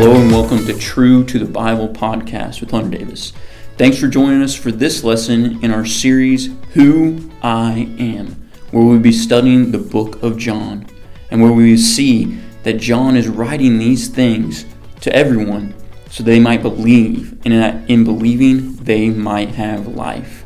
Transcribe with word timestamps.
Hello 0.00 0.14
and 0.14 0.30
welcome 0.30 0.64
to 0.64 0.78
True 0.78 1.24
to 1.24 1.40
the 1.40 1.44
Bible 1.44 1.88
podcast 1.88 2.60
with 2.60 2.70
Hunter 2.70 2.96
Davis. 2.96 3.32
Thanks 3.78 3.98
for 3.98 4.06
joining 4.06 4.42
us 4.42 4.54
for 4.54 4.70
this 4.70 5.02
lesson 5.02 5.58
in 5.64 5.72
our 5.72 5.84
series, 5.84 6.50
Who 6.74 7.28
I 7.42 7.92
Am, 7.98 8.48
where 8.70 8.84
we'll 8.84 9.00
be 9.00 9.10
studying 9.10 9.72
the 9.72 9.78
book 9.78 10.22
of 10.22 10.38
John 10.38 10.86
and 11.32 11.42
where 11.42 11.50
we 11.50 11.76
see 11.76 12.38
that 12.62 12.74
John 12.74 13.16
is 13.16 13.26
writing 13.26 13.76
these 13.76 14.06
things 14.06 14.66
to 15.00 15.12
everyone 15.12 15.74
so 16.10 16.22
they 16.22 16.38
might 16.38 16.62
believe, 16.62 17.32
and 17.44 17.54
that 17.54 17.90
in 17.90 18.04
believing, 18.04 18.76
they 18.76 19.10
might 19.10 19.48
have 19.56 19.88
life. 19.88 20.44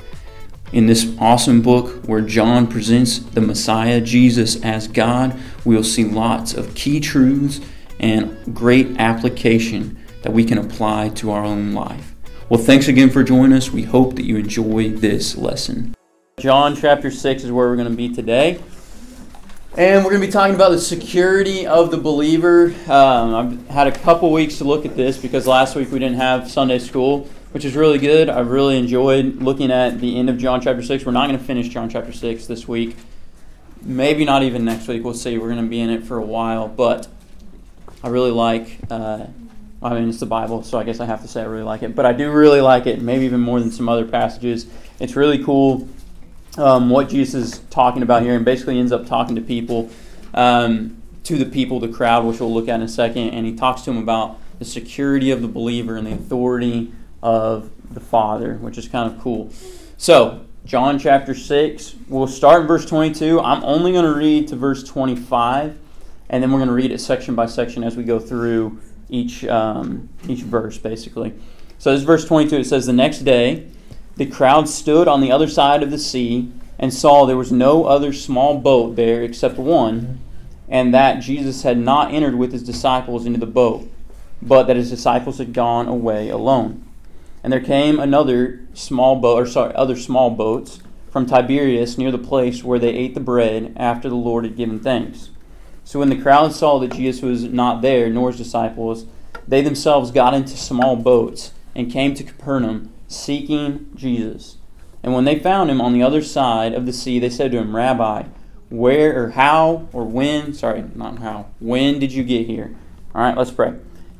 In 0.72 0.86
this 0.86 1.14
awesome 1.18 1.60
book 1.60 2.06
where 2.06 2.22
John 2.22 2.66
presents 2.66 3.18
the 3.18 3.42
Messiah, 3.42 4.00
Jesus, 4.00 4.64
as 4.64 4.88
God, 4.88 5.38
we'll 5.66 5.84
see 5.84 6.04
lots 6.04 6.54
of 6.54 6.74
key 6.74 7.00
truths 7.00 7.60
and 8.02 8.54
great 8.54 8.98
application 8.98 9.98
that 10.22 10.32
we 10.32 10.44
can 10.44 10.58
apply 10.58 11.08
to 11.10 11.30
our 11.30 11.44
own 11.44 11.72
life. 11.72 12.14
Well, 12.48 12.60
thanks 12.60 12.88
again 12.88 13.08
for 13.08 13.22
joining 13.24 13.56
us. 13.56 13.70
We 13.70 13.84
hope 13.84 14.16
that 14.16 14.24
you 14.24 14.36
enjoy 14.36 14.90
this 14.90 15.36
lesson. 15.36 15.94
John 16.38 16.76
chapter 16.76 17.10
6 17.10 17.44
is 17.44 17.52
where 17.52 17.68
we're 17.68 17.76
going 17.76 17.88
to 17.88 17.96
be 17.96 18.08
today. 18.08 18.60
And 19.74 20.04
we're 20.04 20.10
going 20.10 20.20
to 20.20 20.26
be 20.26 20.32
talking 20.32 20.54
about 20.54 20.70
the 20.70 20.78
security 20.78 21.66
of 21.66 21.90
the 21.90 21.96
believer. 21.96 22.74
Um, 22.88 23.34
I've 23.34 23.68
had 23.68 23.86
a 23.86 23.92
couple 23.92 24.30
weeks 24.30 24.58
to 24.58 24.64
look 24.64 24.84
at 24.84 24.96
this 24.96 25.16
because 25.16 25.46
last 25.46 25.74
week 25.76 25.90
we 25.90 25.98
didn't 25.98 26.18
have 26.18 26.50
Sunday 26.50 26.78
school, 26.78 27.26
which 27.52 27.64
is 27.64 27.74
really 27.74 27.98
good. 27.98 28.28
I've 28.28 28.50
really 28.50 28.76
enjoyed 28.76 29.36
looking 29.36 29.70
at 29.70 29.98
the 29.98 30.18
end 30.18 30.28
of 30.28 30.36
John 30.36 30.60
chapter 30.60 30.82
6. 30.82 31.06
We're 31.06 31.12
not 31.12 31.26
going 31.26 31.38
to 31.38 31.44
finish 31.44 31.68
John 31.68 31.88
chapter 31.88 32.12
6 32.12 32.46
this 32.46 32.68
week. 32.68 32.96
Maybe 33.80 34.26
not 34.26 34.42
even 34.42 34.66
next 34.66 34.88
week. 34.88 35.02
We'll 35.02 35.14
see. 35.14 35.38
We're 35.38 35.48
going 35.48 35.64
to 35.64 35.70
be 35.70 35.80
in 35.80 35.88
it 35.88 36.04
for 36.04 36.18
a 36.18 36.24
while. 36.24 36.68
But 36.68 37.08
I 38.02 38.08
really 38.08 38.30
like. 38.30 38.78
Uh, 38.90 39.26
I 39.82 39.94
mean, 39.94 40.08
it's 40.08 40.20
the 40.20 40.26
Bible, 40.26 40.62
so 40.62 40.78
I 40.78 40.84
guess 40.84 41.00
I 41.00 41.06
have 41.06 41.22
to 41.22 41.28
say 41.28 41.42
I 41.42 41.46
really 41.46 41.64
like 41.64 41.82
it. 41.82 41.94
But 41.94 42.06
I 42.06 42.12
do 42.12 42.30
really 42.30 42.60
like 42.60 42.86
it, 42.86 43.02
maybe 43.02 43.24
even 43.24 43.40
more 43.40 43.58
than 43.60 43.70
some 43.70 43.88
other 43.88 44.06
passages. 44.06 44.66
It's 45.00 45.16
really 45.16 45.42
cool 45.42 45.88
um, 46.56 46.90
what 46.90 47.08
Jesus 47.08 47.34
is 47.34 47.58
talking 47.70 48.02
about 48.02 48.22
here, 48.22 48.34
and 48.34 48.44
basically 48.44 48.78
ends 48.78 48.92
up 48.92 49.06
talking 49.06 49.34
to 49.36 49.42
people, 49.42 49.90
um, 50.34 51.02
to 51.24 51.36
the 51.36 51.46
people, 51.46 51.80
the 51.80 51.88
crowd, 51.88 52.24
which 52.24 52.40
we'll 52.40 52.52
look 52.52 52.68
at 52.68 52.76
in 52.76 52.82
a 52.82 52.88
second. 52.88 53.30
And 53.30 53.46
he 53.46 53.54
talks 53.54 53.82
to 53.82 53.90
them 53.90 54.02
about 54.02 54.38
the 54.58 54.64
security 54.64 55.30
of 55.30 55.42
the 55.42 55.48
believer 55.48 55.96
and 55.96 56.06
the 56.06 56.12
authority 56.12 56.92
of 57.22 57.70
the 57.92 58.00
Father, 58.00 58.54
which 58.54 58.78
is 58.78 58.88
kind 58.88 59.12
of 59.12 59.20
cool. 59.20 59.50
So, 59.96 60.44
John 60.64 60.98
chapter 60.98 61.34
6, 61.34 61.96
we'll 62.08 62.28
start 62.28 62.62
in 62.62 62.66
verse 62.68 62.86
22. 62.86 63.40
I'm 63.40 63.64
only 63.64 63.92
going 63.92 64.04
to 64.04 64.14
read 64.14 64.48
to 64.48 64.56
verse 64.56 64.84
25 64.84 65.78
and 66.32 66.42
then 66.42 66.50
we're 66.50 66.58
going 66.58 66.68
to 66.68 66.74
read 66.74 66.90
it 66.90 67.00
section 67.00 67.34
by 67.34 67.44
section 67.44 67.84
as 67.84 67.94
we 67.94 68.02
go 68.02 68.18
through 68.18 68.80
each 69.10 69.44
um, 69.44 70.08
each 70.26 70.40
verse, 70.40 70.78
basically. 70.78 71.34
So 71.78 71.92
this 71.92 72.00
is 72.00 72.06
verse 72.06 72.24
22. 72.24 72.56
It 72.56 72.64
says, 72.64 72.86
"The 72.86 72.92
next 72.94 73.20
day, 73.20 73.68
the 74.16 74.26
crowd 74.26 74.68
stood 74.68 75.06
on 75.06 75.20
the 75.20 75.30
other 75.30 75.46
side 75.46 75.82
of 75.82 75.90
the 75.90 75.98
sea 75.98 76.50
and 76.78 76.92
saw 76.92 77.26
there 77.26 77.36
was 77.36 77.52
no 77.52 77.84
other 77.84 78.12
small 78.12 78.58
boat 78.58 78.96
there 78.96 79.22
except 79.22 79.58
one, 79.58 80.20
and 80.68 80.94
that 80.94 81.20
Jesus 81.20 81.62
had 81.62 81.78
not 81.78 82.12
entered 82.12 82.34
with 82.34 82.52
his 82.52 82.62
disciples 82.62 83.26
into 83.26 83.38
the 83.38 83.46
boat, 83.46 83.88
but 84.40 84.64
that 84.64 84.76
his 84.76 84.90
disciples 84.90 85.36
had 85.36 85.52
gone 85.52 85.86
away 85.86 86.30
alone. 86.30 86.82
And 87.44 87.52
there 87.52 87.60
came 87.60 88.00
another 88.00 88.60
small 88.72 89.16
boat, 89.16 89.42
or 89.42 89.46
sorry, 89.46 89.74
other 89.74 89.96
small 89.96 90.30
boats." 90.30 90.80
From 91.10 91.26
Tiberias 91.26 91.98
near 91.98 92.10
the 92.10 92.16
place 92.16 92.64
where 92.64 92.78
they 92.78 92.88
ate 92.88 93.12
the 93.12 93.20
bread 93.20 93.74
after 93.76 94.08
the 94.08 94.14
Lord 94.14 94.44
had 94.44 94.56
given 94.56 94.80
thanks. 94.80 95.28
So 95.84 95.98
when 95.98 96.08
the 96.08 96.20
crowd 96.20 96.52
saw 96.52 96.78
that 96.78 96.92
Jesus 96.92 97.22
was 97.22 97.44
not 97.44 97.82
there, 97.82 98.08
nor 98.08 98.30
his 98.30 98.38
disciples, 98.38 99.06
they 99.46 99.60
themselves 99.60 100.10
got 100.10 100.34
into 100.34 100.56
small 100.56 100.96
boats 100.96 101.52
and 101.74 101.90
came 101.90 102.14
to 102.14 102.24
Capernaum, 102.24 102.92
seeking 103.08 103.90
Jesus. 103.94 104.58
And 105.02 105.12
when 105.12 105.24
they 105.24 105.38
found 105.38 105.70
him 105.70 105.80
on 105.80 105.92
the 105.92 106.02
other 106.02 106.22
side 106.22 106.74
of 106.74 106.86
the 106.86 106.92
sea, 106.92 107.18
they 107.18 107.30
said 107.30 107.50
to 107.52 107.58
him, 107.58 107.74
Rabbi, 107.74 108.24
where 108.68 109.22
or 109.22 109.30
how 109.30 109.88
or 109.92 110.04
when, 110.04 110.54
sorry, 110.54 110.84
not 110.94 111.18
how, 111.18 111.46
when 111.58 111.98
did 111.98 112.12
you 112.12 112.22
get 112.22 112.46
here? 112.46 112.76
All 113.14 113.22
right, 113.22 113.36
let's 113.36 113.50
pray. 113.50 113.74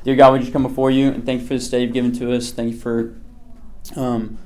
Dear 0.05 0.17
God, 0.17 0.33
we 0.33 0.41
just 0.41 0.53
come 0.53 0.65
before 0.65 0.91
you 0.91 1.09
and 1.09 1.25
thank 1.25 1.43
you 1.43 1.47
for 1.47 1.55
this 1.55 1.69
day 1.71 1.83
you've 1.83 1.93
given 1.93 2.13
to 2.19 2.33
us. 2.35 2.51
Thank 2.51 2.75
you 2.75 2.79
for 2.79 3.15
um, 3.97 4.39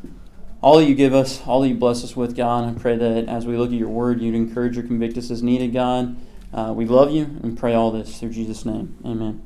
all 0.61 0.77
that 0.77 0.85
you 0.85 0.95
give 0.95 1.15
us, 1.15 1.43
all 1.47 1.63
that 1.63 1.69
you 1.69 1.75
bless 1.75 2.05
us 2.05 2.15
with, 2.15 2.37
God. 2.37 2.69
I 2.69 2.79
pray 2.79 2.97
that 2.97 3.29
as 3.29 3.47
we 3.47 3.57
look 3.57 3.71
at 3.71 3.79
your 3.79 3.89
word, 3.89 4.21
you'd 4.21 4.35
encourage 4.35 4.77
or 4.77 4.83
convict 4.83 5.17
us 5.17 5.31
as 5.31 5.43
needed, 5.43 5.73
God. 5.73 6.17
Uh, 6.53 6.73
we 6.75 6.85
love 6.87 7.11
you 7.11 7.25
and 7.43 7.59
pray 7.59 7.75
all 7.75 7.91
this 7.91 8.19
through 8.19 8.31
Jesus' 8.31 8.65
name. 8.65 8.97
Amen. 9.05 9.43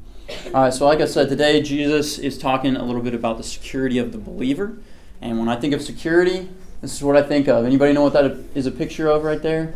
All 0.54 0.62
right, 0.62 0.72
so 0.72 0.86
like 0.86 1.00
I 1.00 1.06
said, 1.06 1.28
today 1.28 1.60
Jesus 1.60 2.18
is 2.18 2.38
talking 2.38 2.76
a 2.76 2.84
little 2.84 3.02
bit 3.02 3.14
about 3.14 3.36
the 3.36 3.42
security 3.42 3.98
of 3.98 4.12
the 4.12 4.18
believer. 4.18 4.78
And 5.20 5.38
when 5.38 5.48
I 5.48 5.56
think 5.56 5.74
of 5.74 5.82
security, 5.82 6.48
this 6.80 6.94
is 6.94 7.02
what 7.02 7.16
I 7.16 7.22
think 7.22 7.48
of. 7.48 7.64
Anybody 7.64 7.92
know 7.92 8.02
what 8.02 8.12
that 8.12 8.38
is 8.54 8.66
a 8.66 8.70
picture 8.70 9.08
of 9.08 9.24
right 9.24 9.42
there? 9.42 9.74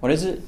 What 0.00 0.12
is 0.12 0.24
it? 0.24 0.42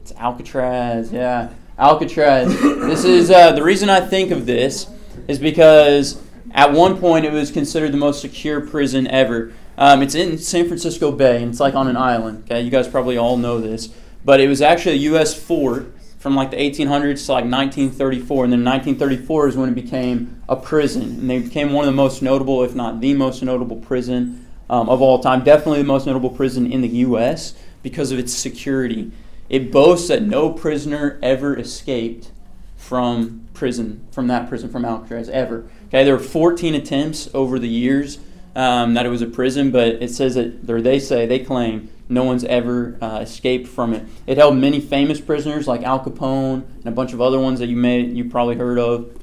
It's 0.00 0.12
Alcatraz, 0.12 1.12
yeah. 1.12 1.50
Alcatraz. 1.78 2.48
this 2.60 3.04
is 3.04 3.30
uh, 3.30 3.52
the 3.52 3.62
reason 3.62 3.90
I 3.90 4.00
think 4.00 4.30
of 4.30 4.46
this 4.46 4.88
is 5.26 5.38
because 5.38 6.22
at 6.52 6.72
one 6.72 6.98
point 6.98 7.26
it 7.26 7.32
was 7.32 7.50
considered 7.50 7.92
the 7.92 7.98
most 7.98 8.20
secure 8.20 8.60
prison 8.60 9.06
ever. 9.08 9.52
Um, 9.78 10.02
it's 10.02 10.14
in 10.14 10.38
San 10.38 10.66
Francisco 10.66 11.12
Bay, 11.12 11.42
and 11.42 11.50
it's 11.50 11.60
like 11.60 11.74
on 11.74 11.88
an 11.88 11.96
island. 11.96 12.44
Okay, 12.44 12.62
you 12.62 12.70
guys 12.70 12.88
probably 12.88 13.16
all 13.16 13.36
know 13.36 13.60
this, 13.60 13.88
but 14.24 14.40
it 14.40 14.48
was 14.48 14.62
actually 14.62 14.92
a 14.92 15.10
U.S. 15.10 15.34
fort 15.34 15.92
from 16.18 16.34
like 16.34 16.50
the 16.50 16.56
1800s 16.56 17.26
to 17.26 17.32
like 17.32 17.44
1934, 17.44 18.44
and 18.44 18.52
then 18.52 18.64
1934 18.64 19.48
is 19.48 19.56
when 19.56 19.68
it 19.68 19.74
became 19.74 20.42
a 20.48 20.56
prison, 20.56 21.02
and 21.02 21.30
they 21.30 21.40
became 21.40 21.72
one 21.72 21.84
of 21.84 21.92
the 21.92 21.96
most 21.96 22.22
notable, 22.22 22.62
if 22.64 22.74
not 22.74 23.00
the 23.00 23.14
most 23.14 23.42
notable 23.42 23.76
prison 23.76 24.46
um, 24.70 24.88
of 24.88 25.02
all 25.02 25.18
time. 25.18 25.44
Definitely 25.44 25.82
the 25.82 25.84
most 25.84 26.06
notable 26.06 26.30
prison 26.30 26.70
in 26.70 26.80
the 26.80 26.88
U.S. 26.88 27.54
because 27.82 28.12
of 28.12 28.18
its 28.18 28.32
security. 28.32 29.12
It 29.48 29.70
boasts 29.70 30.08
that 30.08 30.22
no 30.22 30.50
prisoner 30.52 31.18
ever 31.22 31.56
escaped 31.56 32.32
from 32.76 33.46
prison, 33.54 34.06
from 34.10 34.26
that 34.28 34.48
prison, 34.48 34.70
from 34.70 34.84
Alcatraz, 34.84 35.28
ever. 35.28 35.68
Okay, 35.88 36.02
there 36.02 36.14
were 36.14 36.22
14 36.22 36.74
attempts 36.74 37.28
over 37.34 37.58
the 37.58 37.68
years 37.68 38.18
um, 38.56 38.94
that 38.94 39.04
it 39.04 39.10
was 39.10 39.20
a 39.20 39.26
prison, 39.26 39.70
but 39.70 40.02
it 40.02 40.10
says 40.10 40.34
that, 40.34 40.68
or 40.68 40.80
they 40.80 40.98
say, 40.98 41.26
they 41.26 41.38
claim, 41.38 41.90
no 42.08 42.24
one's 42.24 42.42
ever 42.44 42.96
uh, 43.02 43.18
escaped 43.20 43.68
from 43.68 43.92
it. 43.92 44.04
It 44.26 44.38
held 44.38 44.56
many 44.56 44.80
famous 44.80 45.20
prisoners 45.20 45.68
like 45.68 45.82
Al 45.82 46.02
Capone 46.02 46.64
and 46.78 46.86
a 46.86 46.90
bunch 46.90 47.12
of 47.12 47.20
other 47.20 47.38
ones 47.38 47.60
that 47.60 47.66
you 47.66 47.76
may 47.76 48.00
you 48.00 48.30
probably 48.30 48.56
heard 48.56 48.78
of. 48.78 49.22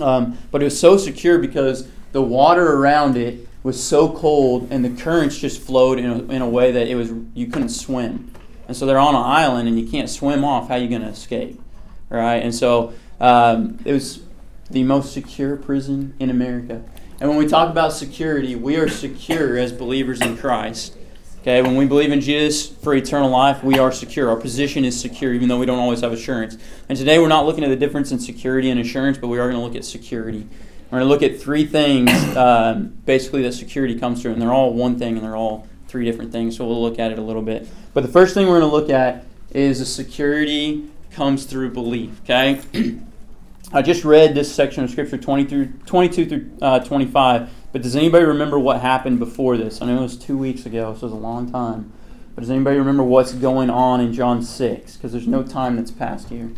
Um, 0.00 0.38
but 0.52 0.62
it 0.62 0.64
was 0.64 0.78
so 0.78 0.96
secure 0.96 1.38
because 1.38 1.88
the 2.12 2.22
water 2.22 2.76
around 2.76 3.16
it 3.16 3.48
was 3.64 3.82
so 3.82 4.08
cold 4.12 4.68
and 4.70 4.84
the 4.84 5.02
currents 5.02 5.36
just 5.36 5.60
flowed 5.60 5.98
in 5.98 6.06
a, 6.06 6.18
in 6.32 6.40
a 6.40 6.48
way 6.48 6.70
that 6.70 6.86
it 6.86 6.94
was 6.94 7.12
you 7.34 7.48
couldn't 7.48 7.70
swim. 7.70 8.30
And 8.68 8.76
so 8.76 8.86
they're 8.86 8.98
on 8.98 9.16
an 9.16 9.22
island 9.22 9.66
and 9.66 9.80
you 9.80 9.88
can't 9.88 10.08
swim 10.08 10.44
off. 10.44 10.68
How 10.68 10.76
are 10.76 10.78
you 10.78 10.88
going 10.88 11.02
to 11.02 11.08
escape? 11.08 11.60
Right? 12.08 12.36
And 12.36 12.54
so 12.54 12.92
um, 13.18 13.80
it 13.84 13.92
was 13.92 14.22
the 14.70 14.84
most 14.84 15.12
secure 15.12 15.56
prison 15.56 16.14
in 16.20 16.30
America. 16.30 16.84
And 17.20 17.28
when 17.28 17.38
we 17.38 17.46
talk 17.46 17.70
about 17.70 17.92
security, 17.92 18.56
we 18.56 18.76
are 18.76 18.88
secure 18.88 19.58
as 19.58 19.72
believers 19.72 20.22
in 20.22 20.38
Christ. 20.38 20.96
Okay, 21.42 21.60
when 21.60 21.76
we 21.76 21.86
believe 21.86 22.12
in 22.12 22.20
Jesus 22.22 22.66
for 22.66 22.94
eternal 22.94 23.28
life, 23.28 23.62
we 23.62 23.78
are 23.78 23.92
secure. 23.92 24.30
Our 24.30 24.36
position 24.36 24.86
is 24.86 24.98
secure, 24.98 25.34
even 25.34 25.48
though 25.48 25.58
we 25.58 25.66
don't 25.66 25.78
always 25.78 26.00
have 26.00 26.12
assurance. 26.12 26.56
And 26.88 26.96
today 26.96 27.18
we're 27.18 27.28
not 27.28 27.44
looking 27.44 27.62
at 27.62 27.68
the 27.68 27.76
difference 27.76 28.10
in 28.10 28.18
security 28.18 28.70
and 28.70 28.80
assurance, 28.80 29.18
but 29.18 29.28
we 29.28 29.38
are 29.38 29.50
going 29.50 29.60
to 29.60 29.66
look 29.66 29.76
at 29.76 29.84
security. 29.84 30.46
We're 30.90 31.00
going 31.00 31.08
to 31.08 31.08
look 31.08 31.22
at 31.22 31.40
three 31.40 31.66
things, 31.66 32.10
um, 32.36 32.88
basically, 33.04 33.42
that 33.42 33.52
security 33.52 33.98
comes 33.98 34.22
through, 34.22 34.32
and 34.32 34.40
they're 34.40 34.52
all 34.52 34.72
one 34.72 34.98
thing, 34.98 35.16
and 35.16 35.24
they're 35.24 35.36
all 35.36 35.68
three 35.88 36.06
different 36.06 36.32
things. 36.32 36.56
So 36.56 36.66
we'll 36.66 36.82
look 36.82 36.98
at 36.98 37.12
it 37.12 37.18
a 37.18 37.22
little 37.22 37.42
bit. 37.42 37.68
But 37.92 38.00
the 38.02 38.12
first 38.12 38.32
thing 38.32 38.46
we're 38.46 38.60
going 38.60 38.70
to 38.70 38.76
look 38.76 38.90
at 38.90 39.24
is 39.50 39.78
the 39.78 39.84
security 39.84 40.88
comes 41.10 41.44
through 41.44 41.70
belief. 41.70 42.20
Okay. 42.24 42.60
I 43.72 43.82
just 43.82 44.04
read 44.04 44.34
this 44.34 44.52
section 44.52 44.82
of 44.82 44.90
Scripture 44.90 45.16
20 45.16 45.44
through, 45.44 45.66
22 45.86 46.26
through 46.26 46.50
uh, 46.60 46.80
25, 46.80 47.48
but 47.72 47.82
does 47.82 47.94
anybody 47.94 48.24
remember 48.24 48.58
what 48.58 48.80
happened 48.80 49.20
before 49.20 49.56
this? 49.56 49.80
I 49.80 49.86
know 49.86 49.98
it 49.98 50.02
was 50.02 50.16
two 50.16 50.36
weeks 50.36 50.66
ago, 50.66 50.92
so 50.94 51.06
it 51.06 51.10
was 51.10 51.12
a 51.12 51.16
long 51.16 51.52
time. 51.52 51.92
But 52.34 52.40
does 52.40 52.50
anybody 52.50 52.78
remember 52.78 53.04
what's 53.04 53.32
going 53.32 53.70
on 53.70 54.00
in 54.00 54.12
John 54.12 54.42
6? 54.42 54.96
Because 54.96 55.12
there's 55.12 55.28
no 55.28 55.44
time 55.44 55.76
that's 55.76 55.92
passed 55.92 56.30
here. 56.30 56.50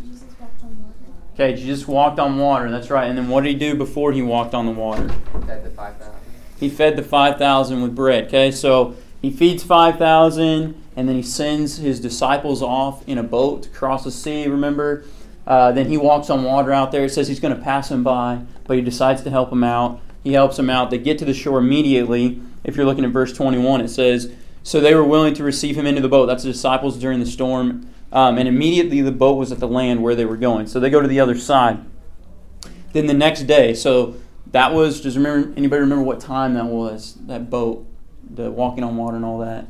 Okay, 1.35 1.55
Jesus 1.55 1.87
walked 1.87 2.19
on 2.19 2.39
water, 2.39 2.71
that's 2.71 2.89
right. 2.89 3.09
And 3.09 3.19
then 3.19 3.29
what 3.29 3.45
did 3.45 3.51
he 3.51 3.59
do 3.59 3.75
before 3.75 4.13
he 4.13 4.23
walked 4.23 4.55
on 4.55 4.65
the 4.65 4.73
water? 4.73 5.11
Fed 5.47 5.65
the 5.65 5.71
5,000. 5.71 6.15
He 6.59 6.71
fed 6.71 6.97
the 6.97 7.03
5,000 7.03 7.83
with 7.83 7.95
bread. 7.95 8.29
Okay, 8.29 8.51
so 8.51 8.97
he 9.21 9.31
feeds 9.31 9.63
5,000, 9.63 10.83
and 10.97 11.09
then 11.09 11.17
he 11.17 11.23
sends 11.23 11.77
his 11.77 12.01
disciples 12.01 12.63
off 12.63 13.07
in 13.07 13.19
a 13.19 13.23
boat 13.23 13.65
to 13.65 13.69
cross 13.69 14.05
the 14.05 14.11
sea, 14.11 14.47
remember? 14.47 15.05
Uh, 15.47 15.73
then 15.73 15.89
he 15.89 15.97
walks 15.97 16.31
on 16.31 16.45
water 16.45 16.73
out 16.73 16.93
there. 16.93 17.05
It 17.05 17.11
says 17.11 17.29
he's 17.29 17.41
going 17.41 17.55
to 17.57 17.61
pass 17.61 17.91
him 17.91 18.05
by, 18.05 18.43
but 18.65 18.77
he 18.77 18.83
decides 18.83 19.23
to 19.23 19.31
help 19.31 19.53
him 19.53 19.65
out. 19.65 20.01
He 20.23 20.35
helps 20.35 20.59
him 20.59 20.71
out. 20.71 20.91
They 20.91 20.99
get 20.99 21.19
to 21.19 21.25
the 21.25 21.35
shore 21.35 21.59
immediately. 21.59 22.41
If 22.65 22.77
you're 22.77 22.87
looking 22.87 23.05
at 23.05 23.11
verse 23.11 23.33
21, 23.33 23.81
it 23.81 23.89
says, 23.89 24.33
So 24.63 24.81
they 24.81 24.95
were 24.95 25.05
willing 25.05 25.35
to 25.35 25.43
receive 25.43 25.77
him 25.77 25.87
into 25.87 26.01
the 26.01 26.09
boat. 26.09 26.27
That's 26.27 26.45
the 26.45 26.53
disciples 26.53 26.99
during 26.99 27.19
the 27.19 27.27
storm. 27.27 27.89
Um, 28.13 28.39
and 28.39 28.47
immediately 28.47 29.01
the 29.01 29.11
boat 29.11 29.35
was 29.35 29.51
at 29.51 29.59
the 29.59 29.67
land 29.67 30.03
where 30.03 30.15
they 30.15 30.25
were 30.25 30.37
going. 30.37 30.67
So 30.67 30.79
they 30.79 30.91
go 30.91 31.01
to 31.01 31.09
the 31.09 31.19
other 31.19 31.37
side. 31.37 31.85
Then 32.93 33.07
the 33.07 33.15
next 33.15 33.45
day, 33.45 33.75
so 33.75 34.17
that 34.49 34.73
was, 34.73 35.01
does 35.01 35.17
remember 35.17 35.53
anybody 35.57 35.81
remember 35.81 36.05
what 36.05 36.21
time 36.21 36.55
that 36.55 36.67
was? 36.67 37.15
That 37.27 37.49
boat, 37.49 37.87
the 38.31 38.51
walking 38.51 38.85
on 38.85 38.97
water 38.97 39.17
and 39.17 39.25
all 39.25 39.39
that? 39.39 39.67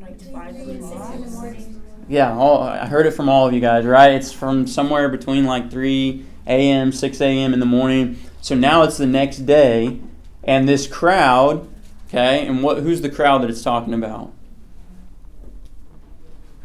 Like 0.00 0.20
five 0.32 0.56
in 0.56 0.80
the 0.80 1.30
morning. 1.30 1.82
Yeah, 2.08 2.36
all, 2.36 2.62
I 2.62 2.86
heard 2.86 3.06
it 3.06 3.12
from 3.12 3.28
all 3.28 3.46
of 3.46 3.54
you 3.54 3.60
guys, 3.60 3.84
right? 3.84 4.12
It's 4.12 4.32
from 4.32 4.66
somewhere 4.66 5.08
between 5.08 5.44
like 5.44 5.70
3 5.70 6.24
a.m., 6.46 6.92
6 6.92 7.20
a.m. 7.20 7.54
in 7.54 7.60
the 7.60 7.66
morning. 7.66 8.18
So 8.42 8.54
now 8.54 8.82
it's 8.82 8.98
the 8.98 9.06
next 9.06 9.38
day, 9.38 10.00
and 10.42 10.68
this 10.68 10.86
crowd, 10.86 11.66
okay, 12.08 12.46
and 12.46 12.62
what? 12.62 12.82
Who's 12.82 13.00
the 13.00 13.08
crowd 13.08 13.42
that 13.42 13.48
it's 13.48 13.62
talking 13.62 13.94
about? 13.94 14.32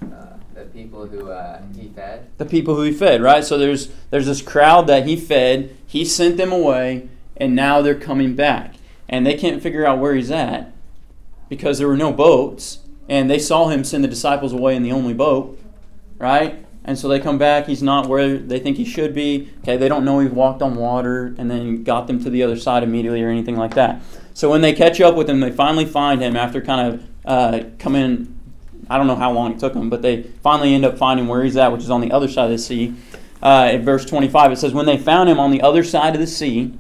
Uh, 0.02 0.26
the 0.54 0.66
people 0.66 1.08
who 1.08 1.32
uh, 1.32 1.62
he 1.74 1.88
fed. 1.88 2.28
The 2.38 2.46
people 2.46 2.76
who 2.76 2.82
he 2.82 2.92
fed, 2.92 3.22
right? 3.22 3.46
So 3.46 3.58
there's 3.58 3.88
there's 4.10 4.26
this 4.26 4.42
crowd 4.42 4.88
that 4.88 5.08
he 5.08 5.16
fed. 5.16 5.74
He 5.88 6.04
sent 6.04 6.36
them 6.36 6.52
away, 6.52 7.08
and 7.38 7.56
now 7.56 7.82
they're 7.82 7.96
coming 7.96 8.36
back, 8.36 8.76
and 9.08 9.26
they 9.26 9.36
can't 9.36 9.64
figure 9.64 9.86
out 9.86 10.00
where 10.00 10.16
he's 10.16 10.32
at 10.32 10.74
because 11.48 11.78
there 11.78 11.88
were 11.88 11.98
no 11.98 12.12
boats, 12.12 12.80
and 13.10 13.30
they 13.30 13.40
saw 13.40 13.68
him 13.68 13.84
send 13.84 14.04
the 14.04 14.08
disciples 14.08 14.54
away 14.54 14.76
in 14.76 14.84
the 14.84 14.92
only 14.92 15.14
boat, 15.14 15.60
right? 16.18 16.64
And 16.86 16.98
so 16.98 17.08
they 17.08 17.20
come 17.20 17.38
back. 17.38 17.66
He's 17.66 17.84
not 17.84 18.08
where 18.08 18.38
they 18.38 18.60
think 18.60 18.78
he 18.78 18.86
should 18.86 19.14
be. 19.14 19.50
Okay, 19.60 19.78
they 19.78 19.90
don't 19.90 20.06
know 20.06 20.20
he 20.20 20.28
walked 20.28 20.62
on 20.62 20.76
water 20.76 21.36
and 21.38 21.50
then 21.50 21.84
got 21.84 22.08
them 22.08 22.24
to 22.24 22.30
the 22.30 22.44
other 22.44 22.56
side 22.56 22.84
immediately 22.84 23.22
or 23.22 23.30
anything 23.30 23.58
like 23.58 23.74
that. 23.74 24.02
So 24.34 24.50
when 24.50 24.62
they 24.62 24.74
catch 24.74 25.02
up 25.02 25.16
with 25.16 25.30
him, 25.30 25.40
they 25.40 25.52
finally 25.52 25.86
find 25.86 26.22
him 26.22 26.36
after 26.36 26.62
kind 26.62 26.94
of 26.94 27.10
uh, 27.26 27.64
coming. 27.80 28.40
I 28.90 28.98
don't 28.98 29.08
know 29.08 29.16
how 29.16 29.32
long 29.32 29.54
it 29.54 29.60
took 29.60 29.74
them, 29.74 29.90
but 29.90 30.02
they 30.02 30.24
finally 30.42 30.74
end 30.74 30.86
up 30.86 30.98
finding 30.98 31.28
where 31.28 31.44
he's 31.44 31.58
at, 31.58 31.72
which 31.72 31.82
is 31.82 31.90
on 31.90 32.02
the 32.02 32.12
other 32.12 32.28
side 32.28 32.46
of 32.46 32.52
the 32.52 32.58
sea. 32.58 32.96
Uh, 33.42 33.70
in 33.74 33.84
verse 33.84 34.06
25, 34.06 34.52
it 34.52 34.58
says, 34.58 34.74
When 34.74 34.86
they 34.86 34.98
found 34.98 35.30
him 35.30 35.40
on 35.40 35.52
the 35.52 35.62
other 35.62 35.84
side 35.84 36.14
of 36.16 36.22
the 36.22 36.28
sea, 36.28 36.74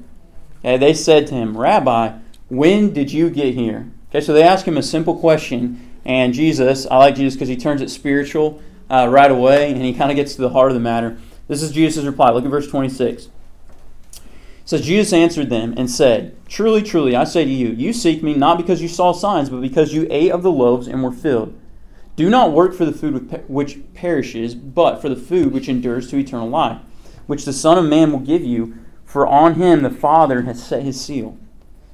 okay, 0.59 0.77
they 0.77 0.93
said 0.93 1.27
to 1.27 1.35
him, 1.35 1.57
Rabbi, 1.57 2.17
when 2.49 2.93
did 2.93 3.11
you 3.11 3.29
get 3.29 3.53
here? 3.53 3.91
Okay, 4.09 4.21
so 4.21 4.33
they 4.33 4.43
ask 4.43 4.67
him 4.67 4.77
a 4.77 4.83
simple 4.83 5.17
question, 5.17 5.88
and 6.09 6.33
Jesus, 6.33 6.87
I 6.89 6.97
like 6.97 7.13
Jesus 7.13 7.35
because 7.35 7.49
he 7.49 7.55
turns 7.55 7.83
it 7.83 7.89
spiritual 7.91 8.63
uh, 8.89 9.07
right 9.11 9.29
away, 9.29 9.71
and 9.71 9.83
he 9.83 9.93
kind 9.93 10.09
of 10.09 10.15
gets 10.15 10.33
to 10.33 10.41
the 10.41 10.49
heart 10.49 10.71
of 10.71 10.73
the 10.73 10.79
matter. 10.79 11.19
This 11.47 11.61
is 11.61 11.71
Jesus' 11.71 12.03
reply. 12.03 12.31
Look 12.31 12.43
at 12.43 12.49
verse 12.49 12.67
26. 12.67 13.25
It 13.25 13.31
says, 14.65 14.81
Jesus 14.81 15.13
answered 15.13 15.51
them 15.51 15.75
and 15.77 15.87
said, 15.87 16.35
Truly, 16.47 16.81
truly, 16.81 17.15
I 17.15 17.25
say 17.25 17.45
to 17.45 17.51
you, 17.51 17.69
you 17.69 17.93
seek 17.93 18.23
me 18.23 18.33
not 18.33 18.57
because 18.57 18.81
you 18.81 18.87
saw 18.87 19.11
signs, 19.11 19.51
but 19.51 19.61
because 19.61 19.93
you 19.93 20.07
ate 20.09 20.31
of 20.31 20.41
the 20.41 20.51
loaves 20.51 20.87
and 20.87 21.03
were 21.03 21.11
filled. 21.11 21.55
Do 22.15 22.27
not 22.27 22.53
work 22.53 22.73
for 22.73 22.85
the 22.85 22.91
food 22.91 23.45
which 23.47 23.77
perishes, 23.93 24.55
but 24.55 25.03
for 25.03 25.09
the 25.09 25.15
food 25.15 25.53
which 25.53 25.69
endures 25.69 26.09
to 26.09 26.17
eternal 26.17 26.49
life, 26.49 26.81
which 27.27 27.45
the 27.45 27.53
Son 27.53 27.77
of 27.77 27.85
Man 27.85 28.11
will 28.11 28.19
give 28.19 28.43
you, 28.43 28.79
for 29.05 29.27
on 29.27 29.53
him 29.53 29.83
the 29.83 29.91
Father 29.91 30.41
has 30.41 30.63
set 30.63 30.81
his 30.81 30.99
seal. 30.99 31.37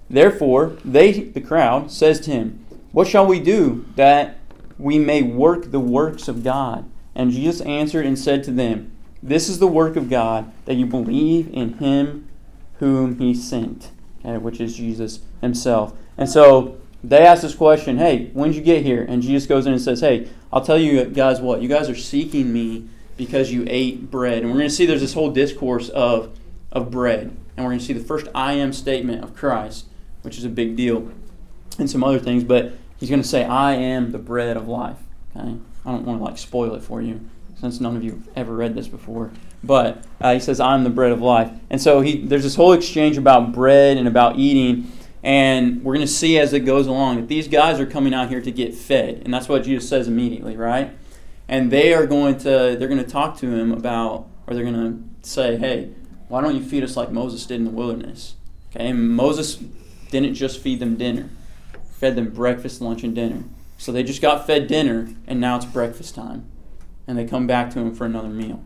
Therefore, 0.10 0.78
they, 0.86 1.12
the 1.12 1.42
crowd, 1.42 1.92
says 1.92 2.22
to 2.22 2.32
him, 2.32 2.65
What 2.96 3.10
shall 3.10 3.26
we 3.26 3.42
do 3.42 3.84
that 3.98 4.38
we 4.80 4.98
may 5.00 5.22
work 5.22 5.72
the 5.72 5.82
works 5.82 6.30
of 6.30 6.46
God? 6.46 6.90
And 7.14 7.30
Jesus 7.30 7.60
answered 7.60 8.06
and 8.06 8.18
said 8.18 8.42
to 8.46 8.52
them, 8.52 8.90
This 9.22 9.50
is 9.50 9.60
the 9.60 9.68
work 9.68 9.98
of 9.98 10.10
God, 10.10 10.50
that 10.64 10.76
you 10.76 10.86
believe 10.86 11.54
in 11.54 11.74
him 11.74 12.30
whom 12.80 13.20
he 13.20 13.34
sent, 13.34 13.92
okay, 14.24 14.38
which 14.38 14.62
is 14.62 14.78
Jesus 14.78 15.20
himself. 15.42 15.94
And 16.18 16.30
so 16.30 16.78
they 17.04 17.18
ask 17.18 17.42
this 17.42 17.54
question, 17.54 17.98
Hey, 17.98 18.30
when 18.32 18.52
did 18.52 18.56
you 18.56 18.64
get 18.64 18.86
here? 18.86 19.06
And 19.10 19.22
Jesus 19.22 19.46
goes 19.46 19.66
in 19.66 19.74
and 19.74 19.82
says, 19.82 20.00
Hey, 20.00 20.30
I'll 20.54 20.64
tell 20.64 20.78
you 20.78 21.04
guys 21.04 21.42
what, 21.42 21.62
you 21.62 21.68
guys 21.68 21.90
are 21.90 21.98
seeking 21.98 22.54
me 22.54 22.88
because 23.18 23.52
you 23.52 23.66
ate 23.68 24.10
bread. 24.10 24.38
And 24.38 24.48
we're 24.48 24.60
going 24.60 24.70
to 24.70 24.74
see 24.74 24.86
there's 24.86 25.02
this 25.02 25.16
whole 25.16 25.32
discourse 25.32 25.90
of, 25.90 26.40
of 26.72 26.92
bread. 26.92 27.36
And 27.58 27.66
we're 27.66 27.72
going 27.72 27.80
to 27.80 27.86
see 27.86 27.92
the 27.92 28.06
first 28.06 28.30
I 28.34 28.54
am 28.54 28.72
statement 28.72 29.22
of 29.22 29.36
Christ, 29.36 29.88
which 30.22 30.38
is 30.38 30.46
a 30.46 30.50
big 30.50 30.78
deal, 30.78 31.12
and 31.78 31.90
some 31.90 32.02
other 32.02 32.20
things. 32.20 32.46
But 32.46 32.72
he's 33.00 33.10
going 33.10 33.22
to 33.22 33.28
say, 33.28 33.44
I 33.44 33.74
am 33.74 34.12
the 34.12 34.18
bread 34.18 34.58
of 34.58 34.68
life. 34.68 34.98
Okay? 35.36 35.58
I 35.86 35.92
don't 35.92 36.06
want 36.06 36.20
to 36.20 36.24
like 36.24 36.38
spoil 36.38 36.74
it 36.76 36.84
for 36.84 37.02
you 37.02 37.22
since 37.56 37.80
none 37.80 37.96
of 37.96 38.04
you 38.04 38.12
have 38.12 38.30
ever 38.36 38.56
read 38.56 38.76
this 38.76 38.88
before. 38.88 39.32
But 39.64 40.04
uh, 40.22 40.34
he 40.34 40.40
says, 40.40 40.60
I'm 40.60 40.84
the 40.84 40.90
bread 40.90 41.12
of 41.12 41.22
life. 41.22 41.52
And 41.70 41.82
so 41.82 42.02
he, 42.02 42.26
there's 42.26 42.44
this 42.44 42.56
whole 42.56 42.74
exchange 42.74 43.18
about 43.18 43.54
bread 43.54 43.98
and 43.98 44.08
about 44.08 44.38
eating. 44.38 44.92
And 45.24 45.84
we're 45.84 45.96
going 45.96 46.06
to 46.06 46.12
see 46.12 46.38
as 46.38 46.54
it 46.54 46.62
goes 46.62 46.86
along 46.86 47.16
that 47.18 47.28
these 47.28 47.48
guys 47.48 47.80
are 47.80 47.86
coming 47.86 48.14
out 48.14 48.30
here 48.30 48.42
to 48.42 48.52
get 48.52 48.76
fed. 48.76 49.22
And 49.26 49.34
that's 49.34 49.50
what 49.50 49.64
Jesus 49.64 49.90
says 49.90 50.08
immediately, 50.08 50.56
right? 50.56 50.96
And 51.48 51.72
they 51.72 51.94
are 51.94 52.06
going 52.06 52.38
to, 52.40 52.76
they're 52.78 52.88
going 52.88 53.04
to 53.04 53.10
talk 53.10 53.38
to 53.38 53.48
him 53.48 53.72
about, 53.72 54.28
or 54.46 54.54
they're 54.54 54.64
going 54.64 54.76
to 54.76 55.28
say, 55.28 55.58
hey, 55.58 55.90
why 56.28 56.42
don't 56.42 56.56
you 56.56 56.64
feed 56.64 56.84
us 56.84 56.96
like 56.96 57.12
Moses 57.12 57.46
did 57.46 57.56
in 57.56 57.66
the 57.66 57.72
wilderness? 57.72 58.36
Okay, 58.72 58.90
and 58.90 59.10
Moses 59.10 59.56
didn't 60.12 60.34
just 60.36 60.60
feed 60.60 60.80
them 60.80 60.96
dinner, 60.96 61.30
fed 62.00 62.16
them 62.16 62.30
breakfast, 62.30 62.82
lunch, 62.82 63.04
and 63.04 63.16
dinner. 63.16 63.44
So 63.78 63.92
they 63.92 64.04
just 64.04 64.22
got 64.22 64.48
fed 64.48 64.68
dinner, 64.68 65.10
and 65.28 65.40
now 65.40 65.58
it's 65.58 65.66
breakfast 65.66 66.16
time. 66.16 66.50
And 67.08 67.18
they 67.18 67.26
come 67.26 67.48
back 67.48 67.70
to 67.72 67.80
him 67.80 67.94
for 67.94 68.06
another 68.06 68.30
meal. 68.30 68.64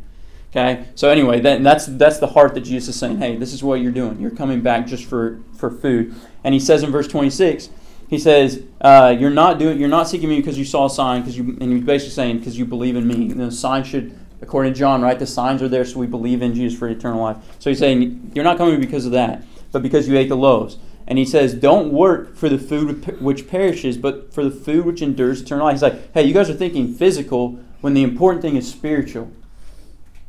Okay, 0.52 0.86
so 0.96 1.10
anyway, 1.10 1.40
that, 1.42 1.62
that's 1.62 1.86
that's 1.86 2.18
the 2.18 2.28
heart 2.28 2.56
that 2.56 2.62
Jesus 2.62 2.96
is 2.96 3.00
saying. 3.00 3.20
Hey, 3.20 3.36
this 3.36 3.54
is 3.54 3.64
what 3.64 3.82
you're 3.82 3.92
doing. 3.92 4.20
You're 4.20 4.32
coming 4.32 4.62
back 4.62 4.88
just 4.88 5.06
for 5.06 5.40
for 5.56 5.70
food. 5.70 6.16
And 6.44 6.54
he 6.54 6.60
says 6.60 6.82
in 6.82 6.90
verse 6.90 7.08
26, 7.08 7.70
he 8.10 8.18
says, 8.18 8.64
uh, 8.82 9.16
"You're 9.18 9.30
not 9.30 9.60
doing. 9.60 9.80
You're 9.80 9.90
not 9.90 10.08
seeking 10.08 10.28
me 10.28 10.38
because 10.38 10.58
you 10.58 10.66
saw 10.66 10.88
a 10.88 10.90
sign. 10.90 11.22
Because 11.22 11.38
you 11.38 11.56
and 11.62 11.72
he's 11.72 11.84
basically 11.84 12.14
saying 12.14 12.40
because 12.40 12.58
you 12.58 12.66
believe 12.66 12.96
in 12.96 13.08
me. 13.08 13.32
The 13.32 13.52
sign 13.52 13.84
should, 13.84 14.18
according 14.42 14.74
to 14.74 14.80
John, 14.80 15.04
right? 15.04 15.20
The 15.20 15.28
signs 15.28 15.62
are 15.62 15.70
there 15.70 15.86
so 15.86 16.00
we 16.00 16.08
believe 16.08 16.42
in 16.42 16.56
Jesus 16.56 16.80
for 16.80 16.90
eternal 16.90 17.22
life. 17.22 17.38
So 17.60 17.70
he's 17.70 17.78
saying 17.78 18.32
you're 18.34 18.44
not 18.44 18.58
coming 18.58 18.80
because 18.80 19.06
of 19.06 19.12
that, 19.12 19.44
but 19.72 19.84
because 19.84 20.08
you 20.08 20.18
ate 20.18 20.30
the 20.30 20.38
loaves. 20.38 20.78
And 21.10 21.18
he 21.18 21.26
says, 21.26 21.56
Don't 21.56 21.92
work 21.92 22.36
for 22.36 22.48
the 22.48 22.60
food 22.60 23.20
which 23.20 23.48
perishes, 23.48 23.98
but 23.98 24.34
for 24.34 24.44
the 24.44 24.52
food 24.52 24.86
which 24.86 25.02
endures 25.02 25.42
eternal 25.42 25.66
life. 25.66 25.74
He's 25.74 25.82
like, 25.82 26.14
Hey, 26.14 26.24
you 26.24 26.34
guys 26.34 26.50
are 26.50 26.54
thinking 26.54 26.94
physical 26.94 27.60
when 27.82 27.96
the 27.96 28.04
important 28.04 28.44
thing 28.44 28.56
is 28.56 28.70
spiritual. 28.70 29.32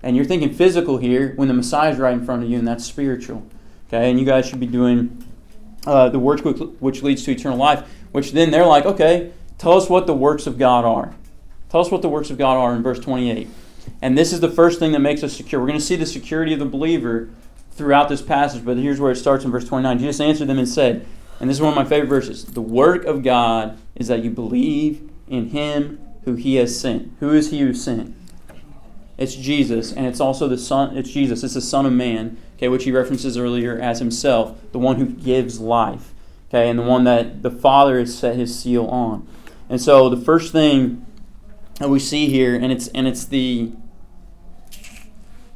And 0.02 0.16
you're 0.16 0.24
thinking 0.24 0.52
physical 0.52 0.96
here 0.96 1.34
when 1.36 1.48
the 1.48 1.54
Messiah 1.54 1.92
is 1.92 1.98
right 1.98 2.14
in 2.14 2.24
front 2.24 2.42
of 2.42 2.50
you, 2.50 2.58
and 2.58 2.66
that's 2.66 2.84
spiritual. 2.84 3.46
Okay, 3.88 4.08
and 4.08 4.18
you 4.18 4.24
guys 4.24 4.46
should 4.46 4.60
be 4.60 4.66
doing 4.66 5.24
uh, 5.86 6.08
the 6.08 6.18
work 6.18 6.40
which 6.80 7.02
leads 7.02 7.24
to 7.24 7.32
eternal 7.32 7.58
life, 7.58 7.86
which 8.12 8.32
then 8.32 8.50
they're 8.50 8.66
like, 8.66 8.86
okay, 8.86 9.32
tell 9.58 9.72
us 9.72 9.90
what 9.90 10.06
the 10.06 10.14
works 10.14 10.46
of 10.46 10.58
God 10.58 10.84
are. 10.84 11.14
Tell 11.68 11.80
us 11.80 11.90
what 11.90 12.00
the 12.00 12.08
works 12.08 12.30
of 12.30 12.38
God 12.38 12.56
are 12.56 12.74
in 12.74 12.82
verse 12.82 12.98
28. 12.98 13.48
And 14.00 14.16
this 14.16 14.32
is 14.32 14.40
the 14.40 14.50
first 14.50 14.78
thing 14.78 14.92
that 14.92 15.00
makes 15.00 15.22
us 15.22 15.36
secure. 15.36 15.60
We're 15.60 15.66
going 15.66 15.78
to 15.78 15.84
see 15.84 15.96
the 15.96 16.06
security 16.06 16.52
of 16.52 16.58
the 16.58 16.64
believer 16.64 17.30
throughout 17.80 18.10
this 18.10 18.20
passage, 18.20 18.62
but 18.62 18.76
here's 18.76 19.00
where 19.00 19.10
it 19.10 19.16
starts 19.16 19.42
in 19.42 19.50
verse 19.50 19.64
29. 19.64 20.00
Jesus 20.00 20.20
answered 20.20 20.48
them 20.48 20.58
and 20.58 20.68
said, 20.68 21.06
and 21.40 21.48
this 21.48 21.56
is 21.56 21.62
one 21.62 21.70
of 21.70 21.76
my 21.76 21.86
favorite 21.86 22.08
verses 22.08 22.44
The 22.44 22.60
work 22.60 23.06
of 23.06 23.22
God 23.22 23.78
is 23.96 24.08
that 24.08 24.22
you 24.22 24.28
believe 24.28 25.10
in 25.26 25.48
him 25.48 25.98
who 26.24 26.34
he 26.34 26.56
has 26.56 26.78
sent. 26.78 27.10
Who 27.20 27.32
is 27.32 27.50
he 27.50 27.60
who 27.60 27.72
sent? 27.72 28.14
It's 29.16 29.34
Jesus, 29.34 29.94
and 29.94 30.06
it's 30.06 30.20
also 30.20 30.46
the 30.46 30.58
Son, 30.58 30.94
it's 30.94 31.10
Jesus, 31.10 31.42
it's 31.42 31.54
the 31.54 31.62
Son 31.62 31.86
of 31.86 31.94
Man, 31.94 32.36
okay, 32.56 32.68
which 32.68 32.84
he 32.84 32.92
references 32.92 33.38
earlier 33.38 33.78
as 33.78 33.98
himself, 33.98 34.60
the 34.72 34.78
one 34.78 34.96
who 34.96 35.06
gives 35.06 35.58
life, 35.58 36.12
okay, 36.50 36.68
and 36.68 36.78
the 36.78 36.82
one 36.82 37.04
that 37.04 37.42
the 37.42 37.50
Father 37.50 37.98
has 37.98 38.16
set 38.16 38.36
his 38.36 38.58
seal 38.58 38.86
on. 38.88 39.26
And 39.70 39.80
so 39.80 40.10
the 40.10 40.22
first 40.22 40.52
thing 40.52 41.06
that 41.78 41.88
we 41.88 41.98
see 41.98 42.28
here, 42.28 42.54
and 42.54 42.70
it's 42.70 42.88
and 42.88 43.08
it's 43.08 43.24
the 43.24 43.72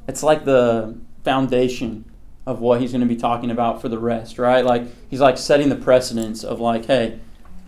it's 0.09 0.23
like 0.23 0.47
the 0.47 0.97
foundation 1.25 2.05
of 2.47 2.61
what 2.61 2.81
he's 2.81 2.93
going 2.93 3.01
to 3.01 3.07
be 3.07 3.17
talking 3.17 3.51
about 3.51 3.81
for 3.81 3.89
the 3.89 3.99
rest, 3.99 4.39
right? 4.39 4.65
Like 4.65 4.85
he's 5.09 5.21
like 5.21 5.39
setting 5.39 5.69
the 5.69 5.77
precedence 5.77 6.45
of 6.45 6.61
like, 6.61 6.87
hey, 6.87 7.19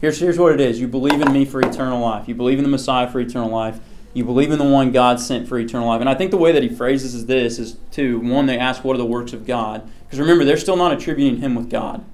here's 0.00 0.18
here's 0.20 0.38
what 0.38 0.52
it 0.52 0.60
is. 0.60 0.80
You 0.80 0.88
believe 0.88 1.20
in 1.20 1.32
me 1.32 1.44
for 1.44 1.60
eternal 1.60 2.00
life. 2.00 2.28
You 2.28 2.34
believe 2.34 2.58
in 2.58 2.64
the 2.64 2.70
Messiah 2.70 3.10
for 3.10 3.20
eternal 3.20 3.50
life. 3.50 3.80
You 4.12 4.24
believe 4.24 4.50
in 4.50 4.58
the 4.58 4.64
one 4.64 4.92
God 4.92 5.20
sent 5.20 5.46
for 5.46 5.58
eternal 5.58 5.88
life. 5.88 6.00
And 6.00 6.08
I 6.08 6.14
think 6.14 6.30
the 6.30 6.38
way 6.38 6.50
that 6.52 6.62
he 6.62 6.70
phrases 6.70 7.14
is 7.14 7.26
this 7.26 7.58
is 7.58 7.76
to 7.92 8.18
one, 8.20 8.46
they 8.46 8.58
ask 8.58 8.82
what 8.82 8.94
are 8.94 8.98
the 8.98 9.04
works 9.04 9.32
of 9.32 9.46
God? 9.46 9.88
Because 10.04 10.18
remember, 10.18 10.44
they're 10.44 10.56
still 10.56 10.76
not 10.76 10.92
attributing 10.92 11.40
him 11.40 11.54
with 11.54 11.68
God. 11.68 12.04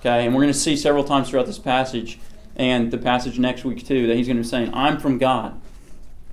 Okay, 0.00 0.26
and 0.26 0.34
we're 0.34 0.42
going 0.42 0.52
to 0.52 0.58
see 0.58 0.76
several 0.76 1.02
times 1.02 1.30
throughout 1.30 1.46
this 1.46 1.58
passage 1.58 2.18
and 2.56 2.90
the 2.90 2.98
passage 2.98 3.38
next 3.38 3.64
week 3.64 3.86
too 3.86 4.06
that 4.06 4.16
he's 4.16 4.26
going 4.26 4.36
to 4.36 4.42
be 4.42 4.48
saying, 4.48 4.72
I'm 4.74 5.00
from 5.00 5.16
God. 5.16 5.58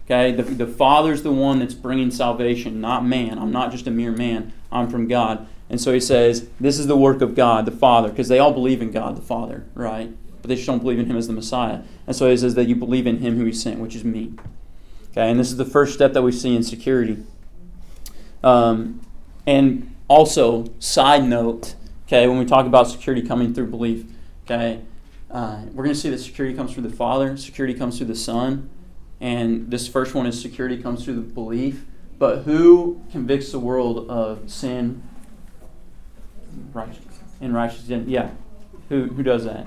Okay, 0.05 0.33
the, 0.33 0.43
the 0.43 0.67
Father's 0.67 1.23
the 1.23 1.31
one 1.31 1.59
that's 1.59 1.73
bringing 1.73 2.11
salvation, 2.11 2.81
not 2.81 3.05
man. 3.05 3.39
I'm 3.39 3.51
not 3.51 3.71
just 3.71 3.87
a 3.87 3.91
mere 3.91 4.11
man, 4.11 4.51
I'm 4.71 4.89
from 4.89 5.07
God. 5.07 5.47
And 5.69 5.79
so 5.79 5.93
he 5.93 5.99
says, 5.99 6.49
This 6.59 6.77
is 6.77 6.87
the 6.87 6.97
work 6.97 7.21
of 7.21 7.35
God, 7.35 7.65
the 7.65 7.71
Father, 7.71 8.09
because 8.09 8.27
they 8.27 8.39
all 8.39 8.53
believe 8.53 8.81
in 8.81 8.91
God, 8.91 9.15
the 9.15 9.21
Father, 9.21 9.65
right? 9.73 10.11
But 10.41 10.49
they 10.49 10.55
just 10.55 10.67
don't 10.67 10.79
believe 10.79 10.99
in 10.99 11.05
him 11.05 11.17
as 11.17 11.27
the 11.27 11.33
Messiah. 11.33 11.81
And 12.07 12.15
so 12.15 12.29
he 12.29 12.35
says 12.37 12.55
that 12.55 12.65
you 12.65 12.75
believe 12.75 13.07
in 13.07 13.19
him 13.19 13.37
who 13.37 13.45
he 13.45 13.53
sent, 13.53 13.79
which 13.79 13.95
is 13.95 14.03
me. 14.03 14.33
Okay, 15.11 15.29
and 15.29 15.39
this 15.39 15.51
is 15.51 15.57
the 15.57 15.65
first 15.65 15.93
step 15.93 16.13
that 16.13 16.21
we 16.21 16.31
see 16.31 16.55
in 16.55 16.63
security. 16.63 17.23
Um, 18.43 19.01
and 19.45 19.93
also, 20.07 20.65
side 20.79 21.23
note, 21.23 21.75
okay, 22.07 22.27
when 22.27 22.37
we 22.37 22.45
talk 22.45 22.65
about 22.65 22.89
security 22.89 23.25
coming 23.25 23.53
through 23.53 23.67
belief, 23.67 24.05
okay, 24.45 24.81
uh, 25.29 25.61
we're 25.73 25.83
going 25.83 25.95
to 25.95 25.99
see 25.99 26.09
that 26.09 26.19
security 26.19 26.55
comes 26.55 26.73
through 26.73 26.83
the 26.83 26.95
Father, 26.95 27.37
security 27.37 27.73
comes 27.73 27.97
through 27.97 28.07
the 28.07 28.15
Son, 28.15 28.69
And 29.19 29.71
this 29.71 29.87
first 29.87 30.13
one 30.13 30.25
is 30.25 30.41
security 30.41 30.81
comes 30.81 31.05
through 31.05 31.15
the 31.15 31.21
belief. 31.21 31.85
But 32.21 32.43
who 32.43 33.01
convicts 33.11 33.51
the 33.51 33.57
world 33.57 34.07
of 34.07 34.47
sin, 34.47 35.01
righteous, 36.71 36.99
and 37.41 37.51
righteousness? 37.51 38.07
Yeah. 38.07 38.29
Who, 38.89 39.05
who 39.05 39.23
does 39.23 39.45
that? 39.45 39.65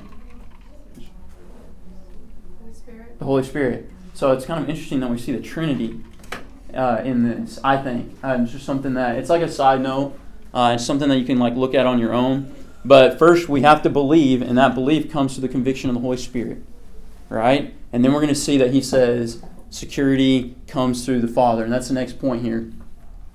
Holy 2.61 2.73
Spirit. 2.73 3.18
The 3.18 3.25
Holy 3.25 3.42
Spirit. 3.42 3.90
So 4.12 4.30
it's 4.30 4.46
kind 4.46 4.62
of 4.62 4.70
interesting 4.70 5.00
that 5.00 5.11
we 5.11 5.18
see 5.18 5.32
the 5.32 5.42
Trinity 5.42 5.99
uh, 6.73 7.02
in 7.04 7.25
this. 7.25 7.58
I 7.64 7.76
think 7.76 8.16
uh, 8.23 8.38
it's 8.42 8.52
just 8.52 8.64
something 8.64 8.94
that 8.94 9.16
it's 9.16 9.30
like 9.30 9.42
a 9.42 9.50
side 9.50 9.80
note. 9.80 10.16
Uh, 10.54 10.75
it's 10.76 10.87
something 10.87 11.08
that 11.08 11.18
you 11.18 11.26
can 11.26 11.40
like 11.40 11.56
look 11.56 11.75
at 11.75 11.87
on 11.87 11.99
your 11.99 12.12
own. 12.12 12.54
But 12.84 13.18
first, 13.18 13.49
we 13.49 13.62
have 13.62 13.82
to 13.82 13.90
believe, 13.90 14.42
and 14.42 14.56
that 14.58 14.76
belief 14.76 15.11
comes 15.11 15.34
through 15.34 15.49
the 15.49 15.52
conviction 15.52 15.90
of 15.90 15.94
the 15.94 16.02
Holy 16.02 16.18
Spirit, 16.18 16.62
right? 17.28 17.75
And 17.92 18.04
then 18.04 18.12
we're 18.12 18.20
going 18.20 18.28
to 18.28 18.40
see 18.40 18.58
that 18.58 18.70
he 18.70 18.80
says 18.80 19.42
security 19.74 20.54
comes 20.68 21.04
through 21.04 21.20
the 21.20 21.28
Father, 21.28 21.64
and 21.64 21.72
that's 21.72 21.88
the 21.88 21.94
next 21.94 22.18
point 22.18 22.42
here. 22.42 22.70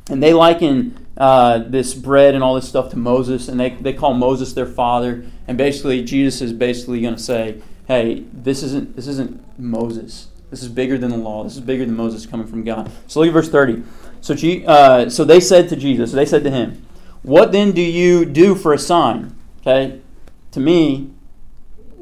And 0.10 0.24
they 0.24 0.34
liken 0.34 1.06
uh, 1.18 1.60
this 1.60 1.94
bread 1.94 2.34
and 2.34 2.44
all 2.44 2.56
this 2.56 2.68
stuff 2.68 2.90
to 2.92 2.98
Moses, 2.98 3.48
and 3.48 3.60
they, 3.60 3.72
they 3.72 3.94
call 3.94 4.14
Moses 4.14 4.54
their 4.54 4.66
father. 4.66 5.26
And 5.48 5.58
basically, 5.58 6.04
Jesus 6.04 6.42
is 6.42 6.54
basically 6.54 7.02
going 7.02 7.16
to 7.16 7.22
say, 7.22 7.62
"Hey, 7.88 8.24
this 8.34 8.64
isn't 8.64 8.96
this 8.96 9.06
isn't 9.06 9.60
Moses. 9.60 10.30
This 10.50 10.64
is 10.64 10.70
bigger 10.70 10.98
than 10.98 11.12
the 11.12 11.18
law. 11.18 11.44
This 11.44 11.56
is 11.56 11.62
bigger 11.62 11.86
than 11.86 11.96
Moses 11.96 12.26
coming 12.26 12.48
from 12.48 12.64
God." 12.64 12.90
So 13.06 13.20
look 13.20 13.28
at 13.28 13.34
verse 13.34 13.50
thirty. 13.50 13.84
So, 14.22 14.34
uh, 14.66 15.10
so 15.10 15.24
they 15.24 15.40
said 15.40 15.70
to 15.70 15.76
Jesus, 15.76 16.12
they 16.12 16.26
said 16.26 16.44
to 16.44 16.50
him, 16.50 16.86
"What 17.22 17.52
then 17.52 17.72
do 17.72 17.82
you 17.82 18.26
do 18.26 18.56
for 18.56 18.74
a 18.74 18.80
sign?" 18.80 19.36
Okay, 19.62 20.00
to 20.52 20.60
me, 20.60 21.12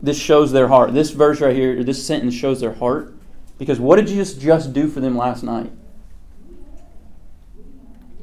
this 0.01 0.17
shows 0.17 0.51
their 0.51 0.67
heart. 0.69 0.93
This 0.93 1.09
verse 1.09 1.41
right 1.41 1.55
here, 1.55 1.83
this 1.83 2.05
sentence 2.05 2.35
shows 2.35 2.61
their 2.61 2.73
heart, 2.73 3.13
because 3.57 3.79
what 3.79 3.95
did 3.95 4.07
Jesus 4.07 4.33
just 4.33 4.73
do 4.73 4.87
for 4.87 4.99
them 4.99 5.17
last 5.17 5.43
night? 5.43 5.71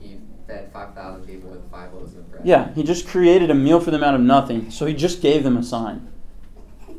He 0.01 0.19
fed 0.47 0.73
5,000 0.73 1.27
people 1.27 1.51
with 1.51 1.71
five 1.71 1.93
loaves 1.93 2.15
of 2.15 2.31
bread. 2.31 2.43
Yeah, 2.45 2.73
he 2.75 2.83
just 2.83 3.07
created 3.07 3.51
a 3.51 3.55
meal 3.55 3.81
for 3.81 3.91
them 3.91 4.05
out 4.05 4.15
of 4.15 4.21
nothing. 4.21 4.71
So 4.71 4.87
he 4.87 4.95
just 4.95 5.21
gave 5.21 5.43
them 5.43 5.57
a 5.57 5.63
sign. 5.63 6.09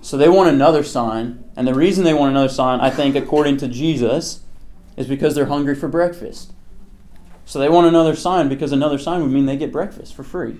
So 0.01 0.17
they 0.17 0.29
want 0.29 0.49
another 0.49 0.83
sign. 0.83 1.43
And 1.55 1.67
the 1.67 1.73
reason 1.73 2.03
they 2.03 2.13
want 2.13 2.31
another 2.31 2.49
sign, 2.49 2.79
I 2.79 2.89
think, 2.89 3.15
according 3.15 3.57
to 3.57 3.67
Jesus, 3.67 4.41
is 4.97 5.07
because 5.07 5.33
they're 5.33 5.45
hungry 5.45 5.75
for 5.75 5.87
breakfast. 5.87 6.53
So 7.45 7.59
they 7.59 7.69
want 7.69 7.87
another 7.87 8.15
sign 8.15 8.49
because 8.49 8.71
another 8.71 8.97
sign 8.97 9.21
would 9.21 9.31
mean 9.31 9.45
they 9.45 9.57
get 9.57 9.71
breakfast 9.71 10.13
for 10.13 10.23
free. 10.23 10.57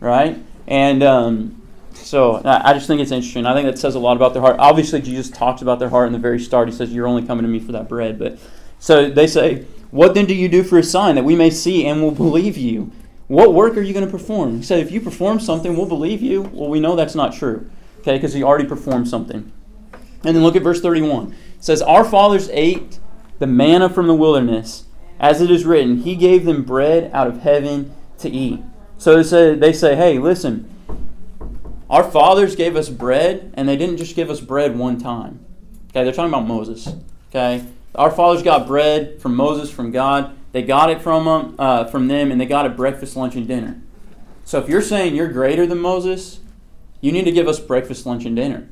Right? 0.00 0.38
And 0.66 1.02
um, 1.02 1.65
so 1.96 2.40
I 2.44 2.72
just 2.72 2.86
think 2.86 3.00
it's 3.00 3.10
interesting. 3.10 3.46
I 3.46 3.54
think 3.54 3.66
that 3.66 3.78
says 3.78 3.94
a 3.94 3.98
lot 3.98 4.16
about 4.16 4.32
their 4.32 4.42
heart. 4.42 4.56
Obviously, 4.58 5.00
Jesus 5.00 5.30
talks 5.30 5.62
about 5.62 5.78
their 5.78 5.88
heart 5.88 6.06
in 6.06 6.12
the 6.12 6.18
very 6.18 6.38
start. 6.38 6.68
He 6.68 6.74
says, 6.74 6.92
You're 6.92 7.06
only 7.06 7.26
coming 7.26 7.42
to 7.42 7.48
me 7.48 7.58
for 7.58 7.72
that 7.72 7.88
bread. 7.88 8.18
But 8.18 8.38
so 8.78 9.10
they 9.10 9.26
say, 9.26 9.64
What 9.90 10.14
then 10.14 10.26
do 10.26 10.34
you 10.34 10.48
do 10.48 10.62
for 10.62 10.78
a 10.78 10.82
sign 10.82 11.14
that 11.16 11.24
we 11.24 11.34
may 11.34 11.50
see 11.50 11.86
and 11.86 12.02
will 12.02 12.12
believe 12.12 12.56
you? 12.56 12.92
What 13.28 13.54
work 13.54 13.76
are 13.76 13.82
you 13.82 13.92
going 13.92 14.04
to 14.04 14.10
perform? 14.10 14.58
He 14.58 14.62
said, 14.62 14.80
If 14.80 14.92
you 14.92 15.00
perform 15.00 15.40
something, 15.40 15.76
we'll 15.76 15.86
believe 15.86 16.22
you. 16.22 16.42
Well, 16.42 16.70
we 16.70 16.80
know 16.80 16.94
that's 16.94 17.14
not 17.14 17.34
true. 17.34 17.68
Okay, 18.00 18.16
because 18.16 18.32
he 18.32 18.42
already 18.42 18.68
performed 18.68 19.08
something. 19.08 19.52
And 20.24 20.36
then 20.36 20.42
look 20.42 20.56
at 20.56 20.62
verse 20.62 20.80
31. 20.80 21.32
It 21.32 21.64
says, 21.64 21.82
Our 21.82 22.04
fathers 22.04 22.48
ate 22.52 23.00
the 23.38 23.46
manna 23.46 23.88
from 23.88 24.06
the 24.06 24.14
wilderness. 24.14 24.84
As 25.18 25.40
it 25.40 25.50
is 25.50 25.64
written, 25.64 26.02
He 26.02 26.14
gave 26.14 26.44
them 26.44 26.62
bread 26.62 27.10
out 27.12 27.26
of 27.26 27.40
heaven 27.40 27.92
to 28.18 28.30
eat. 28.30 28.60
So 28.98 29.16
they 29.16 29.22
say, 29.22 29.54
they 29.54 29.72
say, 29.72 29.94
hey, 29.96 30.18
listen, 30.18 30.68
our 31.88 32.04
fathers 32.04 32.56
gave 32.56 32.76
us 32.76 32.88
bread, 32.88 33.52
and 33.54 33.68
they 33.68 33.76
didn't 33.76 33.98
just 33.98 34.16
give 34.16 34.30
us 34.30 34.40
bread 34.40 34.76
one 34.76 34.98
time. 34.98 35.44
Okay, 35.90 36.04
they're 36.04 36.12
talking 36.12 36.32
about 36.32 36.46
Moses. 36.46 36.88
Okay, 37.30 37.64
our 37.94 38.10
fathers 38.10 38.42
got 38.42 38.66
bread 38.66 39.20
from 39.20 39.36
Moses, 39.36 39.70
from 39.70 39.90
God. 39.90 40.36
They 40.52 40.62
got 40.62 40.90
it 40.90 41.02
from 41.02 41.24
them, 41.24 41.54
uh, 41.58 41.84
from 41.84 42.08
them, 42.08 42.30
and 42.30 42.40
they 42.40 42.46
got 42.46 42.66
it 42.66 42.76
breakfast, 42.76 43.16
lunch, 43.16 43.36
and 43.36 43.46
dinner. 43.46 43.80
So 44.44 44.58
if 44.60 44.68
you're 44.68 44.82
saying 44.82 45.14
you're 45.14 45.28
greater 45.28 45.66
than 45.66 45.78
Moses, 45.78 46.40
you 47.00 47.12
need 47.12 47.24
to 47.24 47.32
give 47.32 47.48
us 47.48 47.60
breakfast, 47.60 48.06
lunch, 48.06 48.24
and 48.24 48.36
dinner. 48.36 48.68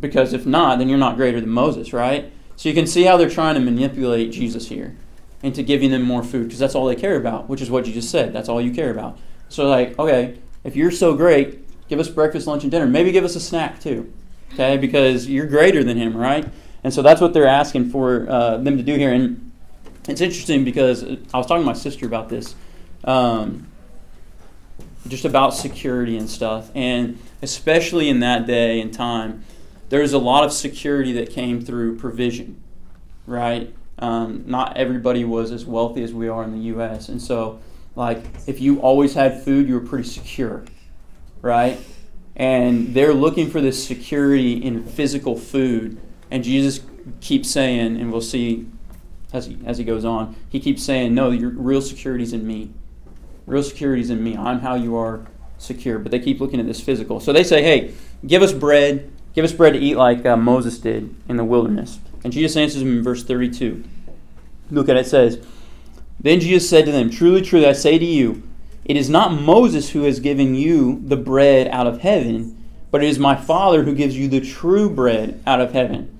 Because 0.00 0.32
if 0.32 0.46
not, 0.46 0.78
then 0.78 0.88
you're 0.88 0.98
not 0.98 1.16
greater 1.16 1.40
than 1.40 1.50
Moses, 1.50 1.92
right? 1.92 2.32
So 2.56 2.68
you 2.68 2.74
can 2.74 2.86
see 2.86 3.04
how 3.04 3.16
they're 3.16 3.30
trying 3.30 3.54
to 3.54 3.60
manipulate 3.60 4.30
Jesus 4.30 4.68
here 4.68 4.96
into 5.42 5.62
giving 5.62 5.90
them 5.90 6.02
more 6.02 6.22
food 6.22 6.44
because 6.44 6.58
that's 6.58 6.74
all 6.74 6.86
they 6.86 6.96
care 6.96 7.16
about, 7.16 7.48
which 7.48 7.60
is 7.60 7.70
what 7.70 7.86
you 7.86 7.92
just 7.92 8.10
said. 8.10 8.32
That's 8.32 8.48
all 8.48 8.60
you 8.60 8.72
care 8.72 8.90
about. 8.90 9.18
So, 9.48 9.68
like, 9.68 9.98
okay, 9.98 10.38
if 10.64 10.76
you're 10.76 10.90
so 10.90 11.14
great, 11.14 11.63
give 11.88 11.98
us 11.98 12.08
breakfast, 12.08 12.46
lunch, 12.46 12.62
and 12.62 12.70
dinner. 12.70 12.86
Maybe 12.86 13.12
give 13.12 13.24
us 13.24 13.36
a 13.36 13.40
snack 13.40 13.80
too, 13.80 14.12
okay? 14.52 14.76
Because 14.76 15.28
you're 15.28 15.46
greater 15.46 15.84
than 15.84 15.96
him, 15.96 16.16
right? 16.16 16.46
And 16.82 16.92
so 16.92 17.02
that's 17.02 17.20
what 17.20 17.32
they're 17.32 17.46
asking 17.46 17.90
for 17.90 18.28
uh, 18.28 18.58
them 18.58 18.76
to 18.76 18.82
do 18.82 18.94
here. 18.96 19.12
And 19.12 19.52
it's 20.08 20.20
interesting 20.20 20.64
because 20.64 21.02
I 21.02 21.38
was 21.38 21.46
talking 21.46 21.62
to 21.62 21.66
my 21.66 21.72
sister 21.72 22.06
about 22.06 22.28
this, 22.28 22.54
um, 23.04 23.66
just 25.08 25.24
about 25.24 25.54
security 25.54 26.16
and 26.16 26.28
stuff. 26.28 26.70
And 26.74 27.18
especially 27.42 28.08
in 28.08 28.20
that 28.20 28.46
day 28.46 28.80
and 28.80 28.92
time, 28.92 29.44
there's 29.88 30.12
a 30.12 30.18
lot 30.18 30.44
of 30.44 30.52
security 30.52 31.12
that 31.12 31.30
came 31.30 31.60
through 31.60 31.98
provision, 31.98 32.60
right? 33.26 33.74
Um, 33.98 34.44
not 34.46 34.76
everybody 34.76 35.24
was 35.24 35.52
as 35.52 35.64
wealthy 35.64 36.02
as 36.02 36.12
we 36.12 36.28
are 36.28 36.42
in 36.42 36.52
the 36.52 36.64
U.S. 36.66 37.08
And 37.08 37.20
so, 37.20 37.60
like, 37.94 38.24
if 38.46 38.60
you 38.60 38.80
always 38.80 39.14
had 39.14 39.42
food, 39.42 39.68
you 39.68 39.74
were 39.74 39.86
pretty 39.86 40.08
secure, 40.08 40.64
right? 41.44 41.78
And 42.34 42.94
they're 42.94 43.14
looking 43.14 43.50
for 43.50 43.60
this 43.60 43.86
security 43.86 44.54
in 44.54 44.82
physical 44.82 45.38
food. 45.38 46.00
And 46.30 46.42
Jesus 46.42 46.80
keeps 47.20 47.50
saying, 47.50 48.00
and 48.00 48.10
we'll 48.10 48.22
see 48.22 48.66
as 49.32 49.46
he, 49.46 49.58
as 49.66 49.78
he 49.78 49.84
goes 49.84 50.04
on, 50.04 50.34
he 50.48 50.58
keeps 50.58 50.82
saying, 50.82 51.14
No, 51.14 51.30
your 51.30 51.50
real 51.50 51.82
security 51.82 52.24
is 52.24 52.32
in 52.32 52.46
me. 52.46 52.70
Real 53.46 53.62
security 53.62 54.00
is 54.00 54.10
in 54.10 54.24
me. 54.24 54.36
I'm 54.36 54.60
how 54.60 54.74
you 54.74 54.96
are 54.96 55.26
secure. 55.58 55.98
But 55.98 56.12
they 56.12 56.18
keep 56.18 56.40
looking 56.40 56.60
at 56.60 56.66
this 56.66 56.80
physical. 56.80 57.20
So 57.20 57.32
they 57.32 57.44
say, 57.44 57.62
Hey, 57.62 57.94
give 58.26 58.42
us 58.42 58.52
bread. 58.52 59.10
Give 59.34 59.44
us 59.44 59.52
bread 59.52 59.74
to 59.74 59.78
eat 59.78 59.96
like 59.96 60.24
uh, 60.24 60.36
Moses 60.36 60.78
did 60.78 61.14
in 61.28 61.36
the 61.36 61.44
wilderness. 61.44 61.98
And 62.22 62.32
Jesus 62.32 62.56
answers 62.56 62.80
them 62.80 62.98
in 62.98 63.04
verse 63.04 63.22
32. 63.22 63.84
Look 64.70 64.88
at 64.88 64.96
it, 64.96 65.00
it 65.00 65.08
says, 65.08 65.44
Then 66.18 66.40
Jesus 66.40 66.68
said 66.68 66.86
to 66.86 66.92
them, 66.92 67.10
Truly, 67.10 67.42
truly, 67.42 67.66
I 67.66 67.72
say 67.72 67.98
to 67.98 68.04
you, 68.04 68.42
it 68.84 68.96
is 68.96 69.08
not 69.08 69.40
Moses 69.40 69.90
who 69.90 70.02
has 70.02 70.20
given 70.20 70.54
you 70.54 71.00
the 71.04 71.16
bread 71.16 71.68
out 71.68 71.86
of 71.86 72.02
heaven, 72.02 72.62
but 72.90 73.02
it 73.02 73.08
is 73.08 73.18
my 73.18 73.34
Father 73.34 73.82
who 73.82 73.94
gives 73.94 74.16
you 74.16 74.28
the 74.28 74.40
true 74.40 74.90
bread 74.90 75.42
out 75.46 75.60
of 75.60 75.72
heaven. 75.72 76.16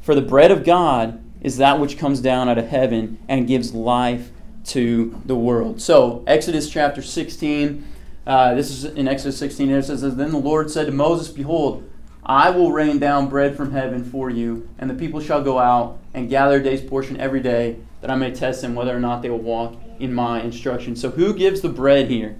For 0.00 0.14
the 0.14 0.22
bread 0.22 0.50
of 0.50 0.64
God 0.64 1.20
is 1.40 1.56
that 1.56 1.80
which 1.80 1.98
comes 1.98 2.20
down 2.20 2.48
out 2.48 2.58
of 2.58 2.68
heaven 2.68 3.18
and 3.28 3.48
gives 3.48 3.74
life 3.74 4.30
to 4.66 5.20
the 5.26 5.34
world. 5.34 5.82
So, 5.82 6.22
Exodus 6.26 6.70
chapter 6.70 7.02
16, 7.02 7.84
uh, 8.26 8.54
this 8.54 8.70
is 8.70 8.84
in 8.84 9.08
Exodus 9.08 9.38
16, 9.38 9.70
it 9.70 9.82
says, 9.82 10.02
Then 10.02 10.30
the 10.30 10.38
Lord 10.38 10.70
said 10.70 10.86
to 10.86 10.92
Moses, 10.92 11.28
Behold, 11.28 11.88
I 12.24 12.48
will 12.50 12.72
rain 12.72 12.98
down 12.98 13.28
bread 13.28 13.56
from 13.56 13.72
heaven 13.72 14.04
for 14.04 14.30
you, 14.30 14.68
and 14.78 14.88
the 14.88 14.94
people 14.94 15.20
shall 15.20 15.42
go 15.42 15.58
out 15.58 15.98
and 16.14 16.30
gather 16.30 16.56
a 16.56 16.62
day's 16.62 16.80
portion 16.80 17.20
every 17.20 17.40
day, 17.40 17.76
that 18.00 18.10
I 18.10 18.14
may 18.14 18.32
test 18.32 18.62
them 18.62 18.74
whether 18.74 18.96
or 18.96 19.00
not 19.00 19.20
they 19.20 19.28
will 19.28 19.38
walk 19.38 19.74
in 19.98 20.12
my 20.12 20.42
instruction. 20.42 20.96
So, 20.96 21.10
who 21.10 21.34
gives 21.34 21.60
the 21.60 21.68
bread 21.68 22.10
here? 22.10 22.36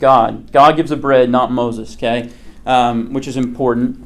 God. 0.00 0.52
God 0.52 0.76
gives 0.76 0.90
the 0.90 0.96
bread, 0.96 1.30
not 1.30 1.50
Moses, 1.50 1.94
okay? 1.94 2.30
Um, 2.66 3.12
which 3.12 3.26
is 3.28 3.36
important. 3.36 4.04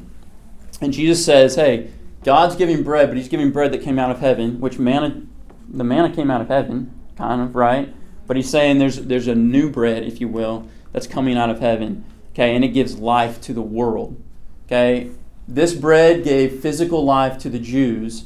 And 0.81 0.93
Jesus 0.93 1.23
says, 1.25 1.55
hey, 1.55 1.91
God's 2.23 2.55
giving 2.55 2.83
bread, 2.83 3.09
but 3.09 3.17
he's 3.17 3.29
giving 3.29 3.51
bread 3.51 3.71
that 3.73 3.81
came 3.81 3.99
out 3.99 4.11
of 4.11 4.19
heaven, 4.19 4.59
which 4.59 4.79
manna, 4.79 5.23
the 5.67 5.83
manna 5.83 6.13
came 6.13 6.31
out 6.31 6.41
of 6.41 6.47
heaven, 6.47 6.93
kind 7.17 7.41
of, 7.41 7.55
right? 7.55 7.93
But 8.27 8.37
he's 8.37 8.49
saying 8.49 8.79
there's, 8.79 9.05
there's 9.05 9.27
a 9.27 9.35
new 9.35 9.69
bread, 9.69 10.03
if 10.03 10.21
you 10.21 10.27
will, 10.27 10.67
that's 10.91 11.07
coming 11.07 11.37
out 11.37 11.49
of 11.49 11.59
heaven. 11.59 12.05
Okay, 12.31 12.55
and 12.55 12.63
it 12.63 12.69
gives 12.69 12.97
life 12.97 13.41
to 13.41 13.53
the 13.53 13.61
world. 13.61 14.21
Okay, 14.65 15.09
this 15.47 15.73
bread 15.73 16.23
gave 16.23 16.61
physical 16.61 17.03
life 17.03 17.37
to 17.39 17.49
the 17.49 17.59
Jews, 17.59 18.25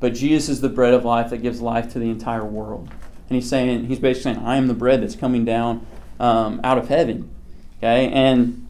but 0.00 0.14
Jesus 0.14 0.48
is 0.48 0.60
the 0.60 0.68
bread 0.68 0.94
of 0.94 1.04
life 1.04 1.30
that 1.30 1.38
gives 1.38 1.60
life 1.60 1.92
to 1.92 1.98
the 1.98 2.10
entire 2.10 2.44
world. 2.44 2.90
And 3.28 3.36
he's 3.36 3.48
saying, 3.48 3.86
he's 3.86 3.98
basically 3.98 4.34
saying, 4.34 4.46
I 4.46 4.56
am 4.56 4.66
the 4.66 4.74
bread 4.74 5.02
that's 5.02 5.16
coming 5.16 5.44
down 5.44 5.86
um, 6.20 6.60
out 6.62 6.78
of 6.78 6.88
heaven. 6.88 7.30
Okay, 7.78 8.08
and 8.08 8.66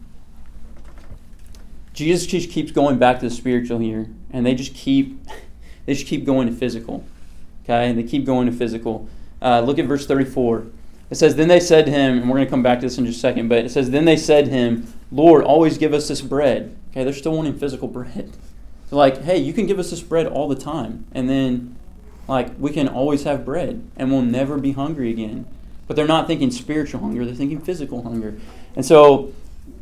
Jesus 1.93 2.25
just 2.25 2.49
keeps 2.49 2.71
going 2.71 2.97
back 2.97 3.19
to 3.19 3.29
the 3.29 3.33
spiritual 3.33 3.79
here, 3.79 4.07
and 4.31 4.45
they 4.45 4.55
just 4.55 4.73
keep, 4.73 5.25
they 5.85 5.93
just 5.93 6.07
keep 6.07 6.25
going 6.25 6.47
to 6.47 6.53
physical. 6.53 7.03
Okay, 7.63 7.89
and 7.89 7.97
they 7.97 8.03
keep 8.03 8.25
going 8.25 8.45
to 8.47 8.51
physical. 8.51 9.07
Uh, 9.41 9.61
look 9.61 9.79
at 9.79 9.85
verse 9.85 10.05
34. 10.05 10.67
It 11.09 11.15
says, 11.15 11.35
Then 11.35 11.47
they 11.47 11.59
said 11.59 11.85
to 11.85 11.91
him, 11.91 12.17
and 12.17 12.29
we're 12.29 12.37
going 12.37 12.47
to 12.47 12.51
come 12.51 12.63
back 12.63 12.79
to 12.79 12.85
this 12.85 12.97
in 12.97 13.05
just 13.05 13.17
a 13.17 13.21
second, 13.21 13.47
but 13.47 13.59
it 13.59 13.69
says, 13.69 13.91
Then 13.91 14.05
they 14.05 14.17
said 14.17 14.45
to 14.45 14.51
him, 14.51 14.91
Lord, 15.11 15.43
always 15.43 15.77
give 15.77 15.93
us 15.93 16.07
this 16.07 16.21
bread. 16.21 16.75
Okay, 16.91 17.03
they're 17.03 17.13
still 17.13 17.35
wanting 17.35 17.57
physical 17.57 17.87
bread. 17.89 18.31
Like, 18.91 19.23
hey, 19.23 19.37
you 19.37 19.53
can 19.53 19.65
give 19.65 19.79
us 19.79 19.89
this 19.89 20.01
bread 20.01 20.27
all 20.27 20.47
the 20.47 20.55
time. 20.55 21.05
And 21.11 21.29
then, 21.29 21.75
like, 22.27 22.57
we 22.59 22.71
can 22.71 22.87
always 22.87 23.23
have 23.23 23.43
bread 23.43 23.83
and 23.95 24.11
we'll 24.11 24.21
never 24.21 24.57
be 24.57 24.73
hungry 24.73 25.09
again. 25.09 25.45
But 25.87 25.95
they're 25.95 26.07
not 26.07 26.27
thinking 26.27 26.51
spiritual 26.51 27.01
hunger, 27.01 27.25
they're 27.25 27.35
thinking 27.35 27.61
physical 27.61 28.03
hunger. 28.03 28.39
And 28.75 28.85
so, 28.85 29.33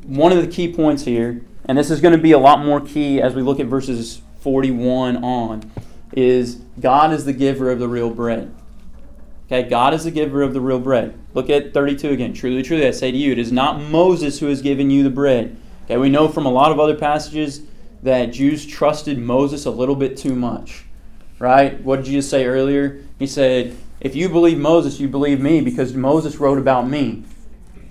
one 0.06 0.32
of 0.32 0.42
the 0.42 0.48
key 0.48 0.74
points 0.74 1.04
here 1.04 1.42
and 1.66 1.78
this 1.78 1.90
is 1.90 2.02
going 2.02 2.12
to 2.14 2.18
be 2.22 2.32
a 2.32 2.40
lot 2.40 2.64
more 2.64 2.82
key 2.82 3.22
as 3.22 3.34
we 3.36 3.42
look 3.42 3.60
at 3.60 3.68
verses 3.68 4.22
41 4.42 5.24
on, 5.24 5.72
is 6.12 6.56
God 6.80 7.14
is 7.14 7.26
the 7.26 7.34
giver 7.34 7.72
of 7.72 7.80
the 7.80 7.88
real 7.88 8.10
bread. 8.10 8.54
Okay, 9.48 9.68
God 9.68 9.94
is 9.94 10.04
the 10.04 10.12
giver 10.12 10.42
of 10.42 10.54
the 10.54 10.62
real 10.62 10.80
bread. 10.80 11.18
Look 11.34 11.50
at 11.50 11.74
32 11.74 12.10
again. 12.10 12.34
Truly, 12.34 12.64
truly, 12.64 12.88
I 12.88 12.92
say 12.92 13.12
to 13.12 13.18
you, 13.18 13.32
it 13.32 13.40
is 13.40 13.52
not 13.52 13.82
Moses 13.82 14.40
who 14.40 14.48
has 14.48 14.62
given 14.62 14.90
you 14.90 15.04
the 15.04 15.10
bread. 15.10 15.58
Okay, 15.86 15.98
we 15.98 16.10
know 16.10 16.28
from 16.28 16.46
a 16.46 16.52
lot 16.52 16.72
of 16.72 16.80
other 16.80 16.96
passages 16.96 17.62
that 18.04 18.28
Jews 18.28 18.66
trusted 18.66 19.18
Moses 19.18 19.66
a 19.66 19.72
little 19.72 19.96
bit 19.96 20.16
too 20.18 20.36
much. 20.36 20.86
Right? 21.40 21.82
What 21.82 21.98
did 21.98 22.06
Jesus 22.06 22.30
say 22.30 22.46
earlier? 22.46 23.02
He 23.20 23.28
said, 23.28 23.76
If 24.00 24.16
you 24.16 24.30
believe 24.30 24.60
Moses, 24.60 25.00
you 25.00 25.08
believe 25.08 25.42
me 25.42 25.62
because 25.62 25.94
Moses 25.94 26.38
wrote 26.38 26.58
about 26.58 26.88
me. 26.88 27.24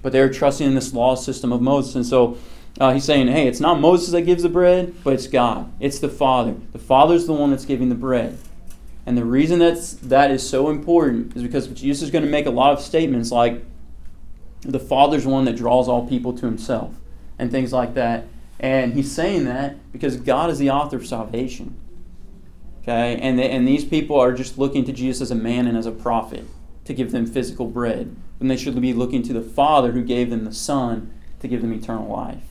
But 0.01 0.13
they're 0.13 0.33
trusting 0.33 0.67
in 0.67 0.75
this 0.75 0.95
law 0.95 1.15
system 1.15 1.53
of 1.53 1.61
Moses. 1.61 1.95
And 1.95 2.07
so 2.07 2.39
uh, 2.81 2.93
he's 2.93 3.05
saying, 3.05 3.29
hey, 3.29 3.47
it's 3.47 3.61
not 3.61 3.81
Moses 3.81 4.11
that 4.13 4.23
gives 4.23 4.43
the 4.43 4.49
bread, 4.49 4.95
but 5.05 5.13
it's 5.13 5.27
God. 5.27 5.73
It's 5.79 5.99
the 5.99 6.09
Father. 6.09 6.57
The 6.73 6.79
Father's 6.79 7.27
the 7.27 7.33
one 7.33 7.51
that's 7.51 7.65
giving 7.65 7.89
the 7.89 7.95
bread. 7.95 8.39
And 9.05 9.19
the 9.19 9.25
reason 9.25 9.59
that's, 9.59 9.93
that 9.95 10.31
is 10.31 10.49
so 10.49 10.71
important 10.71 11.37
is 11.37 11.43
because 11.43 11.67
Jesus 11.69 12.05
is 12.05 12.11
going 12.11 12.25
to 12.25 12.31
make 12.31 12.47
a 12.47 12.51
lot 12.51 12.73
of 12.73 12.81
statements 12.81 13.31
like 13.31 13.65
the 14.63 14.79
Father's 14.79 15.27
one 15.27 15.45
that 15.45 15.57
draws 15.57 15.89
all 15.89 16.07
people 16.07 16.33
to 16.35 16.47
himself 16.47 16.95
and 17.39 17.51
things 17.51 17.73
like 17.73 17.95
that. 17.95 18.27
And 18.61 18.95
he's 18.95 19.11
saying 19.11 19.45
that 19.45 19.93
because 19.93 20.17
God 20.17 20.51
is 20.51 20.59
the 20.59 20.71
author 20.71 20.97
of 20.97 21.07
salvation. 21.07 21.77
Okay? 22.83 23.17
And, 23.21 23.39
they, 23.39 23.51
and 23.51 23.67
these 23.67 23.85
people 23.85 24.19
are 24.19 24.33
just 24.33 24.59
looking 24.59 24.85
to 24.85 24.93
Jesus 24.93 25.21
as 25.21 25.31
a 25.31 25.37
man 25.37 25.67
and 25.67 25.77
as 25.77 25.87
a 25.87 25.93
prophet 25.93 26.45
to 26.85 26.95
give 26.95 27.13
them 27.13 27.27
physical 27.27 27.67
bread. 27.67 28.15
When 28.39 28.49
they 28.49 28.57
should 28.57 28.81
be 28.81 28.93
looking 28.93 29.23
to 29.25 29.33
the 29.33 29.43
Father 29.43 29.93
who 29.93 30.03
gave 30.03 30.31
them 30.31 30.45
the 30.45 30.53
Son 30.53 31.13
to 31.41 31.49
give 31.49 31.61
them 31.61 31.73
eternal 31.73 32.09
life. 32.09 32.43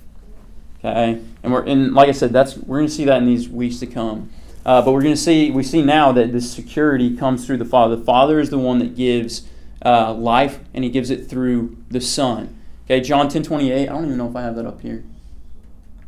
Okay? 0.80 1.22
And 1.44 1.54
we're 1.54 1.64
and 1.66 1.94
like 1.94 2.10
I 2.10 2.14
said, 2.14 2.34
that's 2.34 2.58
we're 2.58 2.78
going 2.78 2.88
to 2.88 2.94
see 2.94 3.06
that 3.06 3.18
in 3.18 3.26
these 3.26 3.48
weeks 3.50 3.80
to 3.80 3.88
come. 3.88 4.32
Uh, 4.66 4.82
but 4.82 4.92
we're 4.92 5.02
going 5.02 5.14
to 5.14 5.20
see 5.20 5.52
we 5.52 5.64
see 5.64 5.82
now 5.82 6.12
that 6.12 6.32
this 6.32 6.52
security 6.52 7.16
comes 7.16 7.46
through 7.46 7.58
the 7.58 7.66
Father. 7.66 7.96
The 7.96 8.06
Father 8.06 8.40
is 8.40 8.50
the 8.50 8.60
one 8.60 8.80
that 8.80 8.96
gives 8.96 9.48
uh, 9.84 10.14
life, 10.14 10.60
and 10.74 10.84
He 10.84 10.90
gives 10.90 11.10
it 11.10 11.30
through 11.30 11.78
the 11.90 12.02
Son. 12.02 12.58
Okay, 12.86 13.02
John 13.02 13.30
ten 13.30 13.44
twenty 13.44 13.72
eight. 13.72 13.90
I 13.90 13.94
don't 13.94 14.06
even 14.06 14.18
know 14.18 14.30
if 14.30 14.36
I 14.36 14.42
have 14.42 14.56
that 14.56 14.66
up 14.66 14.82
here. 14.82 15.04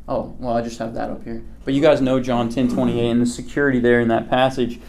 Oh, 0.08 0.36
well, 0.40 0.56
I 0.56 0.62
just 0.62 0.80
have 0.80 0.94
that 0.96 1.10
up 1.10 1.24
here. 1.24 1.44
But 1.64 1.74
you 1.74 1.82
guys 1.82 2.02
know 2.02 2.20
John 2.20 2.50
ten 2.50 2.70
twenty 2.70 3.00
eight 3.00 3.10
and 3.10 3.22
the 3.22 3.26
security 3.26 3.80
there 3.80 4.02
in 4.02 4.10
that 4.10 4.30
passage. 4.30 4.80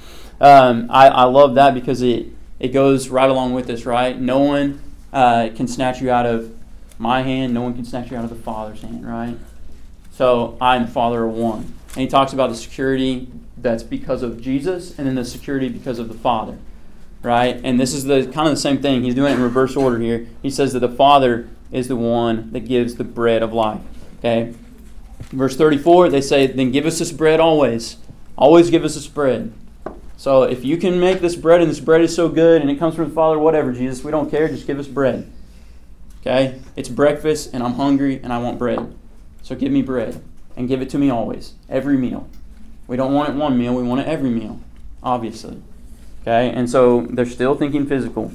Um, 0.41 0.89
I, 0.91 1.09
I 1.09 1.23
love 1.25 1.55
that 1.55 1.75
because 1.75 2.03
it 2.03 2.27
it 2.59 2.69
goes 2.69 3.09
right 3.09 3.31
along 3.31 3.55
with 3.55 3.67
this. 3.67 3.87
Right, 3.87 4.21
no 4.21 4.41
one 4.41 4.81
uh, 5.13 5.51
can 5.55 5.69
snatch 5.69 6.01
you 6.01 6.11
out 6.11 6.27
of 6.27 6.53
my 6.99 7.23
hand. 7.23 7.55
No 7.55 7.63
one 7.63 7.75
can 7.75 7.85
snatch 7.85 8.11
you 8.11 8.17
out 8.17 8.25
of 8.25 8.31
the 8.31 8.37
Father's 8.37 8.83
hand. 8.83 9.07
Right. 9.07 9.37
So 10.13 10.57
I 10.61 10.77
and 10.77 10.89
the 10.89 10.91
Father 10.91 11.23
are 11.23 11.29
one. 11.29 11.75
And 11.95 12.03
he 12.03 12.09
talks 12.09 12.33
about 12.33 12.51
the 12.51 12.57
security 12.57 13.29
that's 13.57 13.85
because 13.85 14.23
of 14.23 14.43
Jesus, 14.43 14.99
and 14.99 15.07
then 15.07 15.15
the 15.15 15.25
security 15.25 15.69
because 15.69 16.01
of 16.01 16.09
the 16.09 16.15
Father. 16.15 16.59
Right? 17.23 17.61
And 17.65 17.81
this 17.81 17.95
is 17.95 18.05
the 18.05 18.25
kind 18.25 18.49
of 18.49 18.55
the 18.55 18.61
same 18.61 18.83
thing. 18.83 19.05
He's 19.05 19.15
doing 19.15 19.33
it 19.33 19.37
in 19.37 19.43
reverse 19.43 19.77
order 19.77 19.99
here. 19.99 20.27
He 20.43 20.51
says 20.51 20.73
that 20.73 20.81
the 20.81 20.89
Father 20.89 21.49
is 21.73 21.89
the 21.89 21.97
one 21.97 22.53
that 22.53 22.67
gives 22.67 22.97
the 22.97 23.05
bread 23.05 23.43
of 23.43 23.53
life. 23.53 23.81
Okay? 24.19 24.55
Verse 25.35 25.57
34, 25.57 26.11
they 26.11 26.21
say, 26.21 26.47
Then 26.47 26.71
give 26.71 26.87
us 26.87 26.99
this 26.99 27.11
bread 27.11 27.41
always. 27.41 27.97
Always 28.39 28.71
give 28.71 28.85
us 28.85 28.95
this 28.95 29.09
bread. 29.09 29.53
So 30.17 30.45
if 30.45 30.65
you 30.65 30.77
can 30.77 31.01
make 31.01 31.21
this 31.21 31.35
bread 31.35 31.61
and 31.61 31.69
this 31.69 31.81
bread 31.81 32.01
is 32.01 32.15
so 32.15 32.29
good 32.29 32.63
and 32.63 32.71
it 32.71 32.79
comes 32.79 32.95
from 32.95 33.09
the 33.09 33.15
Father, 33.15 33.39
whatever, 33.39 33.73
Jesus, 33.73 34.05
we 34.05 34.13
don't 34.13 34.31
care. 34.31 34.49
Just 34.49 34.67
give 34.67 34.79
us 34.79 34.87
bread. 34.87 35.31
Okay? 36.21 36.61
It's 36.77 36.89
breakfast 36.89 37.51
and 37.53 37.63
I'm 37.63 37.75
hungry 37.75 38.21
and 38.23 38.33
I 38.33 38.39
want 38.39 38.59
bread. 38.59 38.95
So 39.43 39.55
give 39.55 39.73
me 39.73 39.83
bread 39.83 40.23
and 40.57 40.69
give 40.69 40.81
it 40.81 40.89
to 40.91 40.99
me 40.99 41.11
always, 41.11 41.55
every 41.69 41.97
meal. 41.97 42.29
We 42.87 42.97
don't 42.97 43.13
want 43.13 43.31
it 43.31 43.35
one 43.35 43.59
meal, 43.59 43.75
we 43.75 43.83
want 43.83 44.03
it 44.03 44.07
every 44.07 44.31
meal, 44.31 44.61
obviously. 45.03 45.61
Okay, 46.23 46.51
and 46.51 46.71
so 46.71 47.07
they're 47.11 47.27
still 47.27 47.55
thinking 47.55 47.87
physical. 47.87 48.33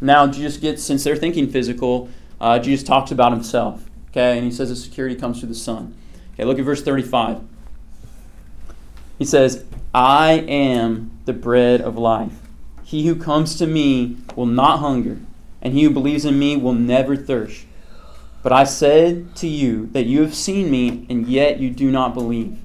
Now, 0.00 0.26
Jesus 0.26 0.58
gets, 0.58 0.82
since 0.82 1.02
they're 1.02 1.16
thinking 1.16 1.50
physical, 1.50 2.08
uh, 2.40 2.58
Jesus 2.58 2.86
talks 2.86 3.10
about 3.10 3.32
himself. 3.32 3.84
Okay, 4.10 4.36
and 4.36 4.44
he 4.44 4.52
says 4.52 4.68
the 4.68 4.76
security 4.76 5.16
comes 5.16 5.40
through 5.40 5.48
the 5.48 5.54
Son. 5.54 5.96
Okay, 6.34 6.44
look 6.44 6.58
at 6.58 6.64
verse 6.64 6.82
35. 6.82 7.40
He 9.18 9.24
says, 9.24 9.64
I 9.94 10.32
am 10.32 11.18
the 11.24 11.32
bread 11.32 11.80
of 11.80 11.96
life. 11.96 12.32
He 12.82 13.06
who 13.06 13.14
comes 13.14 13.56
to 13.56 13.66
me 13.66 14.16
will 14.34 14.46
not 14.46 14.80
hunger, 14.80 15.18
and 15.62 15.72
he 15.72 15.84
who 15.84 15.90
believes 15.90 16.24
in 16.24 16.38
me 16.38 16.56
will 16.56 16.74
never 16.74 17.16
thirst. 17.16 17.64
But 18.42 18.52
I 18.52 18.64
said 18.64 19.36
to 19.36 19.46
you 19.46 19.86
that 19.92 20.04
you 20.04 20.20
have 20.22 20.34
seen 20.34 20.70
me, 20.70 21.06
and 21.08 21.26
yet 21.26 21.60
you 21.60 21.70
do 21.70 21.90
not 21.90 22.12
believe. 22.12 22.58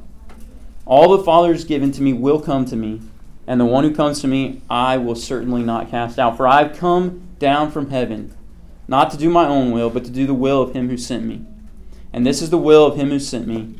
All 0.86 1.16
the 1.16 1.24
Father 1.24 1.54
has 1.54 1.64
given 1.64 1.92
to 1.92 2.02
me 2.02 2.12
will 2.12 2.42
come 2.42 2.66
to 2.66 2.76
me, 2.76 3.02
and 3.46 3.62
the 3.62 3.66
one 3.66 3.84
who 3.84 3.96
comes 3.96 4.22
to 4.22 4.28
me 4.28 4.62
I 4.70 4.98
will 4.98 5.16
certainly 5.16 5.62
not 5.62 5.92
cast 5.92 6.18
out. 6.18 6.36
For 6.36 6.48
I 6.48 6.64
have 6.64 6.78
come 6.78 7.28
down 7.38 7.72
from 7.72 7.92
heaven, 7.92 8.34
not 8.88 9.12
to 9.12 9.18
do 9.18 9.30
my 9.30 9.48
own 9.48 9.72
will, 9.72 9.92
but 9.92 10.04
to 10.06 10.12
do 10.12 10.26
the 10.26 10.34
will 10.34 10.64
of 10.64 10.74
him 10.74 10.90
who 10.90 10.98
sent 10.98 11.24
me. 11.26 11.46
And 12.12 12.26
this 12.26 12.42
is 12.42 12.50
the 12.50 12.58
will 12.58 12.86
of 12.86 12.96
him 12.96 13.10
who 13.10 13.20
sent 13.20 13.48
me, 13.48 13.76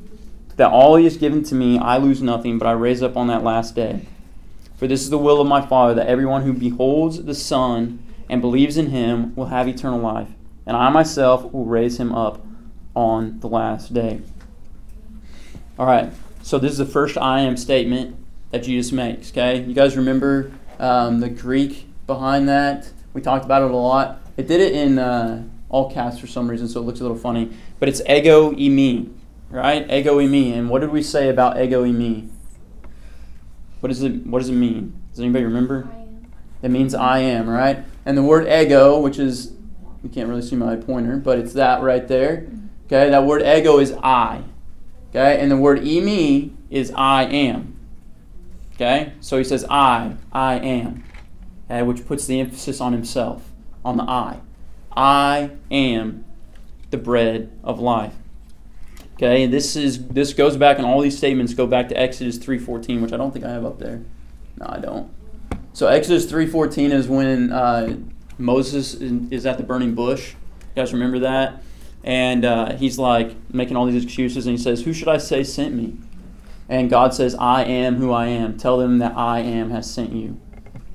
that 0.56 0.72
all 0.72 0.96
he 0.96 1.04
has 1.06 1.18
given 1.18 1.44
to 1.44 1.56
me 1.56 1.78
I 1.78 1.98
lose 1.98 2.22
nothing, 2.22 2.58
but 2.58 2.68
I 2.68 2.72
raise 2.74 3.02
up 3.02 3.18
on 3.18 3.28
that 3.28 3.44
last 3.44 3.76
day. 3.76 4.08
For 4.78 4.88
this 4.88 5.02
is 5.02 5.10
the 5.10 5.18
will 5.18 5.42
of 5.42 5.48
my 5.48 5.66
Father, 5.66 5.94
that 5.96 6.08
everyone 6.08 6.44
who 6.44 6.54
beholds 6.54 7.24
the 7.24 7.36
Son 7.36 8.00
and 8.30 8.42
believes 8.42 8.78
in 8.78 8.88
him 8.88 9.36
will 9.36 9.48
have 9.48 9.68
eternal 9.68 10.00
life 10.00 10.30
and 10.70 10.78
I 10.78 10.88
myself 10.92 11.52
will 11.52 11.66
raise 11.66 12.00
him 12.00 12.14
up 12.14 12.46
on 12.96 13.40
the 13.40 13.48
last 13.48 13.92
day. 13.92 14.22
All 15.80 15.88
right, 15.88 16.14
so 16.44 16.60
this 16.60 16.72
is 16.72 16.78
the 16.78 16.86
first 16.86 17.18
I 17.18 17.40
am 17.40 17.58
statement 17.58 18.16
that 18.52 18.62
Jesus 18.62 18.92
makes, 18.92 19.32
okay? 19.32 19.64
You 19.64 19.74
guys 19.74 19.98
remember 19.98 20.52
um, 20.78 21.22
the 21.22 21.30
Greek 21.30 21.88
behind 22.06 22.48
that? 22.50 22.92
We 23.14 23.22
talked 23.22 23.46
about 23.46 23.64
it 23.64 23.72
a 23.72 23.76
lot. 23.76 24.22
It 24.38 24.48
did 24.48 24.62
it 24.62 24.74
in 24.74 25.00
uh, 25.00 25.44
all 25.70 25.92
caps 25.92 26.20
for 26.20 26.28
some 26.28 26.48
reason, 26.48 26.68
so 26.68 26.82
it 26.82 26.84
looks 26.84 27.00
a 27.00 27.04
little 27.04 27.18
funny. 27.18 27.52
But 27.80 27.90
it's 27.90 28.02
ego 28.08 28.54
e 28.58 28.70
me, 28.70 29.10
right? 29.50 29.90
Ego 29.92 30.20
e 30.20 30.28
me. 30.28 30.54
And 30.54 30.70
what 30.70 30.82
did 30.82 30.92
we 30.92 31.02
say 31.02 31.30
about 31.30 31.60
ego 31.60 31.84
eimi? 31.86 32.30
What 33.80 33.90
does 33.90 34.04
it 34.04 34.26
What 34.26 34.40
does 34.40 34.50
it 34.50 34.54
mean? 34.54 35.00
Does 35.12 35.22
anybody 35.22 35.46
remember? 35.46 35.90
It 36.62 36.70
means 36.72 36.94
I 36.94 37.20
am, 37.20 37.50
right? 37.50 37.86
And 38.06 38.18
the 38.18 38.24
word 38.24 38.48
ego, 38.48 39.00
which 39.00 39.18
is 39.18 39.54
you 40.04 40.10
can't 40.10 40.28
really 40.30 40.42
see 40.42 40.56
my 40.56 40.76
pointer, 40.76 41.18
but 41.18 41.40
it's 41.40 41.54
that 41.54 41.82
right 41.82 42.08
there. 42.08 42.48
Okay, 42.86 43.10
that 43.10 43.26
word 43.26 43.42
ego 43.42 43.80
is 43.80 43.94
I. 44.04 44.44
Okay, 45.10 45.40
and 45.40 45.50
the 45.50 45.58
word 45.58 45.86
e 45.86 46.02
me 46.02 46.54
is 46.70 46.92
I 46.96 47.24
am. 47.24 47.78
Okay, 48.76 49.14
so 49.20 49.38
he 49.38 49.44
says 49.44 49.66
I, 49.70 50.16
I 50.32 50.56
am, 50.56 51.04
okay, 51.66 51.82
which 51.82 52.06
puts 52.06 52.26
the 52.28 52.40
emphasis 52.40 52.80
on 52.80 52.94
himself, 52.94 53.52
on 53.84 53.98
the 53.98 54.04
I. 54.04 54.40
I 54.96 55.52
am 55.70 56.24
the 56.92 56.98
bread 56.98 57.52
of 57.64 57.80
life. 57.80 58.14
Okay, 59.14 59.44
and 59.44 59.54
this 59.54 59.76
is 59.76 60.08
this 60.08 60.34
goes 60.34 60.56
back, 60.56 60.78
and 60.78 60.86
all 60.86 61.02
these 61.02 61.18
statements 61.18 61.54
go 61.54 61.68
back 61.68 61.90
to 61.90 62.00
Exodus 62.00 62.38
three 62.38 62.58
fourteen, 62.58 63.02
which 63.02 63.12
I 63.12 63.18
don't 63.18 63.32
think 63.32 63.46
I 63.46 63.50
have 63.50 63.66
up 63.66 63.80
there. 63.80 64.02
No, 64.58 64.66
I 64.70 64.80
don't. 64.80 65.12
So 65.74 65.88
Exodus 65.88 66.26
three 66.26 66.48
fourteen 66.48 66.92
is 66.92 67.08
when 67.08 67.52
uh, 67.52 67.98
Moses 68.38 68.94
is 68.96 69.46
at 69.46 69.58
the 69.58 69.64
burning 69.64 69.94
bush. 69.94 70.34
You 70.76 70.84
guys 70.84 70.94
remember 70.94 71.20
that? 71.20 71.62
And 72.04 72.46
uh, 72.46 72.78
he's 72.78 72.98
like 72.98 73.36
making 73.54 73.76
all 73.76 73.86
these 73.86 74.02
excuses, 74.02 74.48
and 74.48 74.58
he 74.58 74.64
says, 74.64 74.84
Who 74.84 74.94
should 74.94 75.10
I 75.10 75.18
say 75.18 75.44
sent 75.44 75.76
me? 75.76 75.98
And 76.70 76.90
God 76.90 77.14
says, 77.14 77.36
I 77.36 77.64
am 77.64 77.96
who 77.96 78.12
I 78.12 78.28
am. 78.28 78.58
Tell 78.58 78.78
them 78.78 79.00
that 79.00 79.18
I 79.18 79.40
am 79.40 79.72
has 79.72 79.92
sent 79.92 80.14
you. 80.14 80.40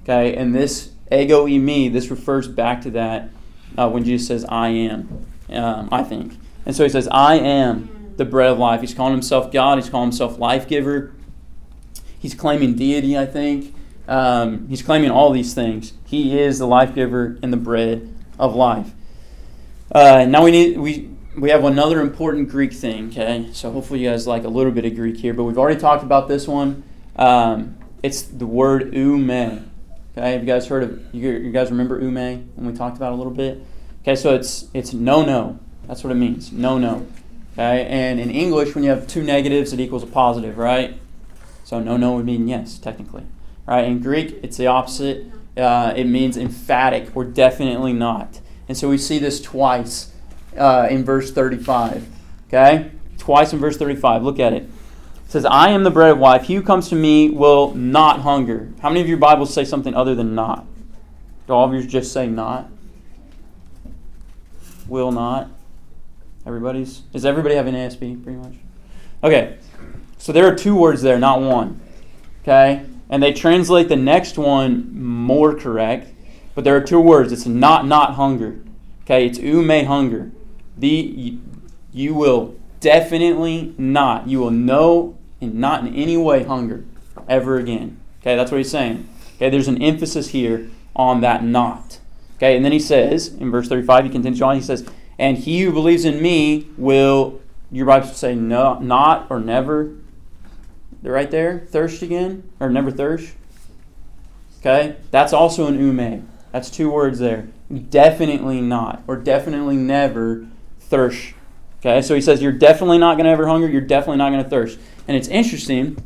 Okay, 0.03 0.35
and 0.35 0.55
this 0.55 0.93
ego 1.13 1.47
e 1.47 1.59
me. 1.59 1.89
this 1.89 2.11
refers 2.11 2.49
back 2.49 2.81
to 2.83 2.91
that 2.93 3.31
uh, 3.77 3.91
when 3.91 4.05
Jesus 4.05 4.27
says, 4.29 4.45
I 4.47 4.69
am, 4.69 5.27
um, 5.51 5.89
I 5.93 6.03
think. 6.03 6.39
And 6.67 6.75
so 6.75 6.85
he 6.85 6.91
says, 6.91 7.09
I 7.09 7.37
am 7.37 8.15
the 8.17 8.25
bread 8.25 8.51
of 8.51 8.59
life. 8.59 8.81
He's 8.81 8.95
calling 8.95 9.13
himself 9.13 9.53
God, 9.53 9.79
he's 9.79 9.91
calling 9.91 10.09
himself 10.09 10.39
life 10.39 10.69
giver. 10.69 11.13
He's 12.19 12.35
claiming 12.35 12.75
deity, 12.75 13.19
I 13.19 13.27
think. 13.27 13.75
Um, 14.09 14.69
he's 14.69 14.83
claiming 14.83 15.11
all 15.11 15.31
these 15.31 15.55
things. 15.55 15.93
He 16.07 16.39
is 16.39 16.59
the 16.59 16.67
life 16.67 16.95
giver 16.95 17.39
and 17.43 17.53
the 17.53 17.59
bread 17.59 18.15
of 18.39 18.55
life. 18.55 18.93
Uh, 19.93 20.25
now 20.25 20.43
we 20.43 20.51
need 20.51 20.79
we 20.79 21.11
we 21.37 21.51
have 21.51 21.65
another 21.65 22.01
important 22.01 22.49
Greek 22.49 22.73
thing. 22.73 23.09
Okay, 23.09 23.49
so 23.53 23.71
hopefully 23.71 24.01
you 24.01 24.11
guys 24.11 24.27
like 24.27 24.45
a 24.45 24.49
little 24.49 24.73
bit 24.73 24.85
of 24.85 24.95
Greek 24.95 25.17
here, 25.17 25.35
but 25.35 25.45
we've 25.45 25.59
already 25.59 25.81
talked 25.81 26.03
about 26.03 26.29
this 26.29 26.49
one. 26.49 26.85
Um, 27.17 27.77
it's 28.03 28.23
the 28.23 28.47
word 28.47 28.95
ou 28.95 29.19
me. 29.19 29.63
Okay, 30.17 30.33
have 30.33 30.41
you 30.41 30.47
guys 30.47 30.67
heard 30.67 30.83
of 30.83 31.15
you, 31.15 31.31
you 31.31 31.51
guys 31.51 31.71
remember 31.71 32.01
ou 32.01 32.11
me 32.11 32.45
when 32.55 32.71
we 32.71 32.77
talked 32.77 32.97
about 32.97 33.13
a 33.13 33.17
little 33.17 33.33
bit? 33.33 33.63
Okay, 34.05 34.14
so 34.14 34.35
it's 34.35 34.69
it's 34.73 34.93
no 34.93 35.25
no. 35.25 35.59
That's 35.88 36.05
what 36.05 36.11
it 36.11 36.17
means. 36.17 36.53
No 36.53 36.79
no. 36.79 37.07
Okay, 37.55 37.87
and 37.87 38.21
in 38.21 38.31
English, 38.31 38.75
when 38.75 38.85
you 38.85 38.90
have 38.90 39.07
two 39.07 39.23
negatives, 39.23 39.73
it 39.73 39.81
equals 39.81 40.03
a 40.03 40.07
positive, 40.07 40.59
right? 40.59 40.99
So 41.64 41.81
no 41.81 41.97
no 41.97 42.12
would 42.14 42.27
mean 42.27 42.47
yes, 42.47 42.79
technically. 42.79 43.25
Right? 43.67 43.87
In 43.87 44.01
Greek, 44.01 44.38
it's 44.43 44.59
the 44.59 44.67
opposite. 44.67 45.27
Uh, 45.57 45.95
it 45.97 46.05
means 46.05 46.37
emphatic 46.37 47.17
or 47.17 47.25
definitely 47.25 47.95
not. 47.95 48.40
And 48.69 48.77
so 48.77 48.90
we 48.90 48.99
see 48.99 49.19
this 49.19 49.40
twice 49.40 50.12
uh, 50.57 50.87
in 50.90 51.05
verse 51.05 51.33
35. 51.33 52.07
Okay? 52.49 52.90
twice 53.25 53.53
in 53.53 53.59
verse 53.59 53.77
35. 53.77 54.23
Look 54.23 54.38
at 54.38 54.53
it. 54.53 54.64
It 54.64 55.31
says, 55.31 55.45
I 55.47 55.71
am 55.71 55.83
the 55.83 55.90
bread 55.90 56.12
of 56.12 56.19
life. 56.19 56.45
He 56.45 56.55
who 56.55 56.62
comes 56.62 56.88
to 56.90 56.95
me 56.95 57.31
will 57.31 57.75
not 57.75 58.21
hunger. 58.21 58.73
How 58.81 58.90
many 58.90 59.01
of 59.01 59.09
your 59.09 59.17
Bibles 59.17 59.53
say 59.53 59.64
something 59.64 59.95
other 59.95 60.14
than 60.14 60.35
not? 60.35 60.67
Do 61.47 61.55
all 61.55 61.67
of 61.67 61.73
yours 61.73 61.87
just 61.87 62.12
say 62.12 62.27
not? 62.27 62.69
Will 64.88 65.12
not? 65.12 65.51
Everybody's? 66.47 66.99
Does 66.99 67.25
everybody 67.25 67.55
have 67.55 67.66
an 67.66 67.75
NASB 67.75 68.23
pretty 68.23 68.38
much? 68.38 68.55
Okay. 69.23 69.59
So 70.18 70.33
there 70.33 70.47
are 70.47 70.55
two 70.55 70.75
words 70.75 71.03
there, 71.03 71.18
not 71.18 71.40
one. 71.40 71.81
Okay? 72.42 72.85
And 73.09 73.23
they 73.23 73.33
translate 73.33 73.88
the 73.88 73.97
next 73.97 74.38
one 74.38 74.90
more 74.94 75.55
correct. 75.55 76.09
But 76.55 76.64
there 76.64 76.77
are 76.77 76.81
two 76.81 77.01
words. 77.01 77.33
It's 77.33 77.47
not 77.47 77.87
not 77.87 78.14
hunger. 78.14 78.61
Okay? 79.05 79.27
It's 79.27 79.38
ou 79.38 79.62
me 79.62 79.85
hunger. 79.85 80.31
The 80.77 81.38
you 81.92 82.14
will 82.14 82.57
definitely 82.81 83.75
not. 83.79 84.29
You 84.29 84.40
will 84.40 84.51
know 84.51 85.16
and 85.40 85.55
not 85.55 85.87
in 85.87 85.94
any 85.94 86.16
way 86.16 86.42
hunger 86.42 86.85
ever 87.29 87.57
again. 87.57 87.99
Okay, 88.20 88.37
that's 88.37 88.51
what 88.51 88.59
he's 88.59 88.70
saying. 88.70 89.09
Okay, 89.37 89.51
there's 89.51 89.68
an 89.68 89.81
emphasis 89.83 90.29
here 90.29 90.70
on 90.97 91.20
that 91.20 91.44
not. 91.44 91.99
Okay, 92.37 92.57
and 92.57 92.64
then 92.64 92.73
he 92.73 92.81
says 92.81 93.29
in 93.29 93.51
verse 93.51 93.68
35, 93.68 94.05
he 94.05 94.11
continues 94.11 94.42
on, 94.42 94.57
he 94.57 94.62
says, 94.62 94.88
And 95.18 95.38
he 95.38 95.62
who 95.62 95.73
believes 95.73 96.05
in 96.05 96.20
me 96.20 96.68
will, 96.77 97.40
your 97.70 97.87
Bible 97.87 98.09
say 98.09 98.35
no, 98.35 98.79
not 98.79 99.27
or 99.31 99.40
never. 99.40 99.94
They're 101.03 101.12
right 101.12 101.31
there, 101.31 101.61
thirst 101.68 102.03
again, 102.03 102.51
or 102.61 102.70
never 102.70 102.90
thirst. 102.90 103.35
Okay, 104.61 104.97
that's 105.11 105.33
also 105.33 105.66
an 105.66 105.79
ou 105.79 105.92
me. 105.92 106.23
That's 106.51 106.70
two 106.70 106.90
words 106.90 107.18
there. 107.18 107.49
Definitely 107.90 108.61
not, 108.61 109.03
or 109.07 109.16
definitely 109.16 109.77
never 109.77 110.47
thirst. 110.81 111.35
Okay, 111.81 112.01
so 112.01 112.14
he 112.14 112.20
says 112.20 112.40
you're 112.40 112.53
definitely 112.53 112.99
not 112.99 113.16
going 113.16 113.27
to 113.27 113.31
ever 113.31 113.47
hunger, 113.47 113.68
you're 113.68 113.83
definitely 113.83 114.16
not 114.16 114.31
going 114.31 114.42
to 114.42 114.49
thirst. 114.49 114.79
And 115.07 115.16
it's 115.16 115.29
interesting 115.29 116.03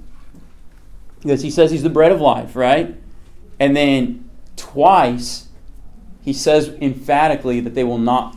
because 1.20 1.42
he 1.42 1.50
says 1.50 1.70
he's 1.70 1.82
the 1.82 1.90
bread 1.90 2.10
of 2.10 2.20
life, 2.20 2.56
right? 2.56 2.96
And 3.60 3.76
then 3.76 4.28
twice 4.56 5.47
he 6.28 6.34
says 6.34 6.68
emphatically 6.82 7.58
that 7.60 7.74
they 7.74 7.84
will 7.84 7.96
not 7.96 8.36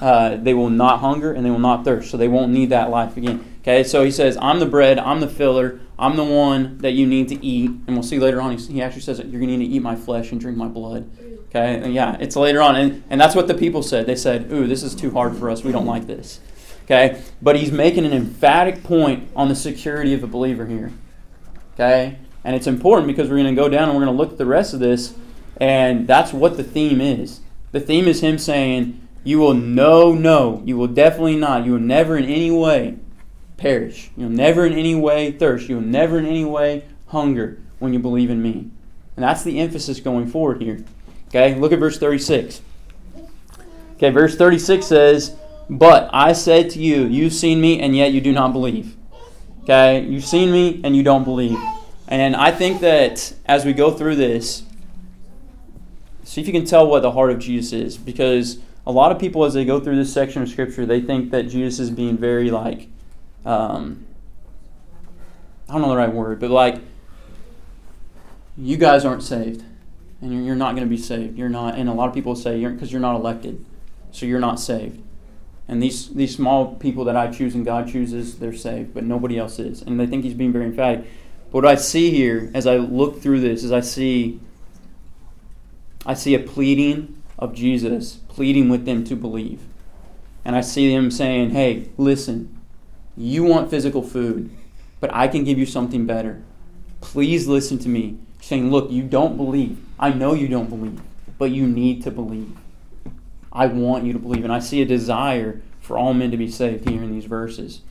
uh, 0.00 0.36
they 0.36 0.54
will 0.54 0.70
not 0.70 1.00
hunger 1.00 1.34
and 1.34 1.44
they 1.44 1.50
will 1.50 1.58
not 1.58 1.84
thirst, 1.84 2.10
so 2.10 2.16
they 2.16 2.28
won't 2.28 2.50
need 2.50 2.70
that 2.70 2.88
life 2.88 3.18
again. 3.18 3.44
Okay, 3.60 3.84
so 3.84 4.02
he 4.02 4.10
says, 4.10 4.38
"I'm 4.40 4.58
the 4.58 4.64
bread, 4.64 4.98
I'm 4.98 5.20
the 5.20 5.28
filler, 5.28 5.80
I'm 5.98 6.16
the 6.16 6.24
one 6.24 6.78
that 6.78 6.92
you 6.92 7.06
need 7.06 7.28
to 7.28 7.44
eat." 7.44 7.68
And 7.68 7.88
we'll 7.88 8.02
see 8.02 8.18
later 8.18 8.40
on. 8.40 8.56
He, 8.56 8.80
actually 8.80 9.02
says 9.02 9.18
that 9.18 9.26
you're 9.26 9.38
going 9.38 9.50
to 9.50 9.58
need 9.58 9.68
to 9.68 9.74
eat 9.74 9.82
my 9.82 9.96
flesh 9.96 10.32
and 10.32 10.40
drink 10.40 10.56
my 10.56 10.68
blood. 10.68 11.10
Okay, 11.50 11.74
and 11.74 11.92
yeah, 11.92 12.16
it's 12.18 12.36
later 12.36 12.62
on, 12.62 12.74
and 12.74 13.02
and 13.10 13.20
that's 13.20 13.34
what 13.34 13.48
the 13.48 13.54
people 13.54 13.82
said. 13.82 14.06
They 14.06 14.16
said, 14.16 14.50
"Ooh, 14.50 14.66
this 14.66 14.82
is 14.82 14.94
too 14.94 15.10
hard 15.10 15.36
for 15.36 15.50
us. 15.50 15.62
We 15.62 15.72
don't 15.72 15.84
like 15.84 16.06
this." 16.06 16.40
Okay, 16.84 17.20
but 17.42 17.56
he's 17.56 17.70
making 17.70 18.06
an 18.06 18.14
emphatic 18.14 18.82
point 18.82 19.28
on 19.36 19.50
the 19.50 19.54
security 19.54 20.14
of 20.14 20.24
a 20.24 20.26
believer 20.26 20.64
here. 20.64 20.90
Okay, 21.74 22.16
and 22.44 22.56
it's 22.56 22.66
important 22.66 23.08
because 23.08 23.28
we're 23.28 23.36
going 23.36 23.54
to 23.54 23.60
go 23.60 23.68
down 23.68 23.90
and 23.90 23.98
we're 23.98 24.06
going 24.06 24.16
to 24.16 24.22
look 24.22 24.32
at 24.32 24.38
the 24.38 24.46
rest 24.46 24.72
of 24.72 24.80
this 24.80 25.12
and 25.60 26.08
that's 26.08 26.32
what 26.32 26.56
the 26.56 26.64
theme 26.64 27.00
is. 27.00 27.40
The 27.72 27.80
theme 27.80 28.08
is 28.08 28.22
him 28.22 28.38
saying, 28.38 29.06
You 29.22 29.38
will 29.38 29.54
no, 29.54 30.12
no, 30.12 30.62
you 30.64 30.76
will 30.76 30.88
definitely 30.88 31.36
not, 31.36 31.64
you 31.64 31.72
will 31.72 31.78
never 31.78 32.16
in 32.16 32.24
any 32.24 32.50
way 32.50 32.96
perish. 33.60 34.10
You'll 34.16 34.30
never 34.30 34.66
in 34.66 34.72
any 34.72 34.94
way 34.94 35.30
thirst. 35.30 35.68
You'll 35.68 35.82
never 35.82 36.18
in 36.18 36.26
any 36.26 36.44
way 36.44 36.84
hunger 37.08 37.60
when 37.78 37.92
you 37.92 37.98
believe 37.98 38.30
in 38.30 38.42
me. 38.42 38.70
And 39.16 39.22
that's 39.22 39.44
the 39.44 39.60
emphasis 39.60 40.00
going 40.00 40.26
forward 40.26 40.62
here. 40.62 40.82
Okay, 41.28 41.54
look 41.54 41.70
at 41.70 41.78
verse 41.78 41.98
36. 41.98 42.62
Okay, 43.96 44.10
verse 44.10 44.34
36 44.34 44.86
says, 44.86 45.36
But 45.68 46.08
I 46.12 46.32
said 46.32 46.70
to 46.70 46.80
you, 46.80 47.04
You've 47.04 47.34
seen 47.34 47.60
me, 47.60 47.80
and 47.80 47.94
yet 47.94 48.12
you 48.12 48.20
do 48.20 48.32
not 48.32 48.52
believe. 48.52 48.96
Okay, 49.62 50.00
you've 50.04 50.24
seen 50.24 50.50
me, 50.50 50.80
and 50.82 50.96
you 50.96 51.02
don't 51.02 51.24
believe. 51.24 51.58
And 52.08 52.34
I 52.34 52.50
think 52.50 52.80
that 52.80 53.34
as 53.46 53.64
we 53.64 53.72
go 53.72 53.92
through 53.92 54.16
this, 54.16 54.64
see 56.30 56.40
if 56.40 56.46
you 56.46 56.52
can 56.52 56.64
tell 56.64 56.86
what 56.86 57.02
the 57.02 57.10
heart 57.10 57.32
of 57.32 57.40
Jesus 57.40 57.72
is. 57.72 57.98
Because 57.98 58.58
a 58.86 58.92
lot 58.92 59.10
of 59.10 59.18
people, 59.18 59.44
as 59.44 59.54
they 59.54 59.64
go 59.64 59.80
through 59.80 59.96
this 59.96 60.12
section 60.12 60.42
of 60.42 60.48
Scripture, 60.48 60.86
they 60.86 61.00
think 61.00 61.32
that 61.32 61.48
Jesus 61.48 61.80
is 61.80 61.90
being 61.90 62.16
very, 62.16 62.52
like, 62.52 62.86
um, 63.44 64.06
I 65.68 65.72
don't 65.72 65.82
know 65.82 65.88
the 65.88 65.96
right 65.96 66.12
word, 66.12 66.38
but 66.38 66.50
like, 66.50 66.80
you 68.56 68.76
guys 68.76 69.04
aren't 69.04 69.24
saved. 69.24 69.64
And 70.22 70.46
you're, 70.46 70.54
not 70.54 70.76
going 70.76 70.86
to 70.86 70.90
be 70.90 71.00
saved. 71.00 71.36
You're 71.36 71.48
not. 71.48 71.76
And 71.76 71.88
a 71.88 71.92
lot 71.92 72.08
of 72.08 72.14
people 72.14 72.36
say, 72.36 72.64
because 72.64 72.92
you're, 72.92 73.00
you're 73.00 73.08
not 73.08 73.16
elected, 73.16 73.64
so 74.12 74.24
you're 74.24 74.38
not 74.38 74.60
saved. 74.60 75.02
And 75.66 75.82
these, 75.82 76.10
these 76.10 76.36
small 76.36 76.76
people 76.76 77.04
that 77.06 77.16
I 77.16 77.28
choose 77.28 77.56
and 77.56 77.64
God 77.64 77.88
chooses, 77.88 78.38
they're 78.38 78.52
saved, 78.52 78.94
but 78.94 79.02
nobody 79.02 79.36
else 79.36 79.58
is. 79.58 79.82
And 79.82 79.98
they 79.98 80.06
think 80.06 80.22
he's 80.22 80.34
being 80.34 80.52
very 80.52 80.66
emphatic. 80.66 81.06
But 81.50 81.64
what 81.64 81.66
I 81.66 81.74
see 81.74 82.10
here 82.10 82.52
as 82.54 82.68
I 82.68 82.76
look 82.76 83.20
through 83.20 83.40
this 83.40 83.64
is 83.64 83.72
I 83.72 83.80
see 83.80 84.40
I 86.06 86.14
see 86.14 86.34
a 86.34 86.38
pleading 86.38 87.22
of 87.38 87.54
Jesus, 87.54 88.16
pleading 88.28 88.68
with 88.68 88.84
them 88.84 89.04
to 89.04 89.16
believe. 89.16 89.60
And 90.44 90.56
I 90.56 90.60
see 90.60 90.92
him 90.92 91.10
saying, 91.10 91.50
hey, 91.50 91.90
listen, 91.96 92.58
you 93.16 93.44
want 93.44 93.70
physical 93.70 94.02
food, 94.02 94.50
but 95.00 95.12
I 95.12 95.28
can 95.28 95.44
give 95.44 95.58
you 95.58 95.66
something 95.66 96.06
better. 96.06 96.42
Please 97.00 97.46
listen 97.46 97.78
to 97.80 97.88
me. 97.88 98.18
Saying, 98.40 98.70
look, 98.70 98.90
you 98.90 99.02
don't 99.02 99.36
believe. 99.36 99.82
I 99.98 100.10
know 100.10 100.32
you 100.32 100.48
don't 100.48 100.70
believe, 100.70 101.00
but 101.38 101.50
you 101.50 101.66
need 101.66 102.02
to 102.04 102.10
believe. 102.10 102.56
I 103.52 103.66
want 103.66 104.04
you 104.04 104.12
to 104.14 104.18
believe. 104.18 104.44
And 104.44 104.52
I 104.52 104.60
see 104.60 104.80
a 104.80 104.86
desire 104.86 105.60
for 105.80 105.98
all 105.98 106.14
men 106.14 106.30
to 106.30 106.36
be 106.36 106.50
saved 106.50 106.88
here 106.88 107.02
in 107.02 107.12
these 107.12 107.26
verses. 107.26 107.82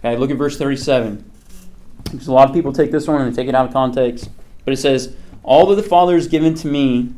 Okay, 0.00 0.16
look 0.16 0.30
at 0.30 0.36
verse 0.36 0.58
37. 0.58 1.30
Because 2.04 2.26
a 2.26 2.32
lot 2.32 2.48
of 2.48 2.54
people 2.54 2.72
take 2.72 2.90
this 2.90 3.08
one 3.08 3.22
and 3.22 3.32
they 3.32 3.42
take 3.42 3.48
it 3.48 3.54
out 3.54 3.66
of 3.66 3.72
context. 3.72 4.28
But 4.64 4.74
it 4.74 4.76
says, 4.76 5.16
All 5.42 5.66
that 5.66 5.76
the 5.76 5.82
Father 5.82 6.14
has 6.14 6.28
given 6.28 6.54
to 6.56 6.68
me 6.68 7.14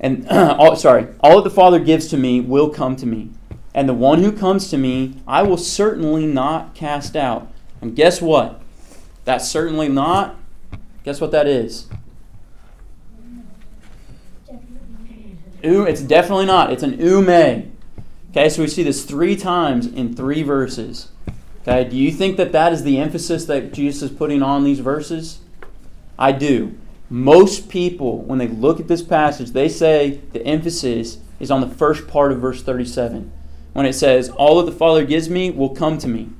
and 0.00 0.26
all, 0.30 0.74
sorry, 0.76 1.06
all 1.20 1.36
that 1.36 1.48
the 1.48 1.54
Father 1.54 1.78
gives 1.78 2.08
to 2.08 2.16
me 2.16 2.40
will 2.40 2.70
come 2.70 2.96
to 2.96 3.06
me. 3.06 3.30
And 3.74 3.88
the 3.88 3.94
one 3.94 4.22
who 4.22 4.32
comes 4.32 4.68
to 4.70 4.78
me, 4.78 5.16
I 5.28 5.42
will 5.42 5.56
certainly 5.56 6.26
not 6.26 6.74
cast 6.74 7.14
out. 7.14 7.52
And 7.80 7.94
guess 7.94 8.20
what? 8.20 8.60
That's 9.24 9.48
certainly 9.48 9.88
not. 9.88 10.36
Guess 11.04 11.20
what 11.20 11.30
that 11.30 11.46
is? 11.46 11.86
Ooh, 15.64 15.84
It's 15.84 16.00
definitely 16.00 16.46
not. 16.46 16.72
It's 16.72 16.82
an 16.82 17.00
ou 17.00 17.22
me. 17.22 17.70
Okay, 18.30 18.48
so 18.48 18.62
we 18.62 18.68
see 18.68 18.82
this 18.82 19.04
three 19.04 19.36
times 19.36 19.86
in 19.86 20.14
three 20.16 20.42
verses. 20.42 21.10
Okay, 21.62 21.88
do 21.88 21.96
you 21.96 22.10
think 22.10 22.38
that 22.38 22.52
that 22.52 22.72
is 22.72 22.82
the 22.82 22.98
emphasis 22.98 23.44
that 23.44 23.72
Jesus 23.72 24.10
is 24.10 24.16
putting 24.16 24.42
on 24.42 24.64
these 24.64 24.80
verses? 24.80 25.40
I 26.18 26.32
do. 26.32 26.78
Most 27.12 27.68
people, 27.68 28.22
when 28.22 28.38
they 28.38 28.46
look 28.46 28.78
at 28.78 28.86
this 28.86 29.02
passage, 29.02 29.50
they 29.50 29.68
say 29.68 30.20
the 30.32 30.46
emphasis 30.46 31.18
is 31.40 31.50
on 31.50 31.60
the 31.60 31.68
first 31.68 32.06
part 32.06 32.30
of 32.30 32.38
verse 32.38 32.62
37. 32.62 33.32
When 33.72 33.84
it 33.84 33.94
says, 33.94 34.28
All 34.30 34.58
that 34.58 34.70
the 34.70 34.76
Father 34.76 35.04
gives 35.04 35.28
me 35.28 35.50
will 35.50 35.74
come 35.74 35.98
to 35.98 36.08
me. 36.08 36.30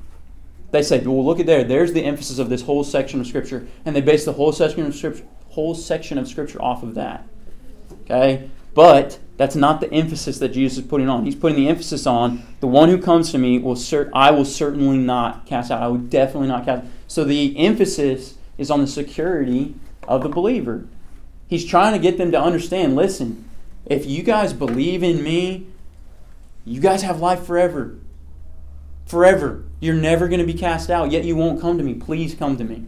They 0.71 0.81
say, 0.81 0.99
Well, 0.99 1.25
look 1.25 1.41
at 1.41 1.45
there. 1.45 1.65
There's 1.65 1.91
the 1.91 2.05
emphasis 2.05 2.39
of 2.39 2.49
this 2.49 2.61
whole 2.61 2.85
section 2.85 3.19
of 3.19 3.27
Scripture. 3.27 3.67
And 3.85 3.93
they 3.93 4.01
base 4.01 4.23
the 4.23 4.33
whole 4.33 4.53
section 4.53 4.85
of 4.85 4.95
Scripture, 4.95 5.25
whole 5.49 5.75
section 5.75 6.17
of 6.17 6.29
Scripture 6.29 6.61
off 6.61 6.83
of 6.83 6.95
that. 6.95 7.27
Okay? 8.03 8.49
But 8.73 9.19
that's 9.35 9.55
not 9.55 9.81
the 9.81 9.91
emphasis 9.91 10.39
that 10.39 10.49
Jesus 10.49 10.77
is 10.77 10.85
putting 10.85 11.09
on. 11.09 11.25
He's 11.25 11.35
putting 11.35 11.57
the 11.57 11.67
emphasis 11.67 12.07
on 12.07 12.43
the 12.61 12.67
one 12.67 12.87
who 12.87 12.97
comes 12.97 13.31
to 13.31 13.37
me 13.37 13.59
will 13.59 13.75
cer- 13.75 14.09
I 14.13 14.31
will 14.31 14.45
certainly 14.45 14.97
not 14.97 15.45
cast 15.45 15.69
out. 15.69 15.81
I 15.81 15.87
will 15.87 15.97
definitely 15.97 16.47
not 16.47 16.63
cast. 16.63 16.87
So 17.07 17.25
the 17.25 17.57
emphasis 17.57 18.35
is 18.57 18.71
on 18.71 18.79
the 18.79 18.87
security 18.87 19.75
of 20.07 20.23
the 20.23 20.29
believer. 20.29 20.85
He's 21.47 21.65
trying 21.65 21.93
to 21.93 21.99
get 21.99 22.17
them 22.17 22.31
to 22.31 22.41
understand 22.41 22.95
listen, 22.95 23.49
if 23.85 24.05
you 24.05 24.23
guys 24.23 24.53
believe 24.53 25.03
in 25.03 25.23
me, 25.23 25.67
you 26.65 26.79
guys 26.79 27.01
have 27.01 27.19
life 27.19 27.43
forever. 27.43 27.95
Forever. 29.05 29.63
You're 29.79 29.95
never 29.95 30.27
going 30.27 30.39
to 30.39 30.45
be 30.45 30.53
cast 30.53 30.89
out, 30.89 31.11
yet 31.11 31.25
you 31.25 31.35
won't 31.35 31.59
come 31.59 31.77
to 31.77 31.83
me. 31.83 31.95
Please 31.95 32.35
come 32.35 32.57
to 32.57 32.63
me. 32.63 32.85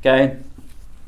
Okay? 0.00 0.36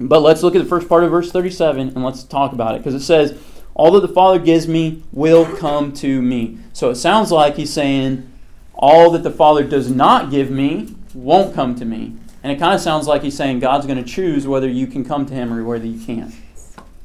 But 0.00 0.20
let's 0.20 0.42
look 0.42 0.54
at 0.54 0.62
the 0.62 0.68
first 0.68 0.88
part 0.88 1.04
of 1.04 1.10
verse 1.10 1.30
37 1.30 1.88
and 1.88 2.04
let's 2.04 2.22
talk 2.22 2.52
about 2.52 2.74
it 2.74 2.78
because 2.78 2.94
it 2.94 3.04
says, 3.04 3.38
All 3.74 3.90
that 3.92 4.00
the 4.00 4.08
Father 4.12 4.38
gives 4.38 4.66
me 4.66 5.02
will 5.12 5.44
come 5.56 5.92
to 5.94 6.22
me. 6.22 6.58
So 6.72 6.90
it 6.90 6.96
sounds 6.96 7.30
like 7.30 7.56
he's 7.56 7.72
saying, 7.72 8.30
All 8.74 9.10
that 9.10 9.22
the 9.22 9.30
Father 9.30 9.64
does 9.64 9.90
not 9.90 10.30
give 10.30 10.50
me 10.50 10.94
won't 11.14 11.54
come 11.54 11.74
to 11.76 11.84
me. 11.84 12.14
And 12.42 12.52
it 12.52 12.58
kind 12.58 12.74
of 12.74 12.80
sounds 12.80 13.06
like 13.06 13.22
he's 13.22 13.36
saying 13.36 13.60
God's 13.60 13.86
going 13.86 14.02
to 14.02 14.08
choose 14.08 14.46
whether 14.46 14.68
you 14.68 14.86
can 14.86 15.04
come 15.04 15.26
to 15.26 15.34
him 15.34 15.52
or 15.52 15.64
whether 15.64 15.86
you 15.86 16.04
can't. 16.04 16.34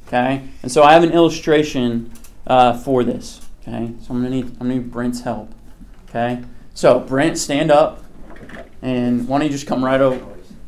Okay? 0.06 0.42
And 0.62 0.70
so 0.70 0.82
I 0.82 0.92
have 0.92 1.02
an 1.02 1.12
illustration 1.12 2.12
uh, 2.46 2.78
for 2.78 3.02
this. 3.02 3.40
Okay? 3.62 3.92
So 4.00 4.14
I'm 4.14 4.22
going 4.22 4.24
to 4.24 4.30
need 4.30 4.44
I'm 4.60 4.68
going 4.68 4.70
to 4.70 4.74
need 4.76 4.92
Brent's 4.92 5.22
help. 5.22 5.52
Okay? 6.08 6.42
So 6.74 7.00
Brent, 7.00 7.38
stand 7.38 7.70
up, 7.70 8.04
and 8.82 9.26
why 9.26 9.38
don't 9.38 9.46
you 9.46 9.52
just 9.52 9.66
come 9.66 9.84
right 9.84 10.00
over? 10.00 10.24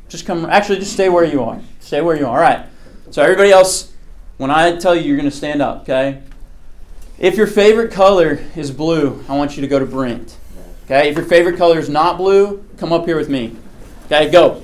Just 0.08 0.26
come. 0.26 0.44
Actually, 0.46 0.78
just 0.78 0.92
stay 0.92 1.08
where 1.08 1.24
you 1.24 1.42
are. 1.42 1.60
Stay 1.80 2.00
where 2.00 2.16
you 2.16 2.26
are. 2.26 2.36
All 2.36 2.42
right. 2.42 2.66
So 3.10 3.22
everybody 3.22 3.50
else, 3.50 3.92
when 4.36 4.50
I 4.50 4.76
tell 4.76 4.94
you, 4.94 5.02
you're 5.02 5.16
going 5.16 5.30
to 5.30 5.36
stand 5.36 5.62
up. 5.62 5.82
Okay? 5.82 6.22
If 7.18 7.36
your 7.36 7.46
favorite 7.46 7.92
color 7.92 8.44
is 8.56 8.70
blue, 8.70 9.24
I 9.26 9.36
want 9.36 9.56
you 9.56 9.62
to 9.62 9.68
go 9.68 9.78
to 9.78 9.86
Brent. 9.86 10.36
Okay, 10.84 11.08
if 11.08 11.16
your 11.16 11.24
favorite 11.24 11.56
color 11.56 11.78
is 11.78 11.88
not 11.88 12.18
blue, 12.18 12.62
come 12.76 12.92
up 12.92 13.06
here 13.06 13.16
with 13.16 13.28
me. 13.28 13.56
Okay, 14.06 14.30
go. 14.30 14.62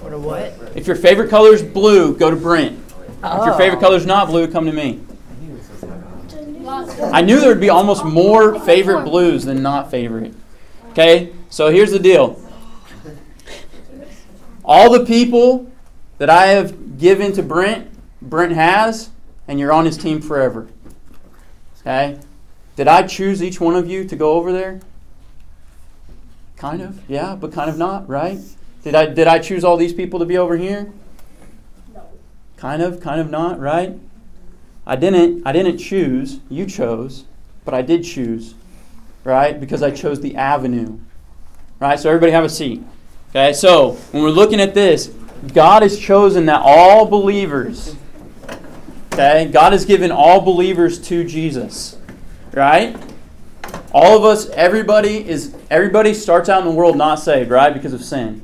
What 0.00 0.12
a 0.12 0.18
what? 0.18 0.52
If 0.74 0.86
your 0.86 0.96
favorite 0.96 1.30
color 1.30 1.52
is 1.54 1.62
blue, 1.62 2.16
go 2.16 2.30
to 2.30 2.36
Brent. 2.36 2.78
If 3.24 3.44
your 3.44 3.54
favorite 3.54 3.78
Oh. 3.78 3.80
color 3.80 3.96
is 3.96 4.06
not 4.06 4.28
blue, 4.28 4.48
come 4.48 4.66
to 4.66 4.72
me. 4.72 5.00
I 7.12 7.22
knew 7.22 7.38
there 7.38 7.50
would 7.50 7.60
be 7.60 7.70
almost 7.70 8.04
more 8.04 8.58
favorite 8.60 9.04
blues 9.04 9.44
than 9.44 9.62
not 9.62 9.90
favorite. 9.90 10.34
Okay, 10.90 11.30
so 11.48 11.70
here's 11.70 11.92
the 11.92 11.98
deal. 11.98 12.40
All 14.64 14.90
the 14.90 15.04
people 15.04 15.70
that 16.18 16.30
I 16.30 16.46
have 16.48 16.98
given 16.98 17.32
to 17.32 17.42
Brent, 17.42 17.88
Brent 18.20 18.52
has, 18.52 19.10
and 19.48 19.58
you're 19.60 19.72
on 19.72 19.84
his 19.84 19.96
team 19.96 20.20
forever. 20.20 20.68
Okay? 21.80 22.18
Did 22.76 22.88
I 22.88 23.06
choose 23.06 23.42
each 23.42 23.60
one 23.60 23.74
of 23.76 23.88
you 23.88 24.04
to 24.04 24.16
go 24.16 24.32
over 24.32 24.52
there? 24.52 24.80
Kind 26.56 26.80
of, 26.80 27.00
yeah, 27.08 27.34
but 27.34 27.52
kind 27.52 27.68
of 27.68 27.76
not, 27.76 28.08
right? 28.08 28.38
Did 28.82 28.94
I 28.94 29.06
did 29.06 29.26
I 29.26 29.38
choose 29.38 29.64
all 29.64 29.76
these 29.76 29.92
people 29.92 30.18
to 30.18 30.24
be 30.24 30.36
over 30.36 30.56
here? 30.56 30.92
No. 31.94 32.02
Kind 32.56 32.82
of, 32.82 33.00
kind 33.00 33.20
of 33.20 33.30
not, 33.30 33.60
right? 33.60 33.98
I 34.86 34.96
didn't 34.96 35.46
I 35.46 35.52
didn't 35.52 35.78
choose, 35.78 36.40
you 36.48 36.66
chose, 36.66 37.24
but 37.64 37.74
I 37.74 37.82
did 37.82 38.04
choose. 38.04 38.54
Right? 39.24 39.58
Because 39.58 39.84
I 39.84 39.92
chose 39.92 40.20
the 40.20 40.34
avenue. 40.34 40.98
Right? 41.78 41.98
So 41.98 42.08
everybody 42.08 42.32
have 42.32 42.44
a 42.44 42.48
seat. 42.48 42.82
Okay? 43.30 43.52
So, 43.52 43.92
when 44.10 44.24
we're 44.24 44.30
looking 44.30 44.60
at 44.60 44.74
this, 44.74 45.12
God 45.54 45.82
has 45.82 45.96
chosen 45.96 46.46
that 46.46 46.60
all 46.64 47.06
believers 47.06 47.94
Okay? 49.12 49.50
God 49.52 49.72
has 49.72 49.84
given 49.84 50.10
all 50.10 50.40
believers 50.40 50.98
to 51.08 51.24
Jesus. 51.24 51.98
Right? 52.52 52.96
All 53.92 54.16
of 54.16 54.24
us, 54.24 54.48
everybody 54.50 55.28
is 55.28 55.54
everybody 55.70 56.14
starts 56.14 56.48
out 56.48 56.62
in 56.62 56.68
the 56.68 56.74
world 56.74 56.96
not 56.96 57.16
saved, 57.16 57.50
right? 57.50 57.72
Because 57.72 57.92
of 57.92 58.02
sin. 58.02 58.42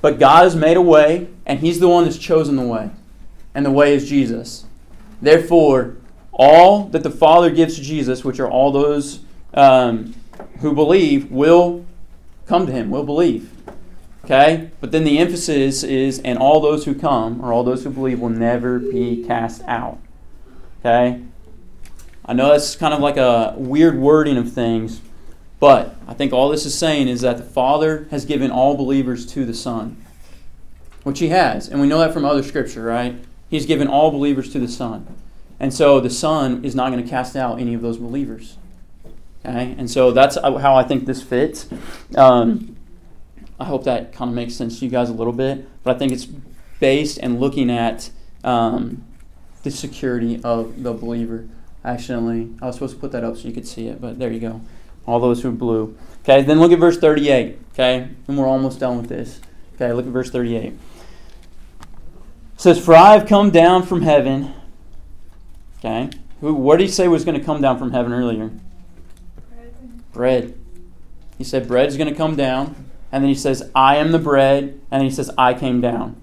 But 0.00 0.18
God 0.18 0.44
has 0.44 0.56
made 0.56 0.76
a 0.76 0.82
way, 0.82 1.28
and 1.46 1.60
He's 1.60 1.80
the 1.80 1.88
one 1.88 2.04
that's 2.04 2.18
chosen 2.18 2.56
the 2.56 2.66
way. 2.66 2.90
And 3.54 3.66
the 3.66 3.70
way 3.70 3.94
is 3.94 4.08
Jesus. 4.08 4.64
Therefore, 5.20 5.96
all 6.32 6.84
that 6.86 7.02
the 7.02 7.10
Father 7.10 7.50
gives 7.50 7.76
to 7.76 7.82
Jesus, 7.82 8.24
which 8.24 8.40
are 8.40 8.48
all 8.48 8.72
those 8.72 9.20
um, 9.52 10.14
who 10.60 10.74
believe, 10.74 11.30
will 11.30 11.84
come 12.46 12.66
to 12.66 12.72
Him, 12.72 12.90
will 12.90 13.04
believe. 13.04 13.52
Okay? 14.24 14.70
But 14.80 14.92
then 14.92 15.04
the 15.04 15.18
emphasis 15.18 15.82
is, 15.82 16.20
and 16.20 16.38
all 16.38 16.60
those 16.60 16.84
who 16.84 16.94
come, 16.94 17.44
or 17.44 17.52
all 17.52 17.64
those 17.64 17.84
who 17.84 17.90
believe, 17.90 18.20
will 18.20 18.28
never 18.28 18.78
be 18.78 19.24
cast 19.26 19.62
out. 19.66 19.98
Okay? 20.80 21.22
I 22.24 22.32
know 22.32 22.50
that's 22.50 22.76
kind 22.76 22.94
of 22.94 23.00
like 23.00 23.16
a 23.16 23.54
weird 23.56 23.98
wording 23.98 24.36
of 24.36 24.52
things, 24.52 25.00
but 25.60 25.94
I 26.08 26.14
think 26.14 26.32
all 26.32 26.48
this 26.48 26.66
is 26.66 26.76
saying 26.76 27.08
is 27.08 27.20
that 27.20 27.36
the 27.36 27.44
Father 27.44 28.08
has 28.10 28.24
given 28.24 28.50
all 28.50 28.76
believers 28.76 29.26
to 29.32 29.44
the 29.44 29.54
Son, 29.54 30.02
which 31.04 31.18
He 31.18 31.28
has. 31.28 31.68
And 31.68 31.80
we 31.80 31.86
know 31.86 31.98
that 31.98 32.12
from 32.12 32.24
other 32.24 32.42
scripture, 32.42 32.82
right? 32.82 33.14
He's 33.48 33.66
given 33.66 33.86
all 33.86 34.10
believers 34.10 34.50
to 34.52 34.58
the 34.58 34.68
Son. 34.68 35.06
And 35.60 35.74
so 35.74 36.00
the 36.00 36.10
Son 36.10 36.64
is 36.64 36.74
not 36.74 36.90
going 36.90 37.04
to 37.04 37.08
cast 37.08 37.36
out 37.36 37.60
any 37.60 37.74
of 37.74 37.82
those 37.82 37.98
believers. 37.98 38.56
Okay? 39.44 39.74
And 39.76 39.90
so 39.90 40.10
that's 40.10 40.36
how 40.36 40.74
I 40.74 40.82
think 40.82 41.04
this 41.04 41.22
fits. 41.22 41.68
Um, 42.16 42.76
I 43.58 43.66
hope 43.66 43.84
that 43.84 44.12
kind 44.12 44.30
of 44.30 44.34
makes 44.34 44.54
sense 44.54 44.78
to 44.78 44.86
you 44.86 44.90
guys 44.90 45.10
a 45.10 45.12
little 45.12 45.34
bit, 45.34 45.68
but 45.84 45.94
I 45.94 45.98
think 45.98 46.12
it's 46.12 46.26
based 46.80 47.18
and 47.18 47.38
looking 47.38 47.70
at 47.70 48.10
um, 48.42 49.04
the 49.62 49.70
security 49.70 50.40
of 50.42 50.82
the 50.82 50.94
believer. 50.94 51.46
Accidentally, 51.84 52.54
I 52.62 52.66
was 52.66 52.76
supposed 52.76 52.94
to 52.94 53.00
put 53.00 53.12
that 53.12 53.22
up 53.22 53.36
so 53.36 53.48
you 53.48 53.54
could 53.54 53.68
see 53.68 53.86
it, 53.88 54.00
but 54.00 54.18
there 54.18 54.30
you 54.30 54.40
go. 54.40 54.62
All 55.06 55.20
those 55.20 55.42
who 55.42 55.48
are 55.48 55.52
blue. 55.52 55.96
Okay, 56.22 56.42
then 56.42 56.60
look 56.60 56.72
at 56.72 56.78
verse 56.78 56.98
38. 56.98 57.58
Okay, 57.72 58.08
and 58.28 58.38
we're 58.38 58.46
almost 58.46 58.80
done 58.80 58.98
with 58.98 59.08
this. 59.08 59.40
Okay, 59.74 59.92
look 59.92 60.06
at 60.06 60.12
verse 60.12 60.30
38. 60.30 60.64
It 60.64 60.78
says, 62.56 62.78
For 62.78 62.94
I 62.94 63.12
have 63.16 63.26
come 63.26 63.50
down 63.50 63.84
from 63.84 64.02
heaven. 64.02 64.54
Okay, 65.78 66.10
who, 66.40 66.54
what 66.54 66.78
did 66.78 66.84
he 66.84 66.90
say 66.90 67.08
was 67.08 67.24
going 67.24 67.38
to 67.38 67.44
come 67.44 67.60
down 67.62 67.78
from 67.78 67.92
heaven 67.92 68.12
earlier? 68.12 68.50
Bread. 70.12 70.58
He 71.38 71.44
said, 71.44 71.66
Bread 71.66 71.88
is 71.88 71.96
going 71.96 72.10
to 72.10 72.14
come 72.14 72.36
down. 72.36 72.86
And 73.12 73.24
then 73.24 73.28
he 73.28 73.34
says, 73.34 73.70
I 73.74 73.96
am 73.96 74.12
the 74.12 74.18
bread. 74.18 74.80
And 74.90 75.00
then 75.00 75.04
he 75.04 75.10
says, 75.10 75.30
I 75.36 75.54
came 75.54 75.80
down. 75.80 76.20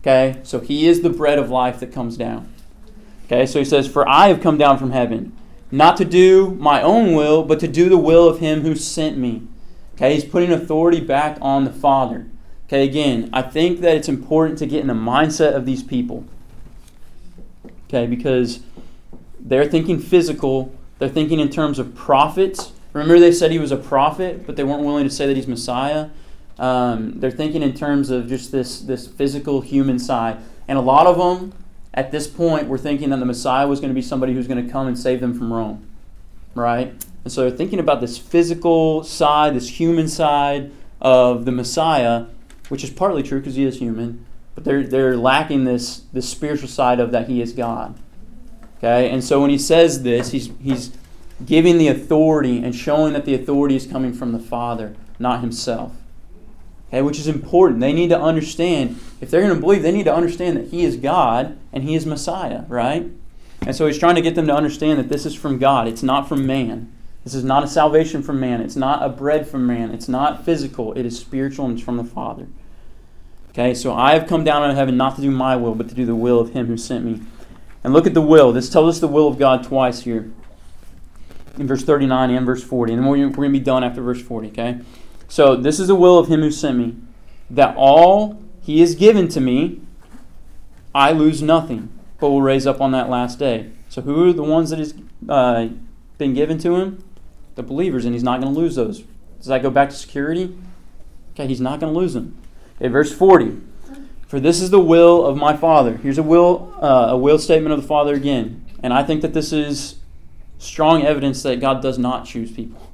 Okay, 0.00 0.40
so 0.42 0.60
he 0.60 0.86
is 0.86 1.00
the 1.00 1.10
bread 1.10 1.38
of 1.38 1.48
life 1.48 1.80
that 1.80 1.92
comes 1.92 2.18
down. 2.18 2.52
Okay, 3.24 3.46
so 3.46 3.58
he 3.58 3.64
says, 3.64 3.88
For 3.88 4.06
I 4.06 4.28
have 4.28 4.42
come 4.42 4.58
down 4.58 4.78
from 4.78 4.90
heaven, 4.90 5.34
not 5.76 5.96
to 5.96 6.04
do 6.04 6.50
my 6.52 6.80
own 6.82 7.14
will, 7.14 7.42
but 7.42 7.60
to 7.60 7.68
do 7.68 7.88
the 7.88 7.98
will 7.98 8.28
of 8.28 8.38
him 8.38 8.62
who 8.62 8.76
sent 8.76 9.16
me. 9.18 9.42
Okay, 9.94 10.14
he's 10.14 10.24
putting 10.24 10.52
authority 10.52 11.00
back 11.00 11.38
on 11.40 11.64
the 11.64 11.72
Father. 11.72 12.26
Okay, 12.66 12.84
again, 12.84 13.28
I 13.32 13.42
think 13.42 13.80
that 13.80 13.96
it's 13.96 14.08
important 14.08 14.58
to 14.60 14.66
get 14.66 14.80
in 14.80 14.86
the 14.86 14.94
mindset 14.94 15.54
of 15.54 15.66
these 15.66 15.82
people. 15.82 16.24
Okay, 17.88 18.06
because 18.06 18.60
they're 19.38 19.66
thinking 19.66 19.98
physical, 19.98 20.74
they're 20.98 21.08
thinking 21.08 21.40
in 21.40 21.50
terms 21.50 21.78
of 21.78 21.94
prophets. 21.94 22.72
Remember, 22.92 23.18
they 23.18 23.32
said 23.32 23.50
he 23.50 23.58
was 23.58 23.72
a 23.72 23.76
prophet, 23.76 24.46
but 24.46 24.56
they 24.56 24.64
weren't 24.64 24.84
willing 24.84 25.04
to 25.04 25.10
say 25.10 25.26
that 25.26 25.36
he's 25.36 25.48
Messiah. 25.48 26.10
Um, 26.58 27.18
they're 27.18 27.30
thinking 27.30 27.62
in 27.62 27.74
terms 27.74 28.10
of 28.10 28.28
just 28.28 28.52
this, 28.52 28.80
this 28.80 29.06
physical 29.06 29.60
human 29.60 29.98
side. 29.98 30.38
And 30.68 30.78
a 30.78 30.80
lot 30.80 31.06
of 31.06 31.18
them, 31.18 31.52
at 31.94 32.10
this 32.10 32.26
point, 32.26 32.68
were 32.68 32.78
thinking 32.78 33.10
that 33.10 33.18
the 33.18 33.24
Messiah 33.24 33.66
was 33.66 33.80
going 33.80 33.90
to 33.90 33.94
be 33.94 34.02
somebody 34.02 34.34
who's 34.34 34.48
going 34.48 34.64
to 34.64 34.70
come 34.70 34.86
and 34.86 34.98
save 34.98 35.20
them 35.20 35.36
from 35.36 35.52
Rome. 35.52 35.88
Right? 36.54 36.88
And 37.24 37.32
so 37.32 37.42
they're 37.42 37.56
thinking 37.56 37.78
about 37.78 38.00
this 38.00 38.18
physical 38.18 39.02
side, 39.04 39.54
this 39.54 39.80
human 39.80 40.08
side 40.08 40.72
of 41.00 41.44
the 41.44 41.52
Messiah, 41.52 42.26
which 42.68 42.84
is 42.84 42.90
partly 42.90 43.22
true 43.22 43.38
because 43.38 43.54
he 43.54 43.64
is 43.64 43.78
human, 43.78 44.26
but 44.54 44.64
they're, 44.64 44.82
they're 44.82 45.16
lacking 45.16 45.64
this, 45.64 46.02
this 46.12 46.28
spiritual 46.28 46.68
side 46.68 47.00
of 47.00 47.12
that 47.12 47.28
he 47.28 47.40
is 47.40 47.52
God. 47.52 47.98
Okay? 48.78 49.08
And 49.08 49.24
so 49.24 49.40
when 49.40 49.50
he 49.50 49.58
says 49.58 50.02
this, 50.02 50.32
he's, 50.32 50.50
he's 50.60 50.92
giving 51.44 51.78
the 51.78 51.88
authority 51.88 52.62
and 52.62 52.74
showing 52.74 53.12
that 53.12 53.24
the 53.24 53.34
authority 53.34 53.76
is 53.76 53.86
coming 53.86 54.12
from 54.12 54.32
the 54.32 54.38
Father, 54.38 54.94
not 55.18 55.40
himself. 55.40 55.92
Okay, 56.88 57.02
which 57.02 57.18
is 57.18 57.26
important. 57.26 57.80
They 57.80 57.92
need 57.92 58.10
to 58.10 58.20
understand, 58.20 59.00
if 59.24 59.30
they're 59.30 59.40
going 59.40 59.54
to 59.54 59.60
believe, 59.60 59.82
they 59.82 59.90
need 59.90 60.04
to 60.04 60.14
understand 60.14 60.58
that 60.58 60.68
He 60.68 60.84
is 60.84 60.98
God 60.98 61.58
and 61.72 61.82
He 61.82 61.94
is 61.94 62.04
Messiah, 62.04 62.64
right? 62.68 63.10
And 63.62 63.74
so 63.74 63.86
He's 63.86 63.98
trying 63.98 64.16
to 64.16 64.20
get 64.20 64.34
them 64.34 64.46
to 64.48 64.54
understand 64.54 64.98
that 64.98 65.08
this 65.08 65.24
is 65.24 65.34
from 65.34 65.58
God. 65.58 65.88
It's 65.88 66.02
not 66.02 66.28
from 66.28 66.46
man. 66.46 66.92
This 67.24 67.34
is 67.34 67.42
not 67.42 67.64
a 67.64 67.66
salvation 67.66 68.22
from 68.22 68.38
man. 68.38 68.60
It's 68.60 68.76
not 68.76 69.02
a 69.02 69.08
bread 69.08 69.48
from 69.48 69.66
man. 69.66 69.92
It's 69.92 70.08
not 70.08 70.44
physical. 70.44 70.92
It 70.92 71.06
is 71.06 71.18
spiritual 71.18 71.64
and 71.64 71.78
it's 71.78 71.82
from 71.82 71.96
the 71.96 72.04
Father. 72.04 72.48
Okay, 73.48 73.72
so 73.72 73.94
I 73.94 74.12
have 74.12 74.28
come 74.28 74.44
down 74.44 74.62
out 74.62 74.68
of 74.68 74.76
heaven 74.76 74.98
not 74.98 75.16
to 75.16 75.22
do 75.22 75.30
my 75.30 75.56
will, 75.56 75.74
but 75.74 75.88
to 75.88 75.94
do 75.94 76.04
the 76.04 76.14
will 76.14 76.38
of 76.38 76.50
Him 76.50 76.66
who 76.66 76.76
sent 76.76 77.06
me. 77.06 77.22
And 77.82 77.94
look 77.94 78.06
at 78.06 78.12
the 78.12 78.20
will. 78.20 78.52
This 78.52 78.68
tells 78.68 78.96
us 78.96 79.00
the 79.00 79.08
will 79.08 79.26
of 79.26 79.38
God 79.38 79.64
twice 79.64 80.02
here 80.02 80.30
in 81.58 81.66
verse 81.66 81.82
39 81.82 82.28
and 82.28 82.44
verse 82.44 82.62
40. 82.62 82.92
And 82.92 83.08
we're, 83.08 83.26
we're 83.26 83.32
going 83.32 83.52
to 83.54 83.58
be 83.58 83.64
done 83.64 83.84
after 83.84 84.02
verse 84.02 84.20
40, 84.20 84.48
okay? 84.48 84.80
So 85.28 85.56
this 85.56 85.80
is 85.80 85.88
the 85.88 85.94
will 85.94 86.18
of 86.18 86.28
him 86.28 86.40
who 86.40 86.50
sent 86.50 86.76
me, 86.76 86.96
that 87.48 87.74
all 87.78 88.43
he 88.64 88.80
is 88.80 88.94
given 88.94 89.28
to 89.28 89.40
me, 89.40 89.80
I 90.94 91.12
lose 91.12 91.42
nothing, 91.42 91.90
but 92.18 92.30
will 92.30 92.40
raise 92.40 92.66
up 92.66 92.80
on 92.80 92.92
that 92.92 93.10
last 93.10 93.38
day. 93.38 93.70
So 93.90 94.00
who 94.00 94.28
are 94.28 94.32
the 94.32 94.42
ones 94.42 94.70
that 94.70 94.78
has 94.78 94.94
uh, 95.28 95.68
been 96.16 96.32
given 96.32 96.56
to 96.58 96.76
him? 96.76 97.04
The 97.56 97.62
believers, 97.62 98.06
and 98.06 98.14
he's 98.14 98.22
not 98.22 98.40
going 98.40 98.52
to 98.52 98.58
lose 98.58 98.74
those. 98.74 99.02
Does 99.36 99.46
that 99.48 99.62
go 99.62 99.70
back 99.70 99.90
to 99.90 99.94
security? 99.94 100.56
Okay, 101.34 101.46
he's 101.46 101.60
not 101.60 101.78
going 101.78 101.92
to 101.92 101.98
lose 101.98 102.14
them. 102.14 102.36
Okay, 102.76 102.88
verse 102.88 103.14
40. 103.14 103.60
For 104.26 104.40
this 104.40 104.62
is 104.62 104.70
the 104.70 104.80
will 104.80 105.26
of 105.26 105.36
my 105.36 105.54
Father. 105.54 105.98
Here's 105.98 106.18
a 106.18 106.22
will, 106.22 106.74
uh, 106.80 107.08
a 107.10 107.16
will 107.18 107.38
statement 107.38 107.74
of 107.74 107.82
the 107.82 107.86
Father 107.86 108.14
again. 108.14 108.64
And 108.82 108.94
I 108.94 109.02
think 109.02 109.20
that 109.20 109.34
this 109.34 109.52
is 109.52 109.96
strong 110.58 111.02
evidence 111.02 111.42
that 111.42 111.60
God 111.60 111.82
does 111.82 111.98
not 111.98 112.24
choose 112.24 112.50
people. 112.50 112.90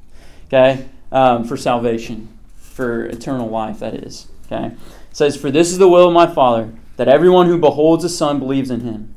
Okay? 0.49 0.89
Um, 1.13 1.45
for 1.45 1.57
salvation, 1.57 2.29
for 2.57 3.05
eternal 3.07 3.49
life, 3.49 3.79
that 3.79 3.95
is. 3.95 4.27
Okay? 4.51 4.67
It 4.67 5.17
says, 5.17 5.37
For 5.37 5.51
this 5.51 5.71
is 5.71 5.79
the 5.79 5.89
will 5.89 6.09
of 6.09 6.15
my 6.15 6.27
Father, 6.27 6.73
that 6.97 7.09
everyone 7.09 7.47
who 7.47 7.59
beholds 7.59 8.03
the 8.03 8.09
Son 8.09 8.39
believes 8.39 8.71
in 8.71 8.81
him. 8.81 9.15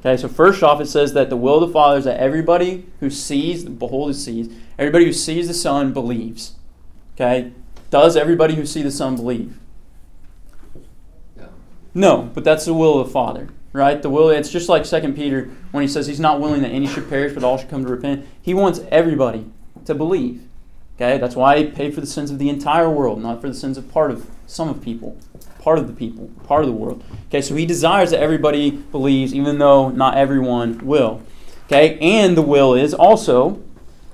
Okay, 0.00 0.16
so 0.16 0.28
first 0.28 0.62
off, 0.62 0.80
it 0.80 0.86
says 0.86 1.14
that 1.14 1.30
the 1.30 1.36
will 1.36 1.62
of 1.62 1.68
the 1.68 1.72
Father 1.72 1.98
is 1.98 2.04
that 2.04 2.20
everybody 2.20 2.86
who 3.00 3.10
sees, 3.10 3.64
behold, 3.64 4.14
sees, 4.14 4.48
everybody 4.78 5.06
who 5.06 5.12
sees 5.12 5.48
the 5.48 5.54
Son 5.54 5.92
believes. 5.92 6.54
Okay? 7.14 7.52
Does 7.90 8.16
everybody 8.16 8.54
who 8.54 8.66
sees 8.66 8.84
the 8.84 8.90
Son 8.90 9.16
believe? 9.16 9.58
No. 11.36 11.48
No, 11.94 12.30
but 12.34 12.44
that's 12.44 12.66
the 12.66 12.74
will 12.74 13.00
of 13.00 13.06
the 13.06 13.12
Father, 13.12 13.48
right? 13.72 14.00
The 14.00 14.10
will. 14.10 14.28
It's 14.28 14.50
just 14.50 14.68
like 14.68 14.84
Second 14.84 15.16
Peter 15.16 15.50
when 15.72 15.82
he 15.82 15.88
says 15.88 16.06
he's 16.06 16.20
not 16.20 16.40
willing 16.40 16.62
that 16.62 16.70
any 16.70 16.86
should 16.86 17.08
perish, 17.08 17.32
but 17.32 17.42
all 17.42 17.58
should 17.58 17.70
come 17.70 17.84
to 17.84 17.90
repent. 17.90 18.26
He 18.40 18.54
wants 18.54 18.80
everybody 18.90 19.46
to 19.86 19.94
believe. 19.94 20.46
Okay, 20.96 21.18
that's 21.18 21.36
why 21.36 21.58
he 21.58 21.66
paid 21.66 21.94
for 21.94 22.00
the 22.00 22.06
sins 22.06 22.30
of 22.30 22.38
the 22.38 22.48
entire 22.48 22.88
world, 22.88 23.22
not 23.22 23.42
for 23.42 23.48
the 23.48 23.54
sins 23.54 23.76
of 23.76 23.90
part 23.90 24.10
of 24.10 24.30
some 24.46 24.70
of 24.70 24.80
people, 24.82 25.18
part 25.58 25.78
of 25.78 25.86
the 25.88 25.92
people, 25.92 26.30
part 26.44 26.62
of 26.62 26.66
the 26.66 26.72
world. 26.72 27.04
Okay, 27.28 27.42
so 27.42 27.54
he 27.54 27.66
desires 27.66 28.12
that 28.12 28.20
everybody 28.20 28.70
believes, 28.70 29.34
even 29.34 29.58
though 29.58 29.90
not 29.90 30.16
everyone 30.16 30.78
will. 30.86 31.20
Okay, 31.66 31.98
and 31.98 32.34
the 32.34 32.42
will 32.42 32.74
is 32.74 32.94
also 32.94 33.62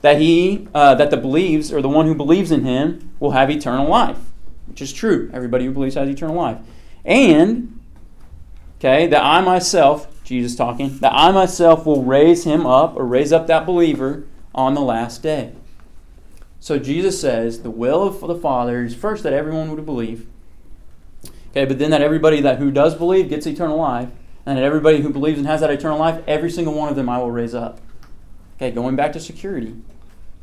that 0.00 0.20
he 0.20 0.66
uh, 0.74 0.96
that 0.96 1.10
the 1.10 1.16
believes 1.16 1.72
or 1.72 1.80
the 1.82 1.88
one 1.88 2.06
who 2.06 2.16
believes 2.16 2.50
in 2.50 2.64
him 2.64 3.12
will 3.20 3.30
have 3.30 3.48
eternal 3.48 3.88
life, 3.88 4.18
which 4.66 4.82
is 4.82 4.92
true. 4.92 5.30
Everybody 5.32 5.66
who 5.66 5.70
believes 5.70 5.94
has 5.94 6.08
eternal 6.08 6.34
life, 6.34 6.58
and 7.04 7.78
okay, 8.80 9.06
that 9.06 9.22
I 9.22 9.40
myself, 9.40 10.08
Jesus 10.24 10.56
talking, 10.56 10.98
that 10.98 11.12
I 11.12 11.30
myself 11.30 11.86
will 11.86 12.02
raise 12.02 12.42
him 12.42 12.66
up 12.66 12.96
or 12.96 13.06
raise 13.06 13.32
up 13.32 13.46
that 13.46 13.66
believer 13.66 14.24
on 14.52 14.74
the 14.74 14.80
last 14.80 15.22
day. 15.22 15.52
So 16.62 16.78
Jesus 16.78 17.20
says 17.20 17.62
the 17.62 17.72
will 17.72 18.04
of 18.04 18.20
the 18.20 18.36
Father 18.36 18.84
is 18.84 18.94
first 18.94 19.24
that 19.24 19.32
everyone 19.32 19.74
would 19.74 19.84
believe. 19.84 20.28
Okay, 21.50 21.64
but 21.64 21.80
then 21.80 21.90
that 21.90 22.02
everybody 22.02 22.40
that 22.40 22.58
who 22.58 22.70
does 22.70 22.94
believe 22.94 23.28
gets 23.28 23.48
eternal 23.48 23.78
life, 23.78 24.10
and 24.46 24.56
that 24.56 24.62
everybody 24.62 25.00
who 25.00 25.10
believes 25.10 25.38
and 25.38 25.46
has 25.48 25.60
that 25.60 25.72
eternal 25.72 25.98
life, 25.98 26.22
every 26.28 26.48
single 26.52 26.72
one 26.72 26.88
of 26.88 26.94
them 26.94 27.08
I 27.08 27.18
will 27.18 27.32
raise 27.32 27.52
up. 27.52 27.80
Okay, 28.54 28.70
going 28.70 28.94
back 28.94 29.12
to 29.14 29.18
security. 29.18 29.74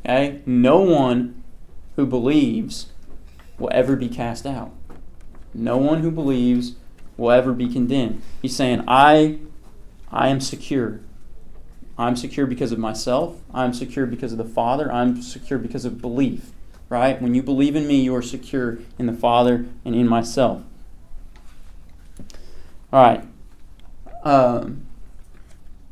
Okay, 0.04 0.42
no 0.44 0.82
one 0.82 1.42
who 1.96 2.04
believes 2.04 2.92
will 3.58 3.70
ever 3.72 3.96
be 3.96 4.10
cast 4.10 4.44
out. 4.44 4.74
No 5.54 5.78
one 5.78 6.02
who 6.02 6.10
believes 6.10 6.74
will 7.16 7.30
ever 7.30 7.54
be 7.54 7.66
condemned. 7.66 8.20
He's 8.42 8.54
saying, 8.54 8.84
I 8.86 9.38
I 10.12 10.28
am 10.28 10.42
secure. 10.42 11.00
I'm 12.00 12.16
secure 12.16 12.46
because 12.46 12.72
of 12.72 12.78
myself. 12.78 13.40
I'm 13.52 13.74
secure 13.74 14.06
because 14.06 14.32
of 14.32 14.38
the 14.38 14.44
Father. 14.44 14.90
I'm 14.90 15.20
secure 15.20 15.58
because 15.58 15.84
of 15.84 16.00
belief. 16.00 16.50
Right? 16.88 17.20
When 17.20 17.34
you 17.34 17.42
believe 17.42 17.76
in 17.76 17.86
me, 17.86 18.00
you 18.00 18.14
are 18.16 18.22
secure 18.22 18.78
in 18.98 19.06
the 19.06 19.12
Father 19.12 19.66
and 19.84 19.94
in 19.94 20.08
myself. 20.08 20.62
All 22.92 23.02
right. 23.02 23.24
Um, 24.24 24.86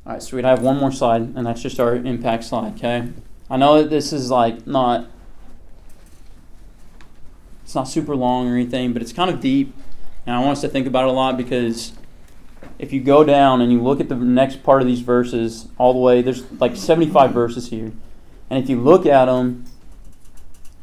all 0.05 0.15
right, 0.15 0.23
so 0.23 0.37
we 0.37 0.43
have 0.43 0.63
one 0.63 0.79
more 0.79 0.91
slide, 0.91 1.21
and 1.21 1.47
that's 1.47 1.63
just 1.63 1.79
our 1.79 1.95
impact 1.95 2.45
slide, 2.45 2.77
okay? 2.77 3.09
I 3.51 3.57
know 3.57 3.83
that 3.83 3.91
this 3.91 4.13
is 4.13 4.31
like 4.31 4.67
not 4.67 5.07
it's 7.63 7.75
not 7.75 7.85
super 7.85 8.17
long 8.17 8.49
or 8.49 8.55
anything, 8.55 8.95
but 8.95 9.03
it's 9.03 9.13
kind 9.13 9.31
of 9.31 9.41
deep, 9.41 9.75
and 10.27 10.35
I 10.35 10.41
want 10.41 10.53
us 10.53 10.61
to 10.63 10.69
think 10.69 10.87
about 10.87 11.05
it 11.05 11.09
a 11.09 11.13
lot 11.13 11.37
because 11.37 11.93
if 12.79 12.93
you 12.93 13.01
go 13.01 13.25
down 13.25 13.61
and 13.61 13.73
you 13.73 13.83
look 13.83 14.01
at 14.01 14.09
the 14.09 14.17
next 14.17 14.63
part 14.63 14.83
of 14.83 14.89
these 14.89 15.01
verses 15.01 15.69
all 15.79 15.93
the 15.93 15.99
way, 15.99 16.23
there's 16.23 16.51
like 16.53 16.77
75 16.77 17.33
verses 17.33 17.71
here, 17.71 17.93
and 18.51 18.63
if 18.63 18.71
you 18.71 18.81
look 18.81 19.07
at 19.07 19.27
them, 19.27 19.65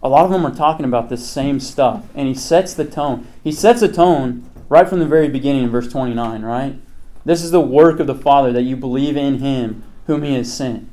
a 0.04 0.10
lot 0.10 0.26
of 0.26 0.32
them 0.32 0.46
are 0.46 0.54
talking 0.54 0.86
about 0.86 1.10
this 1.10 1.28
same 1.28 1.60
stuff, 1.60 2.06
and 2.14 2.28
he 2.28 2.36
sets 2.36 2.74
the 2.74 2.86
tone. 2.86 3.28
He 3.44 3.52
sets 3.52 3.82
a 3.82 3.92
tone 3.92 4.50
right 4.70 4.88
from 4.88 5.00
the 5.00 5.08
very 5.08 5.30
beginning 5.30 5.64
in 5.64 5.70
verse 5.70 5.88
29, 5.88 6.44
right? 6.44 6.80
This 7.26 7.44
is 7.44 7.50
the 7.50 7.60
work 7.60 8.00
of 8.00 8.06
the 8.06 8.16
Father 8.16 8.54
that 8.54 8.62
you 8.62 8.76
believe 8.76 9.18
in 9.18 9.40
Him 9.40 9.84
whom 10.06 10.22
He 10.22 10.36
has 10.36 10.54
sent. 10.54 10.90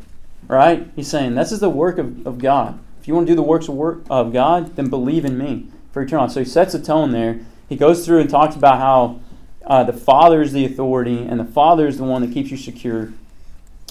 Right? 0.49 0.89
He's 0.97 1.09
saying, 1.09 1.35
This 1.35 1.53
is 1.53 1.61
the 1.61 1.71
work 1.71 1.99
of, 1.99 2.27
of 2.27 2.39
God. 2.39 2.81
If 3.01 3.07
you 3.07 3.15
want 3.15 3.27
to 3.27 3.33
do 3.33 3.37
the 3.37 3.43
works 3.43 3.69
of, 3.69 3.75
work 3.75 4.03
of 4.11 4.33
God, 4.33 4.77
then 4.77 4.89
believe 4.89 5.25
in 5.25 5.39
me 5.39 5.69
for 5.93 6.03
eternal 6.03 6.25
life. 6.25 6.33
So 6.33 6.41
he 6.41 6.47
sets 6.47 6.75
a 6.75 6.83
tone 6.83 7.11
there. 7.11 7.41
He 7.69 7.77
goes 7.77 8.05
through 8.05 8.21
and 8.21 8.31
talks 8.31 8.57
about 8.57 8.79
how 8.79 9.21
uh, 9.67 9.85
the 9.85 9.93
Father 9.93 10.43
is 10.43 10.53
the 10.53 10.65
authority 10.65 11.23
and 11.23 11.39
the 11.39 11.45
Father 11.45 11.87
is 11.87 11.99
the 11.99 12.05
one 12.05 12.23
that 12.23 12.33
keeps 12.33 12.51
you 12.51 12.57
secure. 12.57 13.13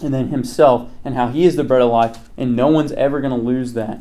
And 0.04 0.14
then 0.14 0.30
Himself 0.30 0.90
and 1.06 1.16
how 1.16 1.28
He 1.28 1.46
is 1.46 1.56
the 1.56 1.64
bread 1.64 1.82
of 1.82 1.92
life, 1.92 2.30
and 2.36 2.56
no 2.56 2.68
one's 2.68 2.92
ever 2.94 3.22
going 3.22 3.38
to 3.38 3.46
lose 3.46 3.74
that. 3.74 4.00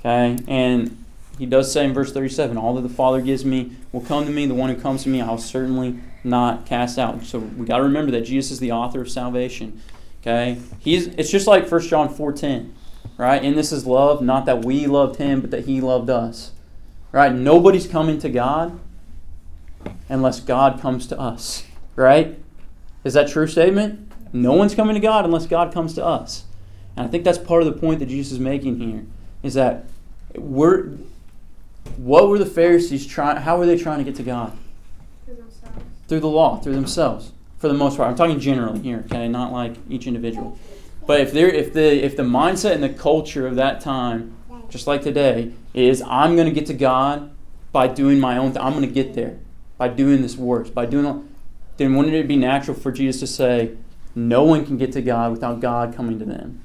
Okay? 0.00 0.38
And 0.48 0.96
he 1.38 1.46
does 1.46 1.72
say 1.72 1.84
in 1.84 1.94
verse 1.94 2.12
37 2.12 2.56
all 2.56 2.74
that 2.74 2.82
the 2.82 2.88
father 2.88 3.20
gives 3.20 3.44
me 3.44 3.72
will 3.92 4.00
come 4.00 4.24
to 4.24 4.30
me 4.30 4.44
the 4.44 4.54
one 4.54 4.74
who 4.74 4.80
comes 4.80 5.04
to 5.04 5.08
me 5.08 5.20
i'll 5.20 5.38
certainly 5.38 5.98
not 6.24 6.66
cast 6.66 6.98
out 6.98 7.22
so 7.22 7.38
we 7.38 7.64
got 7.64 7.78
to 7.78 7.84
remember 7.84 8.10
that 8.10 8.22
jesus 8.22 8.50
is 8.50 8.60
the 8.60 8.72
author 8.72 9.00
of 9.00 9.08
salvation 9.08 9.80
okay 10.20 10.58
he's 10.80 11.06
it's 11.06 11.30
just 11.30 11.46
like 11.46 11.70
1 11.70 11.80
john 11.82 12.12
4.10 12.12 12.72
right 13.16 13.42
and 13.42 13.56
this 13.56 13.72
is 13.72 13.86
love 13.86 14.20
not 14.20 14.44
that 14.46 14.64
we 14.64 14.86
loved 14.86 15.16
him 15.16 15.40
but 15.40 15.50
that 15.50 15.64
he 15.64 15.80
loved 15.80 16.10
us 16.10 16.52
right 17.12 17.32
nobody's 17.32 17.86
coming 17.86 18.18
to 18.18 18.28
god 18.28 18.78
unless 20.08 20.40
god 20.40 20.80
comes 20.80 21.06
to 21.06 21.18
us 21.18 21.66
right 21.96 22.38
is 23.04 23.14
that 23.14 23.28
true 23.28 23.46
statement 23.46 24.10
no 24.32 24.52
one's 24.52 24.74
coming 24.74 24.94
to 24.94 25.00
god 25.00 25.24
unless 25.24 25.46
god 25.46 25.72
comes 25.72 25.94
to 25.94 26.04
us 26.04 26.44
and 26.96 27.06
i 27.06 27.08
think 27.08 27.24
that's 27.24 27.38
part 27.38 27.62
of 27.62 27.72
the 27.72 27.80
point 27.80 27.98
that 27.98 28.08
jesus 28.08 28.32
is 28.32 28.40
making 28.40 28.78
here 28.78 29.04
is 29.42 29.54
that 29.54 29.84
we're 30.36 30.90
what 31.96 32.28
were 32.28 32.38
the 32.38 32.46
Pharisees 32.46 33.06
trying? 33.06 33.38
How 33.38 33.58
were 33.58 33.66
they 33.66 33.78
trying 33.78 33.98
to 33.98 34.04
get 34.04 34.16
to 34.16 34.22
God? 34.22 34.56
Through 35.24 35.36
themselves. 35.36 35.84
Through 36.06 36.20
the 36.20 36.28
law, 36.28 36.56
through 36.58 36.74
themselves, 36.74 37.32
for 37.58 37.68
the 37.68 37.74
most 37.74 37.96
part. 37.96 38.10
I'm 38.10 38.16
talking 38.16 38.38
generally 38.38 38.80
here, 38.80 39.04
okay, 39.06 39.28
not 39.28 39.52
like 39.52 39.76
each 39.88 40.06
individual. 40.06 40.58
But 41.06 41.20
if 41.20 41.32
they're 41.32 41.48
if 41.48 41.72
the 41.72 42.04
if 42.04 42.16
the 42.16 42.22
mindset 42.22 42.72
and 42.72 42.82
the 42.82 42.88
culture 42.90 43.46
of 43.46 43.56
that 43.56 43.80
time, 43.80 44.36
just 44.68 44.86
like 44.86 45.02
today, 45.02 45.52
is 45.72 46.02
I'm 46.02 46.36
going 46.36 46.48
to 46.48 46.54
get 46.54 46.66
to 46.66 46.74
God 46.74 47.30
by 47.72 47.86
doing 47.86 48.20
my 48.20 48.36
own. 48.36 48.52
thing, 48.52 48.62
I'm 48.62 48.72
going 48.72 48.86
to 48.86 48.94
get 48.94 49.14
there 49.14 49.38
by 49.78 49.88
doing 49.88 50.20
this 50.20 50.36
works, 50.36 50.68
by 50.68 50.84
doing. 50.84 51.06
all, 51.06 51.24
Then 51.78 51.94
wouldn't 51.96 52.14
it 52.14 52.28
be 52.28 52.36
natural 52.36 52.76
for 52.76 52.92
Jesus 52.92 53.20
to 53.20 53.26
say, 53.26 53.70
"No 54.14 54.42
one 54.42 54.66
can 54.66 54.76
get 54.76 54.92
to 54.92 55.00
God 55.00 55.30
without 55.30 55.60
God 55.60 55.94
coming 55.94 56.18
to 56.18 56.24
them," 56.24 56.60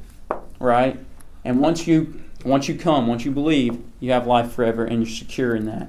right? 0.59 0.99
And 1.45 1.59
once 1.61 1.87
you 1.87 2.21
once 2.43 2.67
you 2.67 2.75
come, 2.75 3.07
once 3.07 3.23
you 3.23 3.31
believe, 3.31 3.79
you 3.99 4.11
have 4.11 4.27
life 4.27 4.51
forever 4.51 4.83
and 4.83 5.01
you're 5.01 5.15
secure 5.15 5.55
in 5.55 5.65
that. 5.65 5.87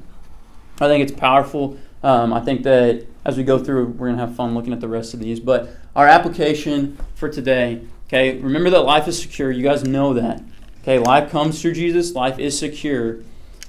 I 0.81 0.87
think 0.87 1.03
it's 1.03 1.19
powerful. 1.19 1.79
Um, 2.03 2.33
I 2.33 2.41
think 2.41 2.63
that 2.65 3.07
as 3.25 3.37
we 3.37 3.45
go 3.45 3.59
through, 3.59 3.87
we're 3.87 4.09
going 4.09 4.19
to 4.19 4.27
have 4.27 4.37
fun 4.37 4.55
looking 4.55 4.73
at 4.73 4.81
the 4.81 4.89
rest 4.89 5.15
of 5.15 5.21
these. 5.21 5.41
But 5.41 5.71
our 5.97 6.07
application 6.07 6.99
for 7.15 7.29
today, 7.29 7.81
okay, 8.07 8.39
remember 8.39 8.71
that 8.71 8.81
life 8.81 9.09
is 9.09 9.21
secure. 9.21 9.51
You 9.51 9.63
guys 9.63 9.85
know 9.85 10.13
that. 10.15 10.43
Okay, 10.83 10.99
life 10.99 11.31
comes 11.31 11.63
through 11.63 11.73
Jesus, 11.73 12.15
life 12.15 12.39
is 12.39 12.59
secure. 12.59 13.19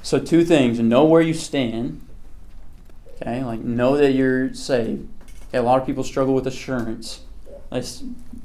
So, 0.02 0.20
two 0.20 0.44
things 0.44 0.80
know 0.80 1.06
where 1.06 1.22
you 1.22 1.34
stand. 1.34 2.05
Okay, 3.15 3.43
like 3.43 3.62
know 3.62 3.97
that 3.97 4.12
you're 4.12 4.54
saved. 4.54 5.08
Okay, 5.49 5.58
a 5.58 5.62
lot 5.62 5.80
of 5.80 5.86
people 5.86 6.04
struggle 6.04 6.34
with 6.34 6.47
assurance. 6.47 7.21
Like, 7.71 7.86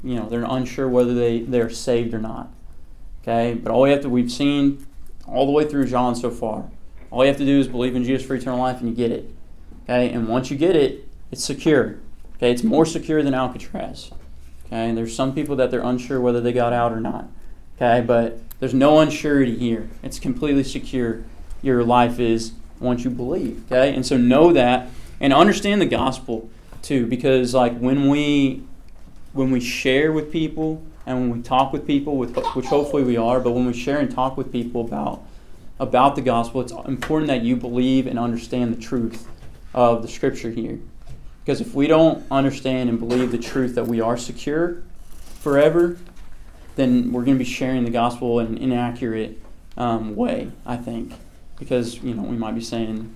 you 0.03 0.15
know, 0.15 0.27
they're 0.27 0.45
unsure 0.47 0.87
whether 0.87 1.13
they, 1.13 1.41
they're 1.41 1.69
saved 1.69 2.13
or 2.13 2.19
not. 2.19 2.51
Okay, 3.21 3.53
but 3.53 3.71
all 3.71 3.81
we 3.81 3.91
have 3.91 4.01
to, 4.01 4.09
we've 4.09 4.31
seen 4.31 4.85
all 5.27 5.45
the 5.45 5.51
way 5.51 5.67
through 5.67 5.87
John 5.87 6.15
so 6.15 6.31
far. 6.31 6.69
All 7.11 7.23
you 7.23 7.27
have 7.27 7.37
to 7.37 7.45
do 7.45 7.59
is 7.59 7.67
believe 7.67 7.95
in 7.95 8.03
Jesus 8.03 8.25
for 8.25 8.35
eternal 8.35 8.59
life 8.59 8.79
and 8.79 8.89
you 8.89 8.95
get 8.95 9.11
it. 9.11 9.33
Okay, 9.83 10.09
and 10.09 10.27
once 10.27 10.49
you 10.49 10.57
get 10.57 10.75
it, 10.75 11.07
it's 11.31 11.43
secure. 11.43 11.99
Okay, 12.37 12.51
it's 12.51 12.63
more 12.63 12.85
secure 12.85 13.21
than 13.21 13.33
Alcatraz. 13.33 14.11
Okay, 14.65 14.89
and 14.89 14.97
there's 14.97 15.15
some 15.15 15.35
people 15.35 15.55
that 15.57 15.69
they're 15.69 15.81
unsure 15.81 16.21
whether 16.21 16.39
they 16.39 16.53
got 16.53 16.73
out 16.73 16.93
or 16.93 17.01
not. 17.01 17.27
Okay, 17.75 18.01
but 18.05 18.39
there's 18.59 18.73
no 18.73 18.95
unsurety 18.95 19.57
here. 19.57 19.89
It's 20.01 20.19
completely 20.19 20.63
secure. 20.63 21.23
Your 21.61 21.83
life 21.83 22.19
is 22.19 22.53
once 22.81 23.03
you 23.03 23.09
believe. 23.09 23.63
Okay, 23.71 23.93
and 23.93 24.05
so 24.05 24.17
know 24.17 24.51
that 24.53 24.89
and 25.19 25.33
understand 25.33 25.79
the 25.79 25.85
gospel 25.85 26.49
too, 26.81 27.05
because 27.05 27.53
like 27.53 27.77
when 27.77 28.09
we 28.09 28.63
when 29.33 29.51
we 29.51 29.59
share 29.59 30.11
with 30.11 30.31
people 30.31 30.83
and 31.05 31.19
when 31.19 31.37
we 31.37 31.41
talk 31.41 31.71
with 31.71 31.87
people, 31.87 32.17
with, 32.17 32.35
which 32.53 32.65
hopefully 32.65 33.03
we 33.03 33.17
are, 33.17 33.39
but 33.39 33.51
when 33.51 33.65
we 33.65 33.73
share 33.73 33.99
and 33.99 34.11
talk 34.11 34.35
with 34.35 34.51
people 34.51 34.81
about 34.81 35.23
about 35.79 36.15
the 36.15 36.21
gospel, 36.21 36.61
it's 36.61 36.71
important 36.71 37.27
that 37.27 37.41
you 37.41 37.55
believe 37.55 38.05
and 38.07 38.19
understand 38.19 38.75
the 38.75 38.81
truth 38.81 39.27
of 39.73 40.01
the 40.01 40.07
scripture 40.07 40.51
here. 40.51 40.79
Because 41.43 41.59
if 41.59 41.73
we 41.73 41.87
don't 41.87 42.23
understand 42.29 42.89
and 42.89 42.99
believe 42.99 43.31
the 43.31 43.39
truth 43.39 43.73
that 43.75 43.87
we 43.87 43.99
are 43.99 44.15
secure 44.15 44.83
forever, 45.39 45.97
then 46.75 47.11
we're 47.11 47.23
going 47.23 47.37
to 47.37 47.43
be 47.43 47.49
sharing 47.49 47.83
the 47.83 47.89
gospel 47.89 48.39
in 48.39 48.47
an 48.47 48.57
inaccurate 48.57 49.41
um, 49.75 50.15
way, 50.15 50.51
I 50.65 50.77
think. 50.77 51.13
Because, 51.61 52.01
you 52.01 52.15
know, 52.15 52.23
we 52.23 52.35
might 52.35 52.55
be 52.55 52.61
saying 52.61 53.15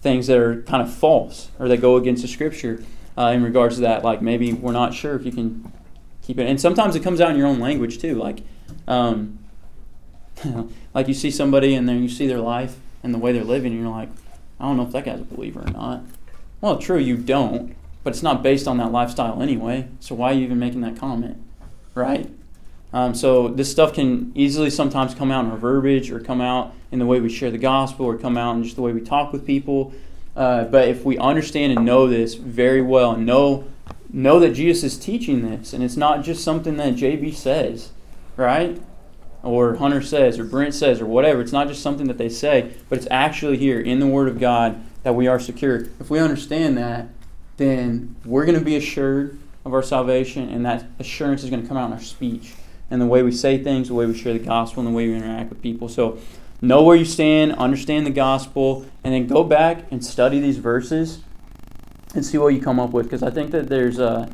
things 0.00 0.26
that 0.26 0.36
are 0.36 0.62
kind 0.62 0.82
of 0.82 0.92
false 0.92 1.48
or 1.60 1.68
that 1.68 1.78
go 1.78 1.96
against 1.96 2.22
the 2.22 2.28
scripture 2.28 2.84
uh, 3.16 3.28
in 3.28 3.42
regards 3.44 3.76
to 3.76 3.82
that. 3.82 4.02
Like 4.02 4.20
maybe 4.20 4.52
we're 4.52 4.72
not 4.72 4.92
sure 4.92 5.14
if 5.14 5.24
you 5.24 5.30
can 5.30 5.72
keep 6.22 6.38
it. 6.38 6.48
And 6.48 6.60
sometimes 6.60 6.96
it 6.96 7.02
comes 7.04 7.20
out 7.20 7.30
in 7.30 7.36
your 7.36 7.46
own 7.46 7.60
language 7.60 7.98
too. 7.98 8.16
Like, 8.16 8.40
um, 8.88 9.38
like 10.94 11.06
you 11.06 11.14
see 11.14 11.30
somebody 11.30 11.74
and 11.74 11.88
then 11.88 12.02
you 12.02 12.08
see 12.08 12.26
their 12.26 12.40
life 12.40 12.76
and 13.04 13.14
the 13.14 13.18
way 13.18 13.32
they're 13.32 13.44
living, 13.44 13.72
and 13.72 13.80
you're 13.80 13.90
like, 13.90 14.08
I 14.58 14.64
don't 14.64 14.76
know 14.76 14.84
if 14.84 14.92
that 14.92 15.04
guy's 15.04 15.20
a 15.20 15.24
believer 15.24 15.60
or 15.60 15.70
not. 15.70 16.02
Well, 16.60 16.78
true, 16.78 16.98
you 16.98 17.16
don't, 17.16 17.76
but 18.02 18.14
it's 18.14 18.22
not 18.22 18.42
based 18.42 18.66
on 18.66 18.78
that 18.78 18.90
lifestyle 18.90 19.42
anyway. 19.42 19.88
So 20.00 20.14
why 20.14 20.30
are 20.30 20.34
you 20.34 20.44
even 20.44 20.58
making 20.58 20.80
that 20.80 20.96
comment, 20.96 21.36
right? 21.94 22.30
Um, 22.94 23.14
so 23.14 23.48
this 23.48 23.70
stuff 23.70 23.92
can 23.92 24.32
easily 24.34 24.70
sometimes 24.70 25.14
come 25.14 25.30
out 25.30 25.44
in 25.44 25.56
verbiage, 25.56 26.10
or 26.10 26.20
come 26.20 26.40
out 26.40 26.72
in 26.94 27.00
the 27.00 27.06
way 27.06 27.18
we 27.18 27.28
share 27.28 27.50
the 27.50 27.58
gospel, 27.58 28.06
or 28.06 28.16
come 28.16 28.38
out 28.38 28.54
in 28.54 28.62
just 28.62 28.76
the 28.76 28.82
way 28.82 28.92
we 28.92 29.00
talk 29.00 29.32
with 29.32 29.44
people. 29.44 29.92
Uh, 30.36 30.62
but 30.62 30.86
if 30.86 31.04
we 31.04 31.18
understand 31.18 31.72
and 31.72 31.84
know 31.84 32.06
this 32.06 32.34
very 32.34 32.80
well, 32.80 33.10
and 33.12 33.26
know 33.26 33.64
know 34.12 34.38
that 34.38 34.50
Jesus 34.50 34.84
is 34.84 34.96
teaching 34.96 35.42
this, 35.42 35.72
and 35.72 35.82
it's 35.82 35.96
not 35.96 36.22
just 36.22 36.44
something 36.44 36.76
that 36.76 36.94
JB 36.94 37.34
says, 37.34 37.90
right? 38.36 38.80
Or 39.42 39.74
Hunter 39.74 40.00
says, 40.00 40.38
or 40.38 40.44
Brent 40.44 40.72
says, 40.72 41.00
or 41.00 41.06
whatever. 41.06 41.40
It's 41.40 41.50
not 41.50 41.66
just 41.66 41.82
something 41.82 42.06
that 42.06 42.16
they 42.16 42.28
say, 42.28 42.74
but 42.88 42.96
it's 42.96 43.08
actually 43.10 43.58
here 43.58 43.80
in 43.80 43.98
the 43.98 44.06
Word 44.06 44.28
of 44.28 44.38
God 44.38 44.80
that 45.02 45.16
we 45.16 45.26
are 45.26 45.40
secure. 45.40 45.88
If 45.98 46.10
we 46.10 46.20
understand 46.20 46.78
that, 46.78 47.08
then 47.56 48.14
we're 48.24 48.44
going 48.44 48.58
to 48.58 48.64
be 48.64 48.76
assured 48.76 49.36
of 49.64 49.74
our 49.74 49.82
salvation, 49.82 50.48
and 50.48 50.64
that 50.64 50.86
assurance 51.00 51.42
is 51.42 51.50
going 51.50 51.62
to 51.62 51.68
come 51.68 51.76
out 51.76 51.86
in 51.86 51.92
our 51.92 52.00
speech. 52.00 52.54
and 52.88 53.02
the 53.02 53.06
way 53.06 53.24
we 53.24 53.32
say 53.32 53.60
things, 53.60 53.88
the 53.88 53.94
way 53.94 54.06
we 54.06 54.16
share 54.16 54.32
the 54.32 54.38
gospel, 54.38 54.80
and 54.80 54.92
the 54.92 54.96
way 54.96 55.08
we 55.08 55.16
interact 55.16 55.50
with 55.50 55.60
people. 55.60 55.88
So 55.88 56.18
know 56.64 56.82
where 56.82 56.96
you 56.96 57.04
stand, 57.04 57.52
understand 57.52 58.06
the 58.06 58.10
gospel, 58.10 58.86
and 59.02 59.14
then 59.14 59.26
go 59.26 59.44
back 59.44 59.90
and 59.90 60.04
study 60.04 60.40
these 60.40 60.58
verses 60.58 61.20
and 62.14 62.24
see 62.24 62.38
what 62.38 62.48
you 62.48 62.60
come 62.60 62.80
up 62.80 62.90
with. 62.90 63.06
Because 63.06 63.22
I 63.22 63.30
think 63.30 63.50
that 63.50 63.68
there's 63.68 63.98
a, 63.98 64.28